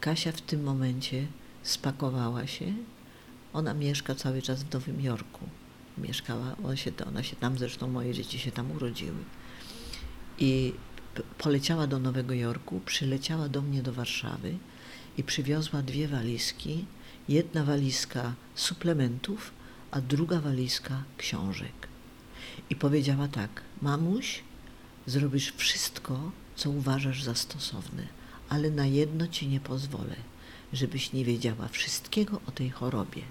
Kasia 0.00 0.32
w 0.32 0.40
tym 0.40 0.62
momencie 0.62 1.26
spakowała 1.62 2.46
się 2.46 2.74
ona 3.52 3.74
mieszka 3.74 4.14
cały 4.14 4.42
czas 4.42 4.62
w 4.62 4.72
Nowym 4.72 5.00
Jorku. 5.00 5.48
Mieszkała, 5.98 6.56
ona 6.64 6.76
się, 6.76 6.92
ona 7.06 7.22
się 7.22 7.36
tam, 7.36 7.58
zresztą 7.58 7.88
moje 7.88 8.14
dzieci 8.14 8.38
się 8.38 8.52
tam 8.52 8.70
urodziły. 8.70 9.24
I 10.38 10.72
poleciała 11.38 11.86
do 11.86 11.98
Nowego 11.98 12.34
Jorku, 12.34 12.80
przyleciała 12.86 13.48
do 13.48 13.62
mnie 13.62 13.82
do 13.82 13.92
Warszawy 13.92 14.54
i 15.18 15.22
przywiozła 15.22 15.82
dwie 15.82 16.08
walizki. 16.08 16.84
Jedna 17.28 17.64
walizka 17.64 18.34
suplementów, 18.54 19.50
a 19.90 20.00
druga 20.00 20.40
walizka 20.40 21.02
książek. 21.18 21.88
I 22.70 22.76
powiedziała 22.76 23.28
tak: 23.28 23.62
Mamuś, 23.82 24.42
zrobisz 25.06 25.52
wszystko, 25.56 26.30
co 26.56 26.70
uważasz 26.70 27.22
za 27.22 27.34
stosowne, 27.34 28.06
ale 28.48 28.70
na 28.70 28.86
jedno 28.86 29.28
ci 29.28 29.48
nie 29.48 29.60
pozwolę, 29.60 30.16
żebyś 30.72 31.12
nie 31.12 31.24
wiedziała 31.24 31.68
wszystkiego 31.68 32.40
o 32.48 32.50
tej 32.50 32.70
chorobie. 32.70 33.22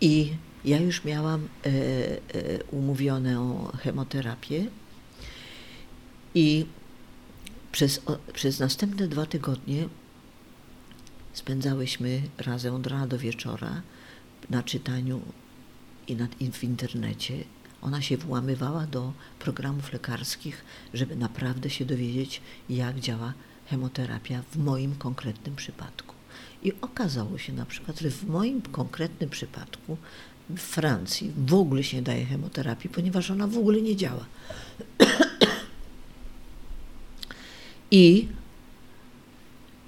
I 0.00 0.32
ja 0.64 0.78
już 0.78 1.04
miałam 1.04 1.48
e, 1.66 1.68
e, 1.68 2.64
umówioną 2.64 3.68
chemoterapię 3.78 4.66
i 6.34 6.66
przez, 7.72 8.00
przez 8.32 8.58
następne 8.60 9.08
dwa 9.08 9.26
tygodnie 9.26 9.88
spędzałyśmy 11.32 12.22
razem 12.38 12.74
od 12.74 12.86
rana 12.86 13.06
do 13.06 13.18
wieczora 13.18 13.82
na 14.50 14.62
czytaniu 14.62 15.20
i 16.40 16.50
w 16.52 16.64
internecie. 16.64 17.44
Ona 17.82 18.02
się 18.02 18.16
włamywała 18.16 18.86
do 18.86 19.12
programów 19.38 19.92
lekarskich, 19.92 20.64
żeby 20.94 21.16
naprawdę 21.16 21.70
się 21.70 21.84
dowiedzieć, 21.84 22.40
jak 22.68 23.00
działa 23.00 23.32
chemoterapia 23.66 24.42
w 24.50 24.56
moim 24.56 24.94
konkretnym 24.94 25.56
przypadku. 25.56 26.14
I 26.62 26.72
okazało 26.80 27.38
się 27.38 27.52
na 27.52 27.66
przykład, 27.66 28.00
że 28.00 28.10
w 28.10 28.26
moim 28.28 28.62
konkretnym 28.62 29.30
przypadku 29.30 29.96
w 30.50 30.60
Francji 30.60 31.32
w 31.46 31.54
ogóle 31.54 31.82
się 31.82 31.96
nie 31.96 32.02
daje 32.02 32.24
chemoterapii, 32.24 32.90
ponieważ 32.90 33.30
ona 33.30 33.46
w 33.46 33.58
ogóle 33.58 33.82
nie 33.82 33.96
działa. 33.96 34.26
I 37.94 38.28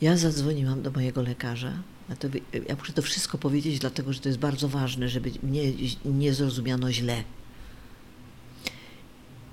ja 0.01 0.17
zadzwoniłam 0.17 0.83
do 0.83 0.91
mojego 0.91 1.23
lekarza. 1.23 1.73
To, 2.19 2.29
ja 2.69 2.77
muszę 2.77 2.93
to 2.93 3.03
wszystko 3.03 3.39
powiedzieć, 3.39 3.79
dlatego 3.79 4.13
że 4.13 4.21
to 4.21 4.29
jest 4.29 4.39
bardzo 4.39 4.69
ważne, 4.69 5.09
żeby 5.09 5.31
mnie 5.43 5.63
nie 6.05 6.35
zrozumiano 6.35 6.93
źle. 6.93 7.25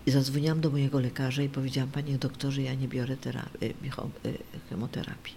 I 0.05 0.11
zadzwoniłam 0.11 0.61
do 0.61 0.69
mojego 0.69 0.99
lekarza 0.99 1.41
i 1.41 1.49
powiedziałam, 1.49 1.91
panie 1.91 2.17
doktorze, 2.17 2.61
ja 2.61 2.73
nie 2.73 2.87
biorę 2.87 3.17
terapii, 3.17 3.73
chemoterapii. 4.69 5.35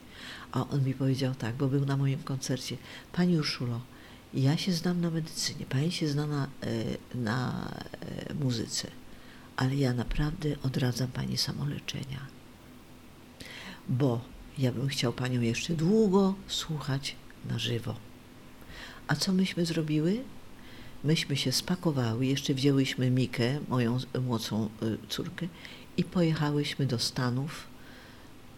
A 0.53 0.69
on 0.69 0.85
mi 0.85 0.95
powiedział 0.95 1.35
tak, 1.35 1.55
bo 1.55 1.69
był 1.69 1.87
na 1.87 1.97
moim 1.97 2.23
koncercie. 2.23 2.77
Pani 3.13 3.39
Urszulo, 3.39 3.81
ja 4.35 4.57
się 4.57 4.73
znam 4.73 5.01
na 5.01 5.11
medycynie, 5.11 5.67
pani 5.67 5.93
się 5.93 6.09
zna 6.09 6.27
na, 6.27 6.45
e, 6.45 6.49
na 7.15 7.69
e, 8.31 8.35
muzyce, 8.35 8.89
ale 9.57 9.77
ja 9.77 9.93
naprawdę 9.93 10.49
odradzam 10.63 11.09
pani 11.09 11.37
samoleczenia, 11.37 12.36
bo 13.89 14.21
ja 14.59 14.73
bym 14.73 14.89
chciał 14.89 15.13
panią 15.13 15.41
jeszcze 15.41 15.75
długo 15.75 16.35
słuchać 16.47 17.17
na 17.49 17.59
żywo. 17.59 17.95
A 19.09 19.17
co 19.17 19.33
myśmy 19.33 19.67
zrobiły? 19.67 20.25
Myśmy 21.05 21.37
się 21.37 21.53
spakowały, 21.53 22.27
jeszcze 22.27 22.55
wzięłyśmy 22.55 23.11
Mikę, 23.11 23.61
moją 23.69 23.99
młodszą 24.23 24.69
y, 24.83 24.99
córkę, 25.09 25.49
i 25.97 26.05
pojechałyśmy 26.05 26.87
do 26.87 26.99
Stanów, 26.99 27.67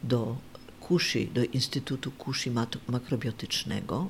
do 0.03 0.37
Kushi, 0.81 1.27
do 1.27 1.45
Instytutu 1.45 2.11
Kushi 2.11 2.51
Makrobiotycznego 2.89 4.09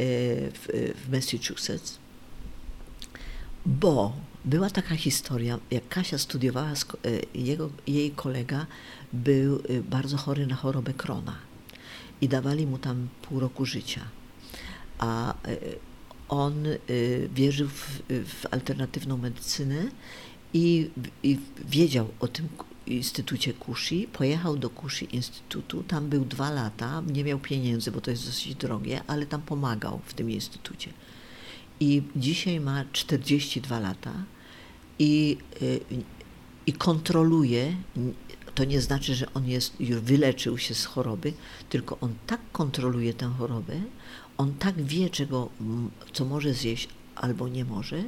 y, 0.00 0.52
w, 0.54 0.94
w 1.04 1.12
Massachusetts, 1.12 1.98
bo 3.66 4.12
była 4.46 4.70
taka 4.70 4.96
historia, 4.96 5.58
jak 5.70 5.88
Kasia 5.88 6.18
studiowała, 6.18 6.72
y, 7.06 7.22
jego, 7.34 7.70
jej 7.86 8.10
kolega 8.10 8.66
był 9.12 9.62
bardzo 9.90 10.16
chory 10.16 10.46
na 10.46 10.54
chorobę 10.54 10.94
Krona 10.94 11.36
i 12.20 12.28
dawali 12.28 12.66
mu 12.66 12.78
tam 12.78 13.08
pół 13.22 13.40
roku 13.40 13.66
życia. 13.66 14.00
A 14.98 15.34
on 16.28 16.64
wierzył 17.34 17.68
w, 17.68 18.02
w 18.08 18.46
alternatywną 18.50 19.16
medycynę 19.16 19.84
i, 20.54 20.90
i 21.22 21.38
wiedział 21.68 22.08
o 22.20 22.28
tym 22.28 22.48
Instytucie 22.86 23.52
Kushi, 23.52 24.08
pojechał 24.12 24.56
do 24.56 24.70
Kushi 24.70 25.16
Instytutu, 25.16 25.82
tam 25.82 26.08
był 26.08 26.24
dwa 26.24 26.50
lata, 26.50 27.02
nie 27.06 27.24
miał 27.24 27.38
pieniędzy, 27.38 27.90
bo 27.90 28.00
to 28.00 28.10
jest 28.10 28.26
dosyć 28.26 28.54
drogie, 28.54 29.00
ale 29.06 29.26
tam 29.26 29.42
pomagał 29.42 30.00
w 30.04 30.14
tym 30.14 30.30
instytucie. 30.30 30.92
I 31.80 32.02
dzisiaj 32.16 32.60
ma 32.60 32.84
42 32.92 33.80
lata 33.80 34.12
i, 34.98 35.38
y, 35.62 35.80
i 36.66 36.72
kontroluje, 36.72 37.76
to 38.54 38.64
nie 38.64 38.80
znaczy, 38.80 39.14
że 39.14 39.32
on 39.34 39.48
jest, 39.48 39.80
już 39.80 40.00
wyleczył 40.00 40.58
się 40.58 40.74
z 40.74 40.84
choroby, 40.84 41.32
tylko 41.68 41.98
on 42.00 42.14
tak 42.26 42.40
kontroluje 42.52 43.14
tę 43.14 43.26
chorobę, 43.38 43.80
on 44.36 44.54
tak 44.54 44.82
wie, 44.82 45.10
czego, 45.10 45.48
co 46.12 46.24
może 46.24 46.54
zjeść 46.54 46.88
albo 47.14 47.48
nie 47.48 47.64
może, 47.64 48.04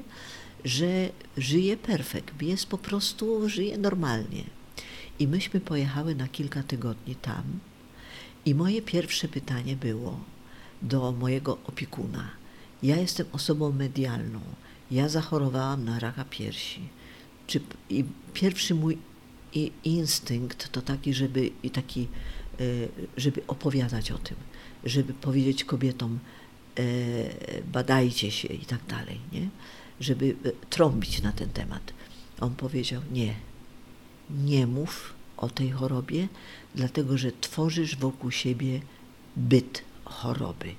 że 0.65 1.09
żyje 1.37 1.77
perfekt, 1.77 2.43
jest 2.43 2.67
po 2.67 2.79
prostu, 2.79 3.49
żyje 3.49 3.79
normalnie. 3.79 4.45
I 5.19 5.29
myśmy 5.29 5.61
pojechały 5.61 6.15
na 6.15 6.29
kilka 6.29 6.63
tygodni 6.63 7.15
tam 7.15 7.43
i 8.45 8.55
moje 8.55 8.83
pierwsze 8.83 9.29
pytanie 9.29 9.77
było 9.77 10.21
do 10.83 11.13
mojego 11.13 11.59
opiekuna. 11.67 12.31
Ja 12.83 12.97
jestem 12.97 13.27
osobą 13.33 13.73
medialną, 13.73 14.41
ja 14.91 15.09
zachorowałam 15.09 15.85
na 15.85 15.99
raka 15.99 16.25
piersi. 16.25 16.89
Czy, 17.47 17.61
I 17.91 18.05
pierwszy 18.35 18.75
mój 18.75 18.99
i 19.55 19.73
instynkt 19.85 20.73
to 20.73 20.83
taki, 20.83 21.15
żeby, 21.15 21.51
i 21.63 21.71
taki, 21.71 22.09
e, 22.61 22.65
żeby 23.17 23.43
opowiadać 23.47 24.11
o 24.11 24.19
tym, 24.19 24.37
żeby 24.85 25.15
powiedzieć 25.15 25.65
kobietom, 25.65 26.19
e, 26.79 26.83
badajcie 27.65 28.31
się 28.31 28.49
i 28.49 28.65
tak 28.65 28.87
dalej, 28.87 29.21
nie? 29.33 29.49
żeby 30.01 30.37
e, 30.45 30.51
trąbić 30.71 31.23
na 31.23 31.33
ten 31.33 31.49
temat. 31.49 31.93
On 32.41 32.55
powiedział: 32.55 33.03
Nie, 33.13 33.35
nie 34.31 34.67
mów 34.67 35.15
o 35.37 35.49
tej 35.49 35.71
chorobie, 35.71 36.29
dlatego 36.75 37.19
że 37.19 37.33
tworzysz 37.41 37.97
wokół 37.97 38.31
siebie 38.31 38.81
byt 39.37 39.83
choroby. 40.05 40.75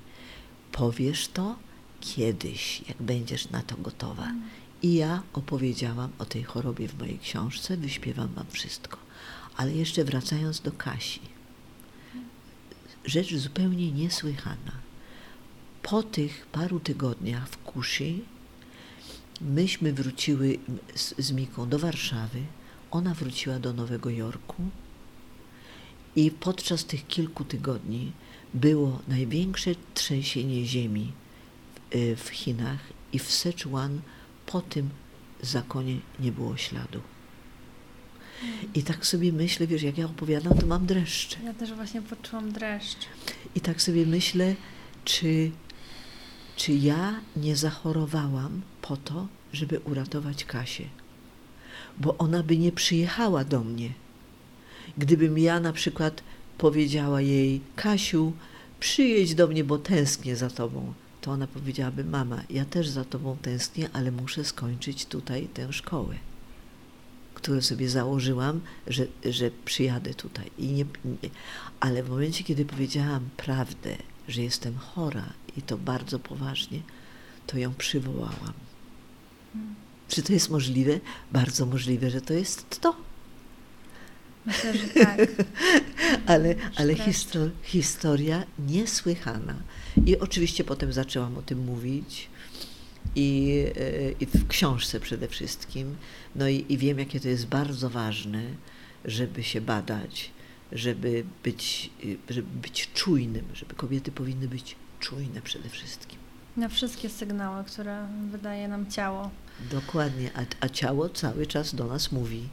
Powiesz 0.72 1.28
to 1.28 1.56
kiedyś, 2.00 2.82
jak 2.88 3.02
będziesz 3.02 3.50
na 3.50 3.62
to 3.62 3.76
gotowa. 3.76 4.32
I 4.82 4.94
ja 4.94 5.22
opowiedziałam 5.32 6.10
o 6.18 6.24
tej 6.24 6.42
chorobie 6.42 6.88
w 6.88 6.98
mojej 6.98 7.18
książce, 7.18 7.76
wyśpiewam 7.76 8.28
wam 8.28 8.46
wszystko. 8.50 8.96
Ale 9.56 9.74
jeszcze 9.74 10.04
wracając 10.04 10.60
do 10.60 10.72
Kasi. 10.72 11.20
Rzecz 13.04 13.34
zupełnie 13.34 13.92
niesłychana. 13.92 14.72
Po 15.82 16.02
tych 16.02 16.46
paru 16.46 16.80
tygodniach 16.80 17.48
w 17.48 17.58
Kusi 17.58 18.24
myśmy 19.40 19.92
wróciły 19.92 20.58
z, 20.94 21.14
z 21.18 21.32
Miką 21.32 21.68
do 21.68 21.78
Warszawy, 21.78 22.42
ona 22.90 23.14
wróciła 23.14 23.58
do 23.58 23.72
Nowego 23.72 24.10
Jorku 24.10 24.62
i 26.16 26.30
podczas 26.30 26.84
tych 26.84 27.06
kilku 27.06 27.44
tygodni 27.44 28.12
było 28.54 29.00
największe 29.08 29.70
trzęsienie 29.94 30.66
ziemi 30.66 31.12
w, 31.90 31.94
y, 31.94 32.16
w 32.16 32.28
Chinach 32.28 32.78
i 33.12 33.18
w 33.18 33.30
Sichuan 33.30 34.00
po 34.46 34.60
tym 34.60 34.90
zakonie 35.42 35.96
nie 36.20 36.32
było 36.32 36.56
śladu. 36.56 37.00
I 38.74 38.82
tak 38.82 39.06
sobie 39.06 39.32
myślę, 39.32 39.66
wiesz, 39.66 39.82
jak 39.82 39.98
ja 39.98 40.06
opowiadam, 40.06 40.58
to 40.58 40.66
mam 40.66 40.86
dreszcze. 40.86 41.36
Ja 41.44 41.54
też 41.54 41.72
właśnie 41.72 42.02
poczułam 42.02 42.52
dreszcz. 42.52 42.98
I 43.54 43.60
tak 43.60 43.82
sobie 43.82 44.06
myślę, 44.06 44.54
czy, 45.04 45.50
czy 46.56 46.72
ja 46.72 47.20
nie 47.36 47.56
zachorowałam 47.56 48.62
po 48.82 48.96
to, 48.96 49.26
żeby 49.52 49.80
uratować 49.80 50.44
Kasię. 50.44 50.84
Bo 51.98 52.18
ona 52.18 52.42
by 52.42 52.58
nie 52.58 52.72
przyjechała 52.72 53.44
do 53.44 53.64
mnie. 53.64 53.92
Gdybym 54.98 55.38
ja 55.38 55.60
na 55.60 55.72
przykład 55.72 56.22
powiedziała 56.58 57.20
jej, 57.20 57.60
Kasiu, 57.76 58.32
przyjedź 58.80 59.34
do 59.34 59.46
mnie, 59.46 59.64
bo 59.64 59.78
tęsknię 59.78 60.36
za 60.36 60.50
tobą 60.50 60.94
to 61.20 61.30
ona 61.30 61.46
powiedziałaby: 61.46 62.04
Mama, 62.04 62.42
ja 62.50 62.64
też 62.64 62.88
za 62.88 63.04
tobą 63.04 63.36
tęsknię, 63.42 63.88
ale 63.92 64.10
muszę 64.10 64.44
skończyć 64.44 65.06
tutaj 65.06 65.48
tę 65.54 65.72
szkołę, 65.72 66.14
którą 67.34 67.60
sobie 67.60 67.88
założyłam, 67.88 68.60
że, 68.86 69.06
że 69.24 69.50
przyjadę 69.64 70.14
tutaj. 70.14 70.50
I 70.58 70.66
nie, 70.66 70.84
nie. 71.04 71.30
Ale 71.80 72.02
w 72.02 72.10
momencie, 72.10 72.44
kiedy 72.44 72.64
powiedziałam 72.64 73.28
prawdę, 73.36 73.96
że 74.28 74.42
jestem 74.42 74.78
chora 74.78 75.32
i 75.56 75.62
to 75.62 75.78
bardzo 75.78 76.18
poważnie, 76.18 76.80
to 77.46 77.58
ją 77.58 77.74
przywołałam. 77.74 78.52
Hmm. 79.52 79.74
Czy 80.08 80.22
to 80.22 80.32
jest 80.32 80.50
możliwe? 80.50 81.00
Bardzo 81.32 81.66
możliwe, 81.66 82.10
że 82.10 82.20
to 82.20 82.32
jest 82.32 82.80
to. 82.80 82.96
Myślę, 84.46 84.74
że 84.74 84.88
tak. 84.88 85.20
ale 86.32 86.54
ale 86.76 86.94
histor 86.94 87.50
historia 87.62 88.44
niesłychana. 88.58 89.54
I 90.06 90.18
oczywiście 90.18 90.64
potem 90.64 90.92
zaczęłam 90.92 91.38
o 91.38 91.42
tym 91.42 91.64
mówić. 91.64 92.28
I, 93.16 93.64
e, 93.76 94.12
i 94.20 94.26
w 94.26 94.48
książce 94.48 95.00
przede 95.00 95.28
wszystkim. 95.28 95.96
No 96.36 96.48
i, 96.48 96.66
i 96.68 96.78
wiem, 96.78 96.98
jakie 96.98 97.20
to 97.20 97.28
jest 97.28 97.46
bardzo 97.46 97.90
ważne, 97.90 98.42
żeby 99.04 99.42
się 99.42 99.60
badać, 99.60 100.30
żeby 100.72 101.24
być, 101.44 101.90
żeby 102.28 102.48
być 102.62 102.90
czujnym, 102.94 103.44
żeby 103.54 103.74
kobiety 103.74 104.12
powinny 104.12 104.48
być 104.48 104.76
czujne 105.00 105.42
przede 105.42 105.68
wszystkim. 105.68 106.18
Na 106.56 106.68
wszystkie 106.68 107.08
sygnały, 107.08 107.64
które 107.64 108.08
wydaje 108.30 108.68
nam 108.68 108.90
ciało. 108.90 109.30
Dokładnie, 109.70 110.30
a, 110.34 110.64
a 110.64 110.68
ciało 110.68 111.08
cały 111.08 111.46
czas 111.46 111.74
do 111.74 111.86
nas 111.86 112.12
mówi 112.12 112.48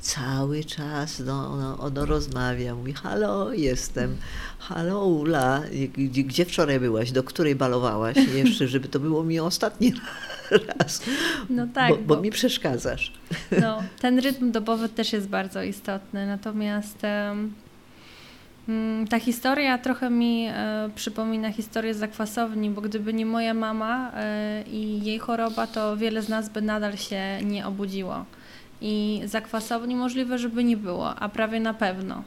cały 0.00 0.64
czas 0.64 1.22
no, 1.26 1.52
ono, 1.52 1.78
ono 1.78 2.06
rozmawia, 2.06 2.74
mówi 2.74 2.92
halo, 2.92 3.52
jestem, 3.52 4.16
halo 4.58 5.04
Ula, 5.04 5.62
gdzie, 5.92 6.24
gdzie 6.24 6.44
wczoraj 6.44 6.80
byłaś, 6.80 7.12
do 7.12 7.22
której 7.22 7.54
balowałaś, 7.54 8.16
jeszcze, 8.34 8.68
żeby 8.68 8.88
to 8.88 9.00
było 9.00 9.24
mi 9.24 9.40
ostatni 9.40 9.92
raz, 10.68 11.02
no 11.50 11.66
tak, 11.74 11.90
bo, 11.90 11.96
bo, 11.96 12.16
bo 12.16 12.22
mi 12.22 12.30
przeszkadzasz. 12.30 13.12
No, 13.60 13.82
ten 14.00 14.18
rytm 14.18 14.52
dobowy 14.52 14.88
też 14.88 15.12
jest 15.12 15.28
bardzo 15.28 15.62
istotny, 15.62 16.26
natomiast 16.26 17.02
um, 17.02 17.54
ta 19.10 19.20
historia 19.20 19.78
trochę 19.78 20.10
mi 20.10 20.46
e, 20.46 20.90
przypomina 20.94 21.52
historię 21.52 21.94
zakwasowni, 21.94 22.70
bo 22.70 22.80
gdyby 22.80 23.14
nie 23.14 23.26
moja 23.26 23.54
mama 23.54 24.12
e, 24.14 24.62
i 24.62 25.04
jej 25.04 25.18
choroba, 25.18 25.66
to 25.66 25.96
wiele 25.96 26.22
z 26.22 26.28
nas 26.28 26.48
by 26.48 26.62
nadal 26.62 26.96
się 26.96 27.38
nie 27.42 27.66
obudziło 27.66 28.24
i 28.80 29.20
zakwasowni 29.24 29.96
możliwe, 29.96 30.38
żeby 30.38 30.64
nie 30.64 30.76
było, 30.76 31.14
a 31.14 31.28
prawie 31.28 31.60
na 31.60 31.74
pewno. 31.74 32.22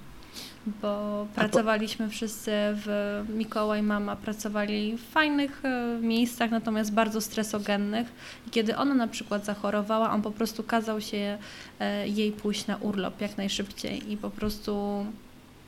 Bo 0.82 1.28
pracowaliśmy 1.36 2.10
wszyscy 2.10 2.52
w 2.54 3.24
Mikołaj, 3.30 3.84
mama 3.84 4.16
pracowali 4.16 4.98
w 4.98 5.02
fajnych 5.02 5.66
e, 5.66 5.98
miejscach, 6.02 6.52
natomiast 6.52 6.94
bardzo 6.94 7.22
stresogennych. 7.22 8.08
I 8.48 8.50
kiedy 8.50 8.78
ona 8.78 8.96
na 8.96 9.08
przykład 9.08 9.46
zachorowała, 9.46 10.12
on 10.12 10.22
po 10.22 10.32
prostu 10.32 10.64
kazał 10.64 11.02
się 11.02 11.38
e, 11.80 12.08
jej 12.08 12.32
pójść 12.32 12.68
na 12.68 12.78
urlop 12.78 13.22
jak 13.22 13.38
najszybciej 13.38 14.12
i 14.12 14.18
po 14.18 14.30
prostu 14.30 15.06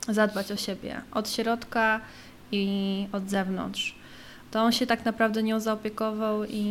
zadbać 0.08 0.52
o 0.52 0.56
siebie 0.56 1.00
od 1.12 1.30
środka 1.30 2.00
i 2.52 3.06
od 3.12 3.30
zewnątrz 3.30 3.94
to 4.54 4.62
on 4.62 4.72
się 4.72 4.86
tak 4.86 5.04
naprawdę 5.04 5.42
nią 5.42 5.60
zaopiekował 5.60 6.44
i 6.48 6.66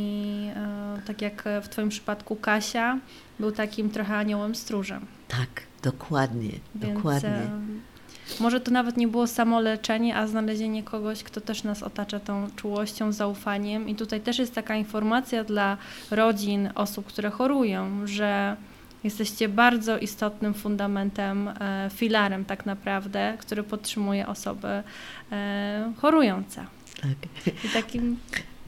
e, 0.55 1.01
tak 1.05 1.21
jak 1.21 1.43
w 1.61 1.69
Twoim 1.69 1.89
przypadku 1.89 2.36
Kasia, 2.36 2.99
był 3.39 3.51
takim 3.51 3.89
trochę 3.89 4.17
aniołem 4.17 4.55
stróżem. 4.55 5.05
Tak, 5.27 5.49
dokładnie, 5.81 6.51
Więc, 6.75 6.95
dokładnie. 6.95 7.29
E, 7.29 7.49
może 8.39 8.61
to 8.61 8.71
nawet 8.71 8.97
nie 8.97 9.07
było 9.07 9.27
samo 9.27 9.59
leczenie, 9.61 10.17
a 10.17 10.27
znalezienie 10.27 10.84
kogoś, 10.84 11.23
kto 11.23 11.41
też 11.41 11.63
nas 11.63 11.84
otacza 11.84 12.19
tą 12.19 12.47
czułością, 12.55 13.11
zaufaniem. 13.11 13.89
I 13.89 13.95
tutaj 13.95 14.21
też 14.21 14.39
jest 14.39 14.55
taka 14.55 14.75
informacja 14.75 15.43
dla 15.43 15.77
rodzin, 16.11 16.69
osób, 16.75 17.05
które 17.05 17.29
chorują, 17.29 18.07
że 18.07 18.55
jesteście 19.03 19.49
bardzo 19.49 19.97
istotnym 19.97 20.53
fundamentem, 20.53 21.47
e, 21.47 21.89
filarem 21.93 22.45
tak 22.45 22.65
naprawdę, 22.65 23.38
który 23.39 23.63
podtrzymuje 23.63 24.27
osoby 24.27 24.84
chorujące. 25.97 26.65
Tak. 27.03 27.17
I 27.65 27.69
takim... 27.73 28.17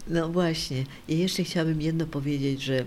No 0.08 0.30
właśnie. 0.30 0.84
I 1.08 1.18
jeszcze 1.18 1.44
chciałabym 1.44 1.82
jedno 1.82 2.08
powiedzieć, 2.08 2.62
że 2.62 2.86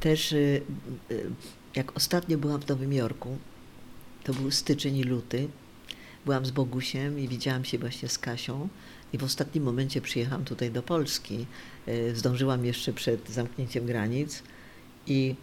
też 0.00 0.32
y, 0.32 0.62
y, 1.10 1.30
jak 1.74 1.96
ostatnio 1.96 2.38
byłam 2.38 2.60
w 2.60 2.68
Nowym 2.68 2.92
Jorku, 2.92 3.38
to 4.24 4.34
był 4.34 4.50
styczeń 4.50 4.96
i 4.96 5.04
luty, 5.04 5.48
byłam 6.24 6.46
z 6.46 6.50
Bogusiem 6.50 7.18
i 7.18 7.28
widziałam 7.28 7.64
się 7.64 7.78
właśnie 7.78 8.08
z 8.08 8.18
Kasią 8.18 8.68
i 9.12 9.18
w 9.18 9.24
ostatnim 9.24 9.64
momencie 9.64 10.00
przyjechałam 10.00 10.44
tutaj 10.44 10.70
do 10.70 10.82
Polski. 10.82 11.46
Y, 11.88 12.16
zdążyłam 12.16 12.64
jeszcze 12.64 12.92
przed 12.92 13.30
zamknięciem 13.30 13.86
granic 13.86 14.42
i 15.06 15.34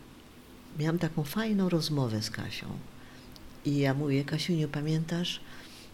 miałam 0.79 0.99
taką 0.99 1.23
fajną 1.23 1.69
rozmowę 1.69 2.21
z 2.21 2.29
Kasią. 2.29 2.67
I 3.65 3.77
ja 3.77 3.93
mówię, 3.93 4.25
Kasiu, 4.25 4.53
nie 4.53 4.67
pamiętasz? 4.67 5.39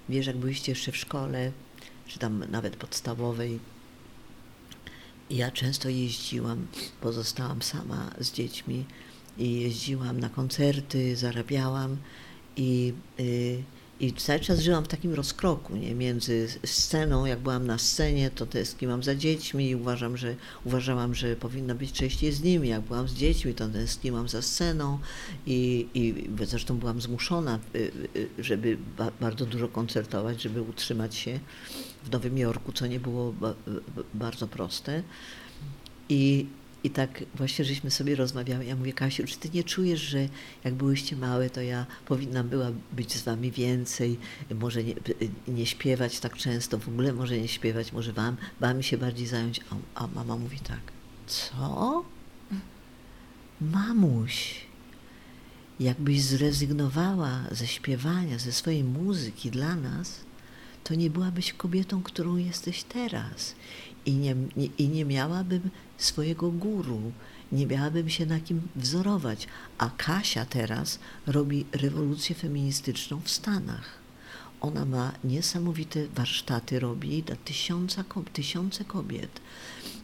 Wiesz, 0.10 0.28
jak 0.28 0.38
byliście 0.38 0.72
jeszcze 0.72 0.92
w 0.92 0.98
szkole, 0.98 1.52
czy 2.08 2.20
tam 2.20 2.44
nawet 2.52 2.76
podstawowej, 2.76 3.60
ja 5.30 5.52
często 5.52 5.90
jeździłam, 5.90 6.68
pozostałam 7.02 7.62
sama 7.62 8.12
z 8.20 8.32
dziećmi 8.32 8.86
i 9.38 9.62
jeździłam 9.62 10.20
na 10.20 10.30
koncerty, 10.30 11.16
zarabiałam 11.16 11.98
i, 12.56 12.94
y, 13.20 13.64
i 14.00 14.14
cały 14.14 14.40
czas 14.40 14.60
żyłam 14.60 14.84
w 14.84 14.88
takim 14.88 15.14
rozkroku 15.14 15.76
nie? 15.76 15.96
między 15.96 16.48
sceną, 16.66 17.26
jak 17.26 17.40
byłam 17.40 17.68
na 17.68 17.78
scenie, 17.78 18.32
to 18.32 18.46
tęskniłam 18.46 19.04
za 19.04 19.16
dziećmi 19.16 19.70
i 19.70 19.76
uważam, 19.76 20.18
że, 20.18 20.36
uważałam, 20.66 21.16
że 21.16 21.36
powinna 21.36 21.76
być 21.76 21.92
częściej 21.92 22.32
z 22.32 22.44
nimi. 22.44 22.70
Jak 22.70 22.82
byłam 22.82 23.08
z 23.08 23.14
dziećmi, 23.14 23.54
to 23.54 23.68
tęskniłam 23.68 24.30
za 24.30 24.42
sceną 24.42 25.00
i, 25.46 25.88
i 25.94 26.30
zresztą 26.46 26.78
byłam 26.78 27.02
zmuszona, 27.02 27.60
y, 27.76 27.92
y, 28.16 28.30
żeby 28.40 28.78
ba 28.98 29.12
bardzo 29.22 29.46
dużo 29.46 29.68
koncertować, 29.68 30.42
żeby 30.42 30.62
utrzymać 30.62 31.16
się 31.16 31.40
w 32.04 32.12
Nowym 32.12 32.38
Jorku, 32.38 32.72
co 32.72 32.88
nie 32.88 33.00
było 33.00 33.34
ba 33.34 33.54
bardzo 34.14 34.48
proste. 34.48 35.04
I, 36.10 36.46
I 36.84 36.90
tak 36.90 37.24
właśnie 37.36 37.66
żeśmy 37.66 37.92
sobie 37.92 38.16
rozmawiały. 38.16 38.66
Ja 38.66 38.76
mówię, 38.76 38.94
Kasiu, 38.94 39.24
czy 39.28 39.38
ty 39.38 39.50
nie 39.50 39.64
czujesz, 39.64 40.02
że 40.02 40.28
jak 40.64 40.74
byłyście 40.74 41.16
małe, 41.16 41.50
to 41.50 41.62
ja 41.62 41.86
powinnam 42.06 42.50
była 42.50 42.72
być 42.92 43.14
z 43.14 43.24
wami 43.24 43.52
więcej, 43.52 44.20
może 44.56 44.84
nie, 44.84 44.94
nie 45.48 45.66
śpiewać 45.66 46.20
tak 46.20 46.38
często, 46.38 46.78
w 46.78 46.88
ogóle 46.88 47.14
może 47.14 47.38
nie 47.38 47.48
śpiewać, 47.48 47.94
może 47.94 48.14
wam, 48.14 48.38
wami 48.60 48.84
się 48.84 48.98
bardziej 48.98 49.28
zająć. 49.28 49.62
A, 49.70 50.04
a 50.04 50.08
mama 50.08 50.38
mówi 50.38 50.60
tak, 50.60 50.80
co? 51.28 52.04
Mamuś, 53.62 54.56
jakbyś 55.80 56.22
zrezygnowała 56.22 57.44
ze 57.52 57.68
śpiewania, 57.68 58.40
ze 58.40 58.52
swojej 58.52 58.84
muzyki 58.84 59.52
dla 59.52 59.76
nas, 59.76 60.20
to 60.84 60.96
nie 60.96 61.10
byłabyś 61.10 61.54
kobietą, 61.54 62.04
którą 62.04 62.38
jesteś 62.38 62.84
teraz. 62.84 63.56
I 64.08 64.14
nie, 64.14 64.36
i 64.78 64.88
nie 64.88 65.06
miałabym 65.06 65.70
swojego 65.98 66.52
guru, 66.52 67.12
nie 67.52 67.68
miałabym 67.68 68.10
się 68.10 68.26
na 68.26 68.40
kim 68.40 68.62
wzorować. 68.76 69.48
A 69.78 69.90
Kasia 69.90 70.46
teraz 70.46 71.00
robi 71.26 71.66
rewolucję 71.72 72.36
feministyczną 72.36 73.22
w 73.24 73.30
Stanach. 73.30 74.00
Ona 74.62 74.86
ma 74.86 75.12
niesamowite 75.24 76.08
warsztaty, 76.08 76.80
robi 76.80 77.24
dla 77.24 77.36
tysiąca, 77.36 78.04
tysiące 78.34 78.86
kobiet. 78.86 79.42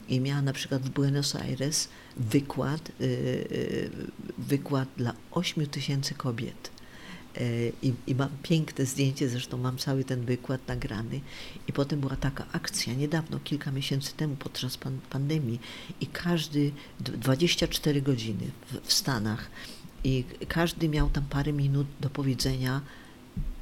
I 0.10 0.20
miała 0.20 0.42
na 0.42 0.54
przykład 0.54 0.82
w 0.82 0.90
Buenos 0.90 1.36
Aires 1.36 1.88
wykład, 2.18 2.92
yy, 3.00 3.90
wykład 4.38 4.90
dla 4.98 5.14
ośmiu 5.32 5.68
tysięcy 5.68 6.14
kobiet 6.14 6.73
I, 7.82 7.94
I, 8.08 8.16
mam 8.16 8.30
piękne 8.44 8.86
zdjęcie, 8.86 9.30
zresztą 9.30 9.58
mam 9.58 9.78
cały 9.78 10.04
ten 10.04 10.26
wykład 10.26 10.68
nagrany. 10.68 11.22
I 11.68 11.74
potem 11.74 12.00
była 12.00 12.16
taka 12.16 12.46
akcja 12.52 12.94
niedawno, 12.94 13.40
kilka 13.44 13.72
miesięcy 13.72 14.14
temu, 14.14 14.36
podczas 14.36 14.78
pan, 14.78 15.00
pandemii, 15.10 15.60
i 16.02 16.08
każdy 16.08 16.72
24 17.00 18.02
godziny 18.02 18.52
w, 18.72 18.88
w 18.88 18.94
Stanach, 18.94 19.50
i 20.04 20.24
każdy 20.48 20.90
miał 20.90 21.10
tam 21.10 21.24
parę 21.30 21.54
minut 21.54 21.88
do 22.02 22.10
powiedzenia 22.10 22.82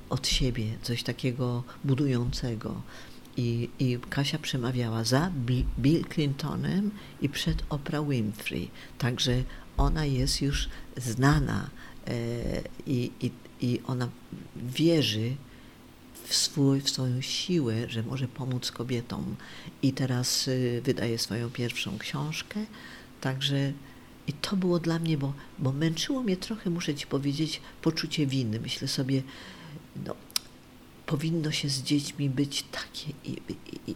od 0.09 0.27
siebie, 0.27 0.65
coś 0.81 1.03
takiego 1.03 1.63
budującego. 1.83 2.81
I, 3.37 3.69
I 3.79 3.97
Kasia 4.09 4.39
przemawiała 4.39 5.03
za 5.03 5.31
Bill 5.79 6.05
Clintonem 6.13 6.91
i 7.21 7.29
przed 7.29 7.63
Oprah 7.69 8.07
Winfrey. 8.07 8.69
Także 8.97 9.43
ona 9.77 10.05
jest 10.05 10.41
już 10.41 10.69
znana 10.97 11.69
e, 12.07 12.13
i, 12.85 13.11
i, 13.21 13.31
i 13.61 13.79
ona 13.87 14.09
wierzy 14.55 15.35
w, 16.23 16.35
swój, 16.35 16.81
w 16.81 16.89
swoją 16.89 17.21
siłę, 17.21 17.89
że 17.89 18.03
może 18.03 18.27
pomóc 18.27 18.71
kobietom. 18.71 19.35
I 19.81 19.93
teraz 19.93 20.47
y, 20.47 20.81
wydaje 20.83 21.17
swoją 21.17 21.49
pierwszą 21.49 21.97
książkę. 21.97 22.65
Także 23.21 23.73
i 24.27 24.33
to 24.33 24.55
było 24.55 24.79
dla 24.79 24.99
mnie, 24.99 25.17
bo, 25.17 25.33
bo 25.59 25.71
męczyło 25.71 26.23
mnie 26.23 26.37
trochę, 26.37 26.69
muszę 26.69 26.95
ci 26.95 27.07
powiedzieć, 27.07 27.61
poczucie 27.81 28.27
winy. 28.27 28.59
Myślę 28.59 28.87
sobie, 28.87 29.23
no, 30.05 30.15
powinno 31.05 31.51
się 31.51 31.69
z 31.69 31.83
dziećmi 31.83 32.29
być 32.29 32.65
takie 32.71 33.13
i, 33.25 33.31
i, 33.31 33.91
i, 33.91 33.95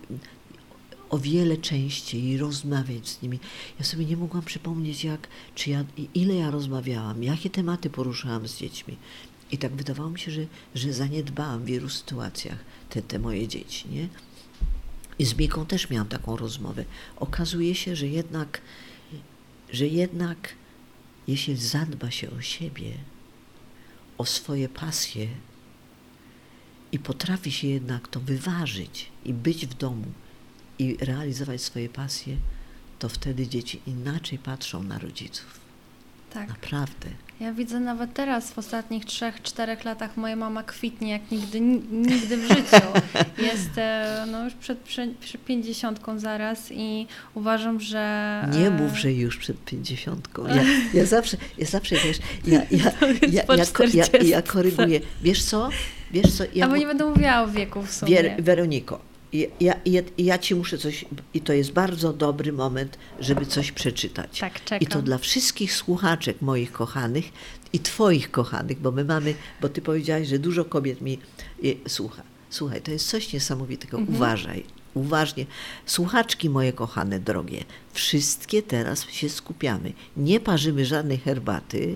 o 1.10 1.18
wiele 1.18 1.58
częściej 1.58 2.38
rozmawiać 2.38 3.10
z 3.10 3.22
nimi. 3.22 3.40
Ja 3.80 3.86
sobie 3.86 4.06
nie 4.06 4.18
mogłam 4.18 4.44
przypomnieć, 4.44 5.04
jak, 5.04 5.28
czy 5.56 5.70
ja, 5.70 5.86
ile 6.14 6.36
ja 6.36 6.52
rozmawiałam, 6.52 7.24
jakie 7.24 7.50
tematy 7.50 7.90
poruszałam 7.90 8.48
z 8.48 8.58
dziećmi. 8.58 8.98
I 9.52 9.58
tak 9.58 9.76
wydawało 9.76 10.10
mi 10.10 10.20
się, 10.20 10.32
że, 10.32 10.42
że 10.76 10.94
zaniedbałam 10.94 11.62
w 11.62 11.66
wielu 11.66 11.90
sytuacjach 11.90 12.58
te, 12.90 13.02
te 13.02 13.20
moje 13.20 13.48
dzieci, 13.48 13.90
nie? 13.90 14.08
I 15.20 15.26
z 15.26 15.38
Miką 15.38 15.66
też 15.66 15.90
miałam 15.90 16.08
taką 16.08 16.38
rozmowę. 16.38 16.86
Okazuje 17.16 17.76
się, 17.76 17.96
że 17.96 18.08
jednak, 18.08 18.62
że 19.72 19.88
jednak 19.88 20.56
jeśli 21.28 21.58
zadba 21.58 22.12
się 22.12 22.32
o 22.32 22.42
siebie, 22.42 22.94
o 24.18 24.26
swoje 24.26 24.70
pasje 24.70 25.28
i 26.92 27.00
potrafi 27.00 27.52
się 27.52 27.68
jednak 27.68 28.08
to 28.08 28.20
wyważyć 28.20 29.12
i 29.26 29.34
być 29.34 29.66
w 29.66 29.74
domu 29.74 30.06
i 30.80 30.98
realizować 31.00 31.62
swoje 31.62 31.90
pasje, 31.90 32.38
to 33.00 33.10
wtedy 33.10 33.48
dzieci 33.48 33.82
inaczej 33.88 34.40
patrzą 34.40 34.84
na 34.84 35.00
rodziców. 35.00 35.65
Tak. 36.36 36.50
Naprawdę. 36.50 37.10
Ja 37.40 37.54
widzę 37.54 37.80
nawet 37.80 38.14
teraz, 38.14 38.52
w 38.52 38.58
ostatnich 38.58 39.06
trzech, 39.06 39.42
czterech 39.42 39.86
latach, 39.86 40.18
moja 40.18 40.36
mama 40.36 40.64
kwitnie 40.64 41.12
jak 41.12 41.32
nigdy, 41.32 41.62
nigdy 41.92 42.38
w 42.38 42.48
życiu. 42.54 42.86
Jest 43.38 43.78
e, 43.78 44.26
no, 44.32 44.44
już 44.44 44.54
przed, 44.54 44.80
przed 44.80 45.18
pięćdziesiątką 45.46 46.20
zaraz 46.20 46.72
i 46.72 47.08
uważam, 47.34 47.80
że... 47.80 48.48
Nie 48.52 48.70
mów, 48.70 48.98
że 48.98 49.14
już 49.14 49.38
przed 49.38 49.66
pięćdziesiątką. 49.66 50.48
Ja, 50.48 50.64
ja, 51.00 51.06
zawsze, 51.06 51.38
ja 51.58 51.66
zawsze, 51.66 51.96
wiesz, 51.96 52.18
ja, 52.46 52.62
ja, 52.72 52.92
ja, 53.32 53.44
ja, 53.94 54.04
ja, 54.14 54.24
ja 54.24 54.42
koryguję. 54.42 55.00
Wiesz 55.22 55.44
co? 55.44 55.70
Wiesz 56.12 56.32
co? 56.32 56.44
Ja, 56.56 56.66
Albo 56.66 56.78
nie 56.78 56.88
będę 56.88 57.06
mówiła 57.06 57.42
o 57.42 57.48
wieku 57.48 57.82
w 57.82 57.92
sumie. 57.92 58.12
Wier, 58.12 58.44
Weroniko, 58.44 59.00
ja, 59.60 59.74
ja, 59.86 60.02
ja 60.18 60.38
ci 60.38 60.56
muszę 60.56 60.78
coś, 60.78 61.06
i 61.34 61.42
to 61.42 61.54
jest 61.54 61.72
bardzo 61.72 62.14
dobry 62.14 62.54
moment, 62.54 62.98
żeby 63.20 63.46
coś 63.46 63.72
przeczytać. 63.72 64.40
Tak, 64.40 64.64
czekam. 64.64 64.80
I 64.80 64.88
to 64.88 65.02
dla 65.02 65.18
wszystkich 65.18 65.74
słuchaczek 65.74 66.42
moich 66.42 66.72
kochanych 66.72 67.26
i 67.74 67.80
twoich 67.80 68.32
kochanych, 68.32 68.80
bo 68.80 68.92
my 68.92 69.06
mamy, 69.06 69.34
bo 69.62 69.70
ty 69.70 69.82
powiedziałaś, 69.82 70.28
że 70.28 70.40
dużo 70.40 70.66
kobiet 70.66 71.02
mi 71.02 71.20
je, 71.62 71.74
słucha. 71.88 72.24
Słuchaj, 72.50 72.82
to 72.82 72.92
jest 72.92 73.08
coś 73.10 73.34
niesamowitego. 73.34 73.98
Mhm. 73.98 74.16
Uważaj, 74.16 74.64
uważnie. 74.94 75.46
Słuchaczki 75.86 76.50
moje 76.50 76.74
kochane, 76.74 77.20
drogie, 77.20 77.64
wszystkie 77.94 78.62
teraz 78.62 79.10
się 79.10 79.30
skupiamy. 79.30 79.94
Nie 80.18 80.40
parzymy 80.40 80.86
żadnej 80.86 81.18
herbaty, 81.18 81.96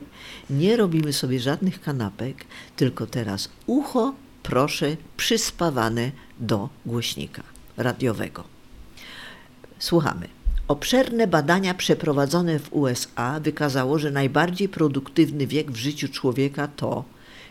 nie 0.50 0.78
robimy 0.78 1.14
sobie 1.14 1.40
żadnych 1.40 1.82
kanapek, 1.82 2.46
tylko 2.76 3.08
teraz 3.08 3.50
ucho 3.66 4.14
proszę 4.44 4.98
przyspawane 5.18 6.12
do 6.40 6.70
głośnika 6.86 7.44
radiowego. 7.78 8.44
Słuchamy. 9.80 10.28
Obszerne 10.68 11.28
badania 11.28 11.74
przeprowadzone 11.74 12.60
w 12.60 12.74
USA 12.74 13.40
wykazało, 13.40 14.00
że 14.00 14.12
najbardziej 14.12 14.70
produktywny 14.70 15.48
wiek 15.48 15.72
w 15.72 15.76
życiu 15.76 16.08
człowieka 16.08 16.68
to 16.68 17.04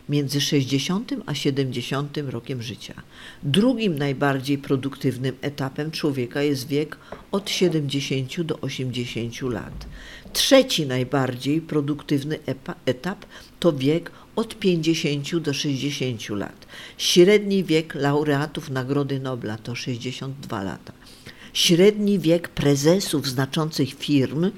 między 0.08 0.40
60 0.40 1.14
a 1.26 1.34
70 1.34 2.18
rokiem 2.26 2.62
życia. 2.62 2.94
Drugim 3.42 3.98
najbardziej 3.98 4.58
produktywnym 4.58 5.34
etapem 5.40 5.90
człowieka 5.90 6.42
jest 6.42 6.68
wiek 6.68 6.96
od 7.32 7.50
70 7.50 8.40
do 8.42 8.60
80 8.60 9.42
lat. 9.42 9.86
Trzeci 10.32 10.86
najbardziej 10.86 11.60
produktywny 11.60 12.38
etap 12.86 13.24
to 13.60 13.72
wiek 13.72 14.10
od 14.38 14.54
50 14.54 15.38
do 15.38 15.52
60 15.52 16.28
lat. 16.28 16.66
Średni 16.98 17.64
wiek 17.64 17.94
laureatów 17.94 18.70
Nagrody 18.70 19.20
Nobla 19.20 19.56
to 19.56 19.74
62 19.74 20.62
lata. 20.62 20.92
Średni 21.52 22.18
wiek 22.18 22.48
prezesów 22.48 23.28
znaczących 23.28 23.94
firm 23.94 24.50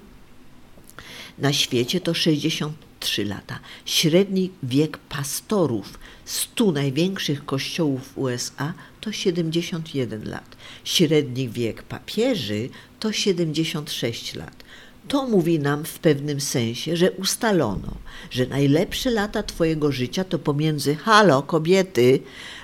na 1.38 1.52
świecie 1.52 2.00
to 2.00 2.14
63 2.14 3.24
lata. 3.24 3.58
Średni 3.84 4.50
wiek 4.62 4.98
pastorów 4.98 5.98
100 6.24 6.72
największych 6.72 7.44
kościołów 7.44 8.18
USA 8.18 8.74
to 9.00 9.12
71 9.12 10.28
lat. 10.28 10.56
Średni 10.84 11.48
wiek 11.48 11.82
papieży 11.82 12.68
to 12.98 13.12
76 13.12 14.34
lat. 14.34 14.64
To 15.10 15.26
mówi 15.26 15.58
nam 15.58 15.84
w 15.84 15.98
pewnym 15.98 16.40
sensie, 16.40 16.96
że 16.96 17.10
ustalono, 17.10 17.94
że 18.30 18.46
najlepsze 18.46 19.10
lata 19.10 19.42
Twojego 19.42 19.92
życia 19.92 20.24
to 20.24 20.38
pomiędzy, 20.38 20.94
halo 20.94 21.42
kobiety, 21.42 22.20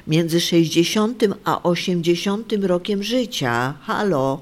między 0.06 0.40
60 0.40 1.24
a 1.44 1.62
80 1.62 2.52
rokiem 2.62 3.02
życia. 3.02 3.74
Halo. 3.82 4.40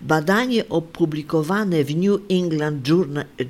Badanie 0.00 0.68
opublikowane 0.68 1.84
w 1.84 1.96
New 1.96 2.20
England 2.30 2.88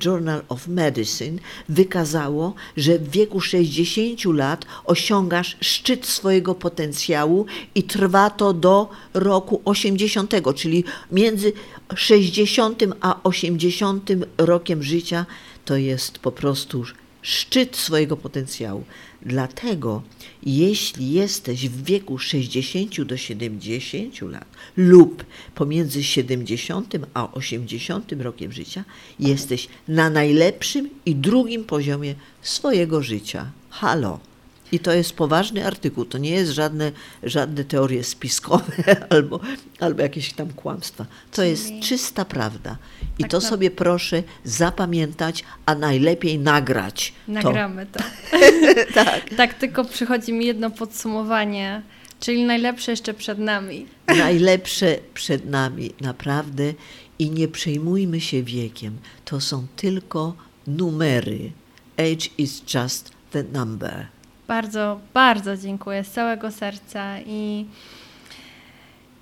Journal, 0.05 0.41
of 0.49 0.67
Medicine 0.67 1.39
wykazało, 1.69 2.53
że 2.77 2.99
w 2.99 3.09
wieku 3.09 3.41
60 3.41 4.25
lat 4.25 4.65
osiągasz 4.85 5.57
szczyt 5.61 6.05
swojego 6.05 6.55
potencjału 6.55 7.45
i 7.75 7.83
trwa 7.83 8.29
to 8.29 8.53
do 8.53 8.89
roku 9.13 9.61
80, 9.65 10.33
czyli 10.55 10.83
między 11.11 11.53
60 11.95 12.83
a 13.01 13.19
80 13.23 14.09
rokiem 14.37 14.83
życia 14.83 15.25
to 15.65 15.75
jest 15.75 16.19
po 16.19 16.31
prostu 16.31 16.83
szczyt 17.21 17.75
swojego 17.75 18.17
potencjału. 18.17 18.83
Dlatego, 19.25 20.01
jeśli 20.43 21.11
jesteś 21.11 21.69
w 21.69 21.83
wieku 21.83 22.17
60 22.17 23.01
do 23.01 23.17
70 23.17 24.21
lat 24.21 24.45
lub 24.77 25.25
pomiędzy 25.55 26.03
70 26.03 26.93
a 27.13 27.31
80 27.31 28.11
rokiem 28.19 28.51
życia, 28.51 28.83
jesteś 29.19 29.67
na 29.87 30.09
najlepszym 30.09 30.89
i 31.05 31.15
drugim 31.15 31.63
poziomie 31.63 32.15
swojego 32.41 33.01
życia. 33.01 33.51
Halo! 33.69 34.30
I 34.71 34.79
to 34.79 34.93
jest 34.93 35.13
poważny 35.13 35.65
artykuł, 35.65 36.05
to 36.05 36.17
nie 36.17 36.29
jest 36.29 36.51
żadne, 36.51 36.91
żadne 37.23 37.63
teorie 37.63 38.03
spiskowe 38.03 38.73
albo, 39.13 39.39
albo 39.79 40.01
jakieś 40.01 40.33
tam 40.33 40.53
kłamstwa. 40.53 41.05
To 41.31 41.35
Czyli... 41.35 41.49
jest 41.49 41.71
czysta 41.83 42.25
prawda. 42.25 42.77
I 43.19 43.21
tak 43.21 43.31
to 43.31 43.39
na... 43.39 43.49
sobie 43.49 43.71
proszę 43.71 44.23
zapamiętać, 44.43 45.43
a 45.65 45.75
najlepiej 45.75 46.39
nagrać. 46.39 47.13
Nagramy 47.27 47.85
to. 47.85 47.99
to. 47.99 48.05
tak. 49.03 49.29
tak, 49.37 49.53
tylko 49.53 49.85
przychodzi 49.85 50.33
mi 50.33 50.45
jedno 50.45 50.69
podsumowanie. 50.69 51.81
Czyli 52.19 52.43
najlepsze 52.43 52.91
jeszcze 52.91 53.13
przed 53.13 53.39
nami. 53.39 53.85
Najlepsze 54.17 54.97
przed 55.13 55.45
nami, 55.45 55.91
naprawdę. 56.01 56.73
I 57.19 57.29
nie 57.29 57.47
przejmujmy 57.47 58.21
się 58.21 58.43
wiekiem. 58.43 58.97
To 59.25 59.41
są 59.41 59.67
tylko 59.75 60.35
numery. 60.67 61.51
Age 61.97 62.27
is 62.37 62.63
just 62.73 63.11
the 63.31 63.43
number. 63.43 64.07
Bardzo, 64.51 64.99
bardzo 65.13 65.57
dziękuję 65.57 66.03
z 66.03 66.11
całego 66.11 66.51
serca 66.51 67.19
i, 67.19 67.65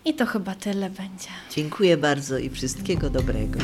i 0.05 0.13
to 0.13 0.25
chyba 0.25 0.55
tyle 0.55 0.89
będzie. 0.89 1.30
Dziękuję 1.51 1.97
bardzo 1.97 2.38
i 2.38 2.49
wszystkiego 2.49 3.09
dobrego. 3.09 3.59